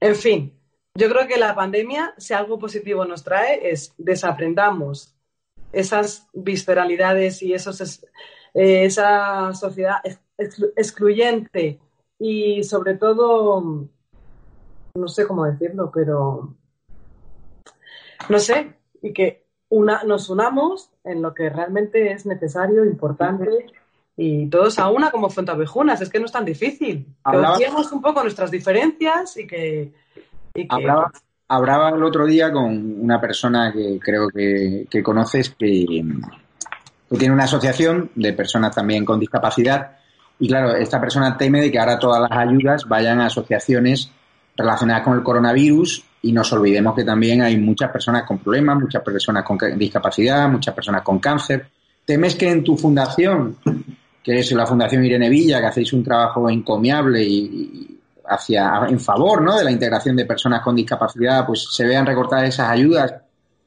En 0.00 0.14
fin, 0.14 0.52
yo 0.94 1.08
creo 1.08 1.26
que 1.26 1.38
la 1.38 1.54
pandemia, 1.54 2.14
si 2.18 2.34
algo 2.34 2.58
positivo 2.58 3.04
nos 3.04 3.24
trae, 3.24 3.70
es 3.70 3.94
desaprendamos 3.96 5.14
esas 5.72 6.28
visceralidades 6.32 7.42
y 7.42 7.52
esos, 7.52 8.06
eh, 8.54 8.84
esa 8.84 9.52
sociedad 9.52 9.96
excluyente 10.76 11.78
y 12.18 12.62
sobre 12.64 12.94
todo, 12.94 13.88
no 14.94 15.08
sé 15.08 15.26
cómo 15.26 15.44
decirlo, 15.44 15.90
pero 15.92 16.54
no 18.28 18.38
sé, 18.38 18.74
y 19.02 19.12
que 19.12 19.44
una, 19.68 20.04
nos 20.04 20.30
unamos 20.30 20.90
en 21.04 21.20
lo 21.20 21.34
que 21.34 21.50
realmente 21.50 22.12
es 22.12 22.24
necesario, 22.26 22.84
importante 22.84 23.48
y 24.16 24.46
todos 24.46 24.78
a 24.78 24.90
una 24.90 25.10
como 25.10 25.28
fuentavejunas, 25.28 26.00
es 26.00 26.08
que 26.08 26.20
no 26.20 26.26
es 26.26 26.32
tan 26.32 26.44
difícil. 26.44 27.06
Que 27.58 27.66
un 27.92 28.00
poco 28.00 28.22
nuestras 28.22 28.50
diferencias 28.50 29.36
y 29.36 29.46
que... 29.46 29.92
Y 30.54 30.68
que 30.68 30.88
hablaba 31.48 31.90
el 31.90 32.02
otro 32.02 32.24
día 32.26 32.52
con 32.52 33.00
una 33.00 33.20
persona 33.20 33.72
que 33.72 33.98
creo 34.00 34.28
que, 34.28 35.02
conoces 35.02 35.50
que, 35.50 36.04
tiene 37.10 37.34
una 37.34 37.44
asociación 37.44 38.10
de 38.14 38.32
personas 38.32 38.74
también 38.74 39.04
con 39.04 39.20
discapacidad 39.20 39.92
y 40.38 40.48
claro, 40.48 40.74
esta 40.74 41.00
persona 41.00 41.36
teme 41.36 41.60
de 41.60 41.70
que 41.70 41.78
ahora 41.78 41.98
todas 41.98 42.20
las 42.20 42.38
ayudas 42.38 42.84
vayan 42.88 43.20
a 43.20 43.26
asociaciones 43.26 44.10
relacionadas 44.56 45.02
con 45.02 45.14
el 45.14 45.22
coronavirus 45.22 46.04
y 46.22 46.32
nos 46.32 46.52
olvidemos 46.52 46.94
que 46.94 47.04
también 47.04 47.42
hay 47.42 47.56
muchas 47.56 47.90
personas 47.90 48.24
con 48.24 48.38
problemas, 48.38 48.80
muchas 48.80 49.02
personas 49.02 49.44
con 49.44 49.58
discapacidad, 49.76 50.48
muchas 50.48 50.74
personas 50.74 51.02
con 51.02 51.18
cáncer. 51.18 51.66
¿Temes 52.04 52.34
que 52.34 52.50
en 52.50 52.64
tu 52.64 52.76
fundación, 52.76 53.56
que 54.22 54.38
es 54.38 54.52
la 54.52 54.66
Fundación 54.66 55.04
Irene 55.04 55.28
Villa, 55.28 55.60
que 55.60 55.66
hacéis 55.66 55.92
un 55.92 56.02
trabajo 56.02 56.50
encomiable 56.50 57.22
y, 57.22 58.00
hacia 58.26 58.86
en 58.88 59.00
favor 59.00 59.42
¿no? 59.42 59.56
de 59.56 59.64
la 59.64 59.70
integración 59.70 60.16
de 60.16 60.24
personas 60.24 60.62
con 60.62 60.74
discapacidad, 60.76 61.46
pues 61.46 61.68
se 61.70 61.86
vean 61.86 62.06
recortadas 62.06 62.48
esas 62.48 62.70
ayudas 62.70 63.14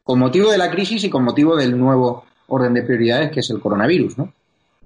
con 0.03 0.19
motivo 0.19 0.51
de 0.51 0.57
la 0.57 0.69
crisis 0.69 1.03
y 1.03 1.09
con 1.09 1.23
motivo 1.23 1.55
del 1.55 1.77
nuevo 1.77 2.25
orden 2.47 2.73
de 2.73 2.83
prioridades 2.83 3.31
que 3.31 3.41
es 3.41 3.49
el 3.49 3.59
coronavirus, 3.59 4.17
¿no? 4.17 4.33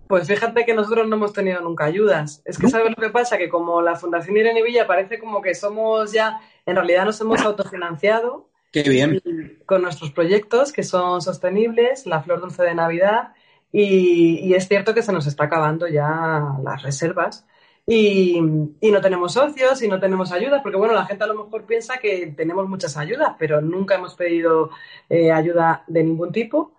Pues 0.08 0.28
fíjate 0.28 0.66
que 0.66 0.74
nosotros 0.74 1.08
no 1.08 1.16
hemos 1.16 1.32
tenido 1.32 1.62
nunca 1.62 1.86
ayudas. 1.86 2.42
Es 2.44 2.58
que 2.58 2.68
¿sabes 2.68 2.90
lo 2.90 3.02
que 3.02 3.10
pasa? 3.10 3.38
Que 3.38 3.48
como 3.48 3.82
la 3.82 3.96
Fundación 3.96 4.36
Irene 4.36 4.62
Villa 4.62 4.86
parece 4.86 5.20
como 5.20 5.42
que 5.42 5.56
somos 5.56 6.12
ya, 6.12 6.42
en 6.66 6.76
realidad 6.76 7.06
nos 7.06 7.22
hemos 7.22 7.42
autofinanciado. 7.42 8.50
Qué 8.74 8.84
bien. 8.84 9.22
Con 9.66 9.82
nuestros 9.82 10.12
proyectos 10.12 10.74
que 10.74 10.84
son 10.84 11.22
sostenibles, 11.22 12.06
la 12.06 12.22
Flor 12.22 12.42
Dulce 12.42 12.64
de 12.64 12.76
Navidad, 12.76 13.34
y, 13.72 14.40
y, 14.44 14.54
es 14.54 14.68
cierto 14.68 14.94
que 14.94 15.02
se 15.02 15.14
nos 15.14 15.28
está 15.28 15.46
acabando 15.46 15.88
ya 15.88 16.58
las 16.62 16.84
reservas 16.84 17.46
y, 17.86 18.40
no 18.40 19.02
tenemos 19.02 19.34
socios 19.34 19.82
y 19.82 19.88
no 19.88 20.00
tenemos 20.00 20.32
ayudas, 20.32 20.62
porque 20.62 20.78
bueno, 20.78 20.94
la 20.94 21.06
gente 21.06 21.24
a 21.24 21.28
lo 21.28 21.44
mejor 21.44 21.66
piensa 21.66 21.98
que 21.98 22.34
tenemos 22.36 22.68
muchas 22.70 22.96
ayudas, 22.98 23.36
pero 23.40 23.62
nunca 23.62 23.96
hemos 23.96 24.16
pedido 24.16 24.70
eh, 25.10 25.32
ayuda 25.32 25.84
de 25.88 26.04
ningún 26.04 26.32
tipo. 26.32 26.74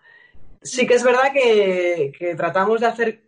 Sí 0.62 0.87
que 0.87 0.94
es 0.94 1.05
verdad 1.05 1.33
que, 1.33 2.35
tratamos 2.37 2.81
de 2.81 2.87
hacer 2.87 3.22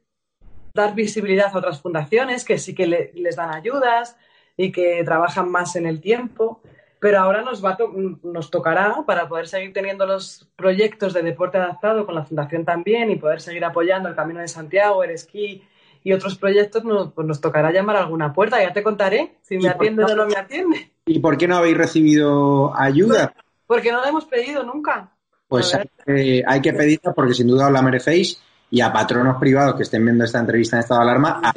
dar 0.73 0.95
visibilidad 0.95 1.55
a 1.55 1.59
otras 1.59 1.81
fundaciones 1.81 2.45
que 2.45 2.59
sí 2.59 2.75
que 2.75 2.87
les 2.87 3.37
dan 3.37 3.51
ayudas 3.51 4.17
y 4.57 4.73
que 4.73 5.03
trabajan 5.05 5.51
más 5.51 5.77
en 5.77 5.87
el 5.87 6.01
tiempo, 6.01 6.61
pero 6.99 7.21
ahora 7.21 7.43
nos, 7.43 7.65
va 7.65 7.77
nos 8.23 8.51
tocará 8.51 9.05
para 9.07 9.29
poder 9.29 9.47
seguir 9.47 9.73
teniendo 9.73 10.07
los 10.07 10.49
proyectos 10.57 11.13
de 11.13 11.23
deporte 11.23 11.59
adaptado 11.59 12.07
con 12.07 12.15
la 12.15 12.25
fundación 12.25 12.65
también 12.65 13.11
y 13.11 13.17
poder 13.17 13.41
seguir 13.41 13.65
apoyando 13.65 14.09
el 14.09 14.17
Camino 14.17 14.41
de 14.41 14.49
Santiago, 14.49 15.05
el 15.05 15.11
esquí 15.11 15.63
y 16.03 16.13
otros 16.13 16.37
proyectos 16.37 16.85
nos, 16.85 17.13
pues 17.13 17.27
nos 17.27 17.41
tocará 17.41 17.73
llamar 17.73 17.97
a 17.97 18.01
alguna 18.01 18.33
puerta. 18.33 18.63
Ya 18.63 18.73
te 18.73 18.83
contaré 18.83 19.39
si 19.43 19.59
me 19.59 19.69
atiende 19.69 20.05
o 20.05 20.15
no 20.15 20.27
me 20.27 20.37
atiende. 20.37 20.93
¿Y 21.07 21.19
por 21.19 21.37
qué 21.39 21.49
no 21.49 21.57
habéis 21.57 21.79
recibido 21.79 22.79
ayuda? 22.79 23.35
Porque 23.67 23.91
no 23.91 24.03
la 24.03 24.09
hemos 24.09 24.27
pedido 24.27 24.63
nunca. 24.63 25.14
Pues 25.49 25.75
hay 25.75 25.89
que, 26.05 26.43
hay 26.47 26.61
pedirla 26.61 27.13
porque 27.13 27.35
sin 27.35 27.49
duda 27.49 27.67
os 27.67 27.73
la 27.73 27.83
merecéis 27.83 28.41
y 28.71 28.81
a 28.81 28.93
patronos 28.93 29.37
privados 29.39 29.77
que 29.77 29.85
estén 29.85 30.05
viendo 30.05 30.25
esta 30.25 30.41
entrevista 30.41 30.77
en 30.77 30.81
estado 30.81 31.01
de 31.01 31.11
alarma, 31.11 31.41
a 31.43 31.53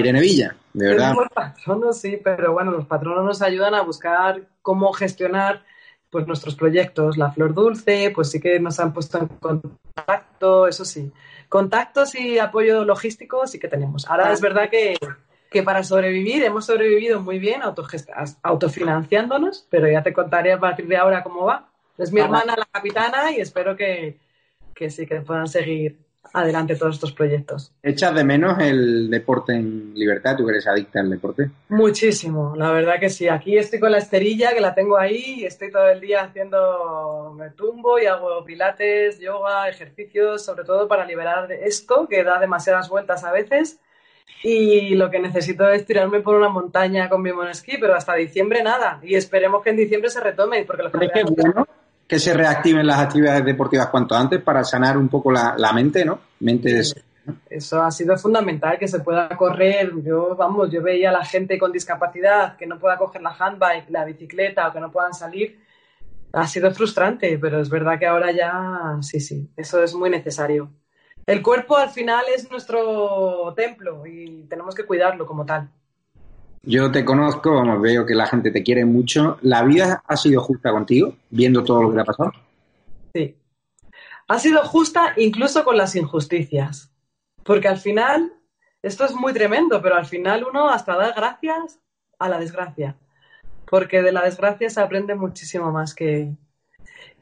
Irene 0.00 0.20
Villa, 0.20 0.54
de 0.72 0.88
verdad. 0.88 1.14
Patronos 1.34 1.98
sí, 1.98 2.18
pero 2.22 2.52
bueno, 2.52 2.70
los 2.70 2.86
patronos 2.86 3.24
nos 3.24 3.42
ayudan 3.42 3.74
a 3.74 3.82
buscar 3.82 4.42
cómo 4.62 4.92
gestionar 4.92 5.64
pues 6.08 6.26
nuestros 6.26 6.54
proyectos. 6.54 7.18
La 7.18 7.30
Flor 7.30 7.52
Dulce, 7.52 8.12
pues 8.14 8.30
sí 8.30 8.40
que 8.40 8.58
nos 8.60 8.78
han 8.80 8.92
puesto 8.92 9.18
en 9.18 9.28
contacto, 9.28 10.66
eso 10.66 10.84
sí 10.84 11.12
contactos 11.52 12.14
y 12.14 12.38
apoyo 12.38 12.82
logístico 12.86 13.46
sí 13.46 13.58
que 13.58 13.68
tenemos. 13.68 14.08
Ahora 14.08 14.32
es 14.32 14.40
verdad 14.40 14.70
que, 14.70 14.96
para 15.62 15.84
sobrevivir 15.84 16.42
hemos 16.42 16.64
sobrevivido 16.64 17.20
muy 17.20 17.38
bien 17.38 17.60
autofinanciándonos, 18.42 19.66
pero 19.68 19.86
ya 19.86 20.02
te 20.02 20.14
contaré 20.14 20.54
a 20.54 20.58
partir 20.58 20.88
de 20.88 20.96
ahora 20.96 21.22
cómo 21.22 21.44
va. 21.44 21.70
Es 21.98 22.12
mi 22.12 22.20
hermana 22.20 22.54
la 22.56 22.66
capitana 22.70 23.30
y 23.30 23.40
espero 23.40 23.76
que, 23.76 24.18
que 24.74 24.90
sí, 24.90 25.06
que 25.06 25.20
puedan 25.20 25.46
seguir 25.46 25.98
adelante 26.32 26.76
todos 26.76 26.94
estos 26.94 27.12
proyectos. 27.12 27.72
¿Echas 27.82 28.14
de 28.14 28.24
menos 28.24 28.58
el 28.60 29.10
deporte 29.10 29.52
en 29.54 29.92
libertad? 29.94 30.36
¿Tú 30.36 30.48
eres 30.48 30.66
adicta 30.66 31.00
al 31.00 31.10
deporte? 31.10 31.50
Muchísimo, 31.68 32.54
la 32.56 32.70
verdad 32.70 32.98
que 32.98 33.10
sí. 33.10 33.28
Aquí 33.28 33.58
estoy 33.58 33.80
con 33.80 33.92
la 33.92 33.98
esterilla, 33.98 34.54
que 34.54 34.60
la 34.60 34.74
tengo 34.74 34.96
ahí, 34.96 35.40
y 35.40 35.44
estoy 35.44 35.70
todo 35.70 35.88
el 35.88 36.00
día 36.00 36.22
haciendo, 36.22 37.34
me 37.36 37.50
tumbo 37.50 37.98
y 37.98 38.06
hago 38.06 38.44
pilates, 38.44 39.18
yoga, 39.18 39.68
ejercicios, 39.68 40.44
sobre 40.44 40.64
todo 40.64 40.88
para 40.88 41.04
liberar 41.04 41.50
esto, 41.52 42.06
que 42.08 42.24
da 42.24 42.38
demasiadas 42.38 42.88
vueltas 42.88 43.24
a 43.24 43.32
veces. 43.32 43.78
y 44.44 44.94
lo 44.94 45.10
que 45.10 45.18
necesito 45.18 45.68
es 45.68 45.84
tirarme 45.84 46.20
por 46.20 46.36
una 46.36 46.48
montaña 46.48 47.08
con 47.08 47.22
mi 47.22 47.32
monosquí, 47.32 47.76
pero 47.78 47.94
hasta 47.94 48.14
diciembre 48.14 48.62
nada. 48.62 49.00
Y 49.02 49.14
esperemos 49.14 49.62
que 49.62 49.70
en 49.70 49.76
diciembre 49.76 50.10
se 50.10 50.20
retome. 50.20 50.64
Porque 50.64 50.84
los 50.84 50.92
que 50.92 51.24
bueno 51.24 51.66
que 52.12 52.18
se 52.18 52.34
reactiven 52.34 52.86
las 52.86 52.98
actividades 52.98 53.42
deportivas 53.42 53.88
cuanto 53.88 54.14
antes 54.14 54.42
para 54.42 54.62
sanar 54.64 54.98
un 54.98 55.08
poco 55.08 55.32
la, 55.32 55.72
mente, 55.72 56.04
¿no? 56.04 56.18
Mente 56.40 56.82
Eso 57.48 57.82
ha 57.82 57.90
sido 57.90 58.18
fundamental, 58.18 58.78
que 58.78 58.86
se 58.86 59.00
pueda 59.00 59.30
correr. 59.30 59.92
Yo, 60.04 60.36
vamos, 60.36 60.70
yo 60.70 60.82
veía 60.82 61.08
a 61.08 61.12
la 61.12 61.24
gente 61.24 61.58
con 61.58 61.72
discapacidad 61.72 62.58
que 62.58 62.66
no 62.66 62.78
pueda 62.78 62.98
coger 62.98 63.22
la 63.22 63.34
handbike, 63.38 63.88
la 63.88 64.04
bicicleta 64.04 64.68
o 64.68 64.72
que 64.74 64.80
no 64.80 64.92
puedan 64.92 65.14
salir. 65.14 65.58
Ha 66.34 66.46
sido 66.46 66.70
frustrante, 66.70 67.38
pero 67.38 67.62
es 67.62 67.70
verdad 67.70 67.98
que 67.98 68.06
ahora 68.06 68.30
ya, 68.30 68.98
sí, 69.00 69.18
sí, 69.18 69.48
eso 69.56 69.82
es 69.82 69.94
muy 69.94 70.10
necesario 70.10 70.70
el 71.26 71.42
cuerpo 71.42 71.76
al 71.76 71.90
final 71.90 72.24
es 72.34 72.50
nuestro 72.50 73.52
templo 73.54 74.04
y 74.06 74.44
tenemos 74.48 74.74
que 74.74 74.84
cuidarlo 74.84 75.24
como 75.24 75.46
tal. 75.46 75.70
Yo 76.64 76.92
te 76.92 77.04
conozco, 77.04 77.80
veo 77.80 78.06
que 78.06 78.14
la 78.14 78.26
gente 78.26 78.52
te 78.52 78.62
quiere 78.62 78.84
mucho. 78.84 79.38
¿La 79.42 79.64
vida 79.64 80.02
ha 80.06 80.16
sido 80.16 80.40
justa 80.40 80.70
contigo, 80.70 81.16
viendo 81.28 81.64
todo 81.64 81.82
lo 81.82 81.88
que 81.90 81.96
te 81.96 82.00
ha 82.00 82.04
pasado? 82.04 82.32
Sí. 83.12 83.36
Ha 84.28 84.38
sido 84.38 84.62
justa 84.62 85.14
incluso 85.16 85.64
con 85.64 85.76
las 85.76 85.96
injusticias. 85.96 86.92
Porque 87.42 87.66
al 87.66 87.78
final, 87.78 88.32
esto 88.80 89.04
es 89.04 89.14
muy 89.14 89.32
tremendo, 89.32 89.82
pero 89.82 89.96
al 89.96 90.06
final 90.06 90.46
uno 90.48 90.70
hasta 90.70 90.96
da 90.96 91.12
gracias 91.12 91.80
a 92.20 92.28
la 92.28 92.38
desgracia. 92.38 92.96
Porque 93.68 94.00
de 94.00 94.12
la 94.12 94.22
desgracia 94.22 94.70
se 94.70 94.80
aprende 94.80 95.16
muchísimo 95.16 95.72
más 95.72 95.96
que, 95.96 96.32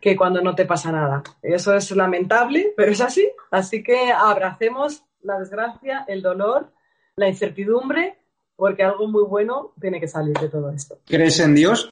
que 0.01 0.17
cuando 0.17 0.43
no 0.43 0.55
te 0.55 0.67
pasa 0.67 0.93
nada. 0.93 1.23
Eso 1.41 1.75
es 1.75 1.91
lamentable, 1.93 2.75
pero 2.77 2.93
es 2.93 3.01
así. 3.01 3.27
Así 3.51 3.83
que 3.83 4.13
abracemos 4.13 5.03
la 5.23 5.39
desgracia, 5.39 6.05
el 6.09 6.21
dolor, 6.21 6.73
la 7.17 7.29
incertidumbre, 7.29 8.20
porque 8.61 8.83
algo 8.83 9.09
muy 9.09 9.25
bueno 9.25 9.73
tiene 9.81 9.99
que 9.99 10.07
salir 10.07 10.39
de 10.39 10.51
todo 10.51 10.71
esto. 10.71 10.99
¿Crees 11.07 11.41
en 11.41 11.55
Dios? 11.55 11.91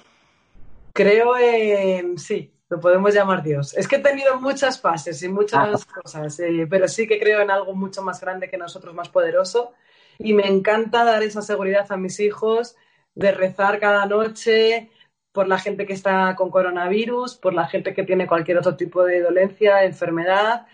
Creo 0.93 1.35
en, 1.39 2.19
sí, 2.19 2.53
lo 2.69 2.79
podemos 2.79 3.15
llamar 3.15 3.43
Dios. 3.43 3.75
Es 3.75 3.89
que 3.89 3.97
he 3.97 4.01
tenido 4.01 4.39
muchas 4.39 4.79
fases 4.79 5.23
y 5.23 5.29
muchas 5.31 5.87
ah. 5.89 6.01
cosas, 6.03 6.39
eh, 6.41 6.67
pero 6.69 6.87
sí 6.87 7.09
que 7.09 7.19
creo 7.19 7.41
en 7.41 7.51
algo 7.51 7.75
mucho 7.75 8.03
más 8.03 8.21
grande 8.21 8.51
que 8.51 8.59
nosotros, 8.59 8.95
más 8.95 9.09
poderoso. 9.09 9.73
Y 10.19 10.35
me 10.35 10.47
encanta 10.47 11.05
dar 11.05 11.23
esa 11.23 11.41
seguridad 11.41 11.91
a 11.91 11.97
mis 11.97 12.21
hijos 12.21 12.77
de 13.15 13.33
rezar 13.33 13.81
cada 13.81 14.05
noche, 14.05 14.91
por 15.33 15.49
la 15.49 15.59
gente 15.59 15.87
que 15.87 15.95
está 15.95 16.37
con 16.37 16.51
coronavirus, 16.51 17.37
por 17.37 17.55
la 17.55 17.67
gente 17.67 17.95
que 17.95 18.03
tiene 18.03 18.27
cualquier 18.27 18.59
otro 18.59 18.77
tipo 18.77 19.05
de 19.05 19.23
dolencia, 19.23 19.85
enfermedad, 19.85 20.67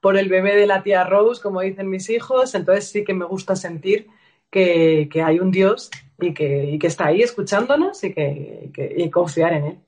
por 0.00 0.16
el 0.16 0.28
bebé 0.28 0.54
de 0.54 0.68
la 0.68 0.84
tía 0.84 1.02
Rose, 1.02 1.42
como 1.42 1.60
dicen 1.60 1.90
mis 1.90 2.08
hijos. 2.08 2.54
Entonces 2.54 2.88
sí 2.88 3.02
que 3.02 3.14
me 3.14 3.24
gusta 3.24 3.56
sentir 3.56 4.08
que, 4.50 5.08
hay 5.24 5.40
un 5.40 5.50
Dios 5.50 5.90
y 6.18 6.34
que, 6.34 6.78
está 6.82 7.06
ahí 7.06 7.22
escuchándonos 7.22 8.02
y, 8.04 8.12
que, 8.12 8.70
y 8.96 9.10
confiar 9.10 9.52
en 9.54 9.64
Él. 9.64 9.78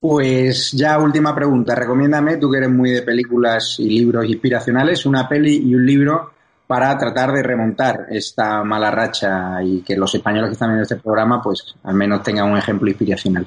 Pues 0.00 0.72
ya 0.72 0.98
última 0.98 1.34
pregunta. 1.34 1.74
Recomiéndame, 1.74 2.36
tú 2.36 2.50
que 2.50 2.58
eres 2.58 2.70
muy 2.70 2.90
de 2.90 3.02
películas 3.02 3.76
y 3.78 3.88
libros 3.88 4.26
inspiracionales, 4.26 5.06
una 5.06 5.28
peli 5.28 5.62
y 5.66 5.74
un 5.74 5.86
libro 5.86 6.32
para 6.66 6.96
tratar 6.98 7.32
de 7.32 7.42
remontar 7.42 8.06
esta 8.10 8.62
mala 8.64 8.90
racha 8.90 9.62
y 9.62 9.82
que 9.82 9.96
los 9.96 10.14
españoles 10.14 10.48
que 10.48 10.52
están 10.54 10.68
viendo 10.68 10.82
este 10.82 10.96
programa, 10.96 11.42
pues 11.42 11.74
al 11.82 11.94
menos 11.94 12.22
tengan 12.22 12.50
un 12.50 12.58
ejemplo 12.58 12.88
inspiracional. 12.88 13.46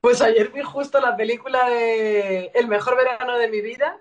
Pues 0.00 0.20
ayer 0.20 0.50
vi 0.52 0.60
justo 0.60 1.00
la 1.00 1.16
película 1.16 1.66
de 1.70 2.50
El 2.54 2.68
mejor 2.68 2.96
verano 2.96 3.38
de 3.38 3.48
mi 3.48 3.62
vida, 3.62 3.96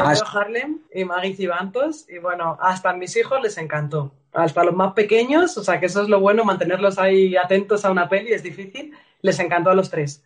ah, 0.00 0.14
Harlem 0.32 0.80
y 0.92 1.04
Maggie 1.04 1.34
Cibantos, 1.34 2.08
y 2.08 2.18
bueno, 2.18 2.58
hasta 2.60 2.90
a 2.90 2.94
mis 2.94 3.16
hijos 3.16 3.40
les 3.42 3.58
encantó. 3.58 4.12
Hasta 4.32 4.64
los 4.64 4.74
más 4.74 4.92
pequeños, 4.92 5.56
o 5.56 5.64
sea 5.64 5.80
que 5.80 5.86
eso 5.86 6.02
es 6.02 6.08
lo 6.08 6.20
bueno, 6.20 6.44
mantenerlos 6.44 6.98
ahí 6.98 7.36
atentos 7.36 7.84
a 7.84 7.90
una 7.90 8.08
peli 8.08 8.32
es 8.32 8.42
difícil, 8.42 8.92
les 9.22 9.38
encantó 9.38 9.70
a 9.70 9.74
los 9.74 9.90
tres. 9.90 10.22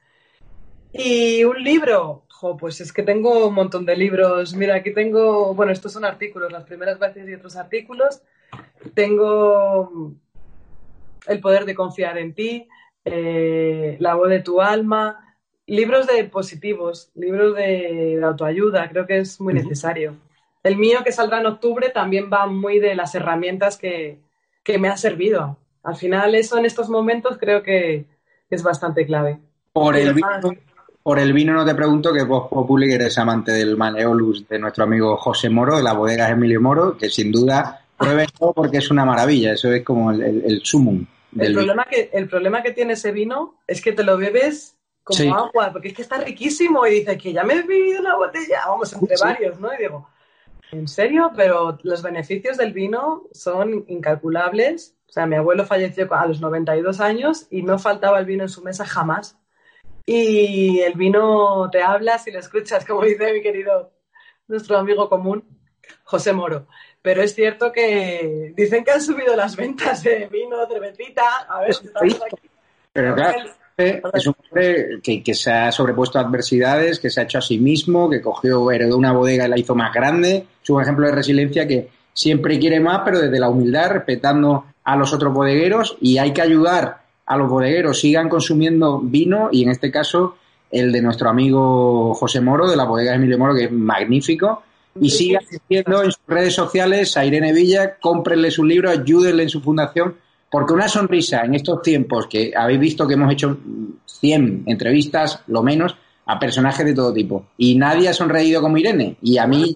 Y 0.92 1.44
un 1.44 1.62
libro, 1.62 2.24
pues 2.58 2.80
es 2.80 2.92
que 2.92 3.02
tengo 3.02 3.46
un 3.48 3.54
montón 3.54 3.86
de 3.86 3.96
libros. 3.96 4.54
Mira, 4.54 4.74
aquí 4.74 4.92
tengo, 4.92 5.54
bueno, 5.54 5.72
estos 5.72 5.92
son 5.92 6.04
artículos, 6.04 6.50
las 6.50 6.64
primeras 6.64 6.98
veces 6.98 7.28
y 7.28 7.34
otros 7.34 7.56
artículos. 7.56 8.22
Tengo 8.94 10.12
El 11.26 11.40
poder 11.40 11.64
de 11.64 11.74
confiar 11.74 12.18
en 12.18 12.34
ti, 12.34 12.68
eh, 13.04 13.96
La 14.00 14.14
voz 14.14 14.28
de 14.28 14.40
tu 14.40 14.60
alma, 14.60 15.21
libros 15.66 16.06
de 16.06 16.24
positivos, 16.24 17.10
libros 17.14 17.54
de, 17.56 18.20
autoayuda, 18.22 18.88
creo 18.88 19.06
que 19.06 19.18
es 19.18 19.40
muy 19.40 19.54
necesario. 19.54 20.16
El 20.62 20.76
mío 20.76 21.00
que 21.04 21.12
saldrá 21.12 21.40
en 21.40 21.46
octubre 21.46 21.90
también 21.90 22.30
va 22.32 22.46
muy 22.46 22.78
de 22.78 22.94
las 22.94 23.14
herramientas 23.14 23.76
que, 23.76 24.18
me 24.78 24.88
han 24.88 24.98
servido. 24.98 25.58
Al 25.82 25.96
final 25.96 26.34
eso 26.34 26.56
en 26.58 26.66
estos 26.66 26.88
momentos 26.88 27.36
creo 27.38 27.62
que 27.62 28.06
es 28.48 28.62
bastante 28.62 29.04
clave. 29.06 29.38
Por 29.72 29.96
el, 29.96 30.14
por 31.02 31.18
el 31.18 31.32
vino 31.32 31.52
no 31.52 31.64
te 31.64 31.74
pregunto 31.74 32.12
que 32.12 32.22
vos 32.22 32.48
Populi 32.48 32.92
eres 32.92 33.18
amante 33.18 33.52
del 33.52 33.76
Maleolus 33.76 34.46
de 34.48 34.58
nuestro 34.58 34.84
amigo 34.84 35.16
José 35.16 35.48
Moro, 35.48 35.76
de 35.76 35.82
la 35.82 35.94
bodega 35.94 36.30
Emilio 36.30 36.60
Moro, 36.60 36.96
que 36.96 37.08
sin 37.08 37.32
duda 37.32 37.84
pruebe 37.96 38.26
todo 38.38 38.52
porque 38.52 38.78
es 38.78 38.90
una 38.90 39.04
maravilla, 39.04 39.52
eso 39.52 39.72
es 39.72 39.82
como 39.82 40.12
el, 40.12 40.22
el, 40.22 40.60
sumum. 40.62 41.04
el, 41.38 41.54
problema 41.54 41.84
que, 41.84 42.10
el 42.12 42.28
problema 42.28 42.62
que 42.62 42.72
tiene 42.72 42.92
ese 42.92 43.12
vino 43.12 43.54
es 43.66 43.80
que 43.82 43.92
te 43.92 44.04
lo 44.04 44.16
bebes 44.16 44.76
como 45.04 45.34
agua, 45.34 45.72
porque 45.72 45.88
es 45.88 45.94
que 45.94 46.02
está 46.02 46.18
riquísimo 46.18 46.86
y 46.86 47.00
dices 47.00 47.18
que 47.18 47.32
ya 47.32 47.44
me 47.44 47.54
he 47.54 47.62
bebido 47.62 48.00
una 48.00 48.16
botella, 48.16 48.62
vamos, 48.66 48.92
entre 48.92 49.16
varios, 49.20 49.58
¿no? 49.58 49.72
Y 49.74 49.78
digo, 49.78 50.08
¿en 50.70 50.88
serio? 50.88 51.32
Pero 51.36 51.78
los 51.82 52.02
beneficios 52.02 52.56
del 52.56 52.72
vino 52.72 53.24
son 53.32 53.84
incalculables. 53.88 54.94
O 55.08 55.12
sea, 55.12 55.26
mi 55.26 55.36
abuelo 55.36 55.66
falleció 55.66 56.12
a 56.14 56.26
los 56.26 56.40
92 56.40 57.00
años 57.00 57.46
y 57.50 57.62
no 57.62 57.78
faltaba 57.78 58.18
el 58.18 58.26
vino 58.26 58.44
en 58.44 58.48
su 58.48 58.62
mesa 58.62 58.86
jamás 58.86 59.36
y 60.04 60.80
el 60.80 60.94
vino 60.94 61.68
te 61.70 61.82
habla 61.82 62.18
si 62.18 62.30
lo 62.30 62.38
escuchas, 62.38 62.84
como 62.84 63.02
dice 63.02 63.32
mi 63.32 63.42
querido 63.42 63.92
nuestro 64.48 64.76
amigo 64.76 65.08
común, 65.08 65.44
José 66.04 66.32
Moro. 66.32 66.66
Pero 67.00 67.22
es 67.22 67.34
cierto 67.34 67.72
que 67.72 68.52
dicen 68.56 68.84
que 68.84 68.92
han 68.92 69.00
subido 69.00 69.34
las 69.34 69.56
ventas 69.56 70.02
de 70.02 70.28
vino, 70.28 70.66
cervecita. 70.66 71.22
A 71.48 71.60
ver, 71.60 71.70
estamos 71.70 72.22
aquí. 72.22 72.50
Pero 72.92 73.14
claro, 73.14 73.50
es 73.76 74.26
un 74.26 74.34
hombre 74.44 75.00
que, 75.02 75.34
se 75.34 75.50
ha 75.50 75.72
sobrepuesto 75.72 76.18
a 76.18 76.22
adversidades, 76.22 76.98
que 76.98 77.10
se 77.10 77.20
ha 77.20 77.24
hecho 77.24 77.38
a 77.38 77.42
sí 77.42 77.58
mismo, 77.58 78.08
que 78.08 78.20
cogió, 78.20 78.70
heredó 78.70 78.96
una 78.96 79.12
bodega 79.12 79.46
y 79.46 79.48
la 79.48 79.58
hizo 79.58 79.74
más 79.74 79.92
grande. 79.92 80.46
Es 80.62 80.70
un 80.70 80.82
ejemplo 80.82 81.06
de 81.06 81.12
resiliencia 81.12 81.66
que 81.66 81.88
siempre 82.12 82.58
quiere 82.58 82.80
más, 82.80 83.02
pero 83.04 83.20
desde 83.20 83.40
la 83.40 83.48
humildad, 83.48 83.90
respetando 83.90 84.66
a 84.84 84.96
los 84.96 85.12
otros 85.12 85.32
bodegueros. 85.32 85.96
Y 86.00 86.18
hay 86.18 86.32
que 86.32 86.42
ayudar 86.42 87.02
a 87.26 87.36
los 87.36 87.48
bodegueros. 87.48 88.00
Sigan 88.00 88.28
consumiendo 88.28 89.00
vino 89.00 89.48
y 89.50 89.62
en 89.62 89.70
este 89.70 89.90
caso 89.90 90.36
el 90.70 90.90
de 90.90 91.02
nuestro 91.02 91.28
amigo 91.28 92.14
José 92.14 92.40
Moro, 92.40 92.68
de 92.68 92.76
la 92.76 92.84
bodega 92.84 93.14
Emilio 93.14 93.38
Moro, 93.38 93.54
que 93.54 93.64
es 93.64 93.72
magnífico. 93.72 94.62
Y 95.00 95.08
sigan 95.08 95.44
diciendo 95.50 96.02
en 96.02 96.12
sus 96.12 96.22
redes 96.26 96.54
sociales. 96.54 97.16
A 97.16 97.24
Irene 97.24 97.52
Villa, 97.52 97.96
cómprenle 98.00 98.50
su 98.50 98.64
libro, 98.64 98.90
ayúdenle 98.90 99.44
en 99.44 99.48
su 99.48 99.60
fundación, 99.60 100.16
porque 100.52 100.74
una 100.74 100.86
sonrisa 100.86 101.46
en 101.46 101.54
estos 101.54 101.80
tiempos 101.80 102.26
que 102.26 102.52
habéis 102.54 102.78
visto 102.78 103.08
que 103.08 103.14
hemos 103.14 103.32
hecho 103.32 103.56
100 104.04 104.64
entrevistas, 104.66 105.42
lo 105.46 105.62
menos, 105.62 105.96
a 106.26 106.38
personajes 106.38 106.84
de 106.84 106.94
todo 106.94 107.10
tipo. 107.10 107.46
Y 107.56 107.74
nadie 107.78 108.10
ha 108.10 108.12
sonreído 108.12 108.60
como 108.60 108.76
Irene. 108.76 109.16
Y 109.22 109.38
a 109.38 109.46
mí 109.46 109.74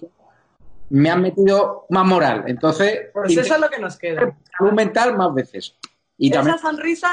me 0.91 1.09
han 1.09 1.23
metido 1.23 1.87
más 1.89 2.05
moral. 2.05 2.43
Entonces, 2.45 3.07
pues 3.11 3.35
eso 3.35 3.55
es 3.55 3.59
lo 3.59 3.69
que 3.71 3.79
nos 3.79 3.97
queda. 3.97 4.37
Salud 4.55 4.73
mental 4.73 5.17
más 5.17 5.33
veces. 5.33 5.73
Y 6.15 6.31
Esa 6.31 6.59
sonrisa 6.59 7.09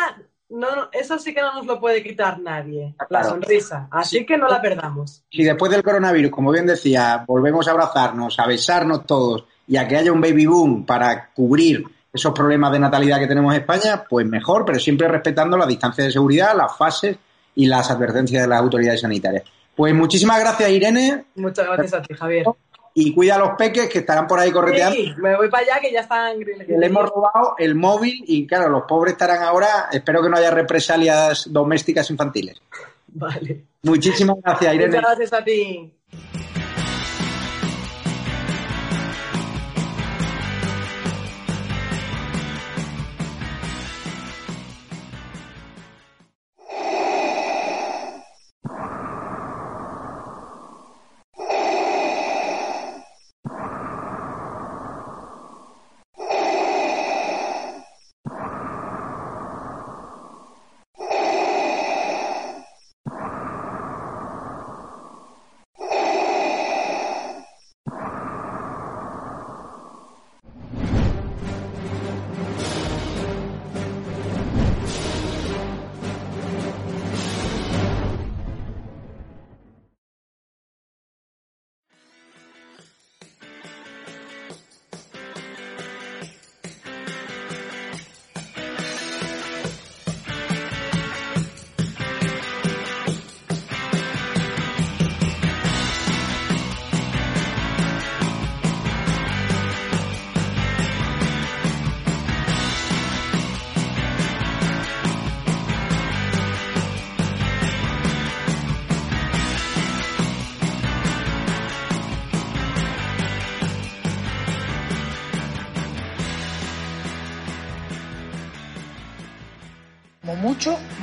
no, 0.51 0.69
eso 0.93 1.19
sí 1.19 1.33
que 1.33 1.41
no 1.41 1.55
nos 1.55 1.65
lo 1.65 1.81
puede 1.81 2.03
quitar 2.03 2.41
nadie, 2.41 2.95
la 3.09 3.25
sonrisa. 3.25 3.89
Así 3.91 4.27
que 4.27 4.37
no 4.37 4.47
la 4.47 4.61
perdamos. 4.61 5.25
Si 5.31 5.43
después 5.43 5.73
del 5.73 5.83
coronavirus, 5.83 6.31
como 6.31 6.53
bien 6.53 6.67
decía, 6.67 7.25
volvemos 7.27 7.67
a 7.67 7.71
abrazarnos, 7.71 8.39
a 8.39 8.47
besarnos 8.47 9.07
todos 9.07 9.47
y 9.67 9.79
a 9.79 9.89
que 9.89 9.97
haya 9.97 10.13
un 10.13 10.21
baby 10.21 10.45
boom 10.45 10.85
para 10.85 11.31
cubrir 11.33 11.87
esos 12.15 12.33
problemas 12.33 12.73
de 12.73 12.79
natalidad 12.79 13.19
que 13.19 13.27
tenemos 13.27 13.53
en 13.55 13.61
España, 13.61 14.05
pues 14.09 14.25
mejor, 14.27 14.65
pero 14.65 14.79
siempre 14.79 15.09
respetando 15.09 15.57
la 15.57 15.67
distancia 15.67 16.05
de 16.05 16.13
seguridad, 16.13 16.57
las 16.57 16.77
fases 16.77 17.17
y 17.57 17.67
las 17.67 17.91
advertencias 17.91 18.43
de 18.43 18.49
las 18.49 18.61
autoridades 18.61 19.01
sanitarias. 19.01 19.45
Pues 19.75 19.93
muchísimas 19.93 20.39
gracias, 20.39 20.71
Irene. 20.71 21.25
Muchas 21.35 21.67
gracias 21.67 21.95
a 21.95 22.03
ti, 22.03 22.15
Javier 22.15 22.47
y 22.95 23.13
cuida 23.13 23.35
a 23.35 23.39
los 23.39 23.51
peques 23.59 23.89
que 23.89 23.99
estarán 23.99 24.29
por 24.29 24.39
ahí 24.39 24.53
correteando. 24.53 24.95
Sí, 24.95 25.13
me 25.19 25.37
voy 25.37 25.51
para 25.51 25.65
allá 25.65 25.81
que 25.81 25.93
ya 25.93 26.01
están. 26.01 26.39
Le 26.39 26.87
hemos 26.87 27.11
robado 27.11 27.57
el 27.59 27.75
móvil 27.75 28.25
y 28.27 28.47
claro, 28.47 28.69
los 28.71 28.85
pobres 28.85 29.15
estarán 29.15 29.43
ahora. 29.43 29.89
Espero 29.93 30.23
que 30.23 30.31
no 30.31 30.37
haya 30.37 30.53
represalias 30.53 31.53
domésticas 31.53 32.09
infantiles. 32.11 32.63
Vale. 33.09 33.65
Muchísimas 33.83 34.37
gracias, 34.43 34.75
Irene. 34.75 34.97
Muchas 34.97 35.17
gracias 35.17 35.33
a 35.33 35.45
ti. 35.45 35.93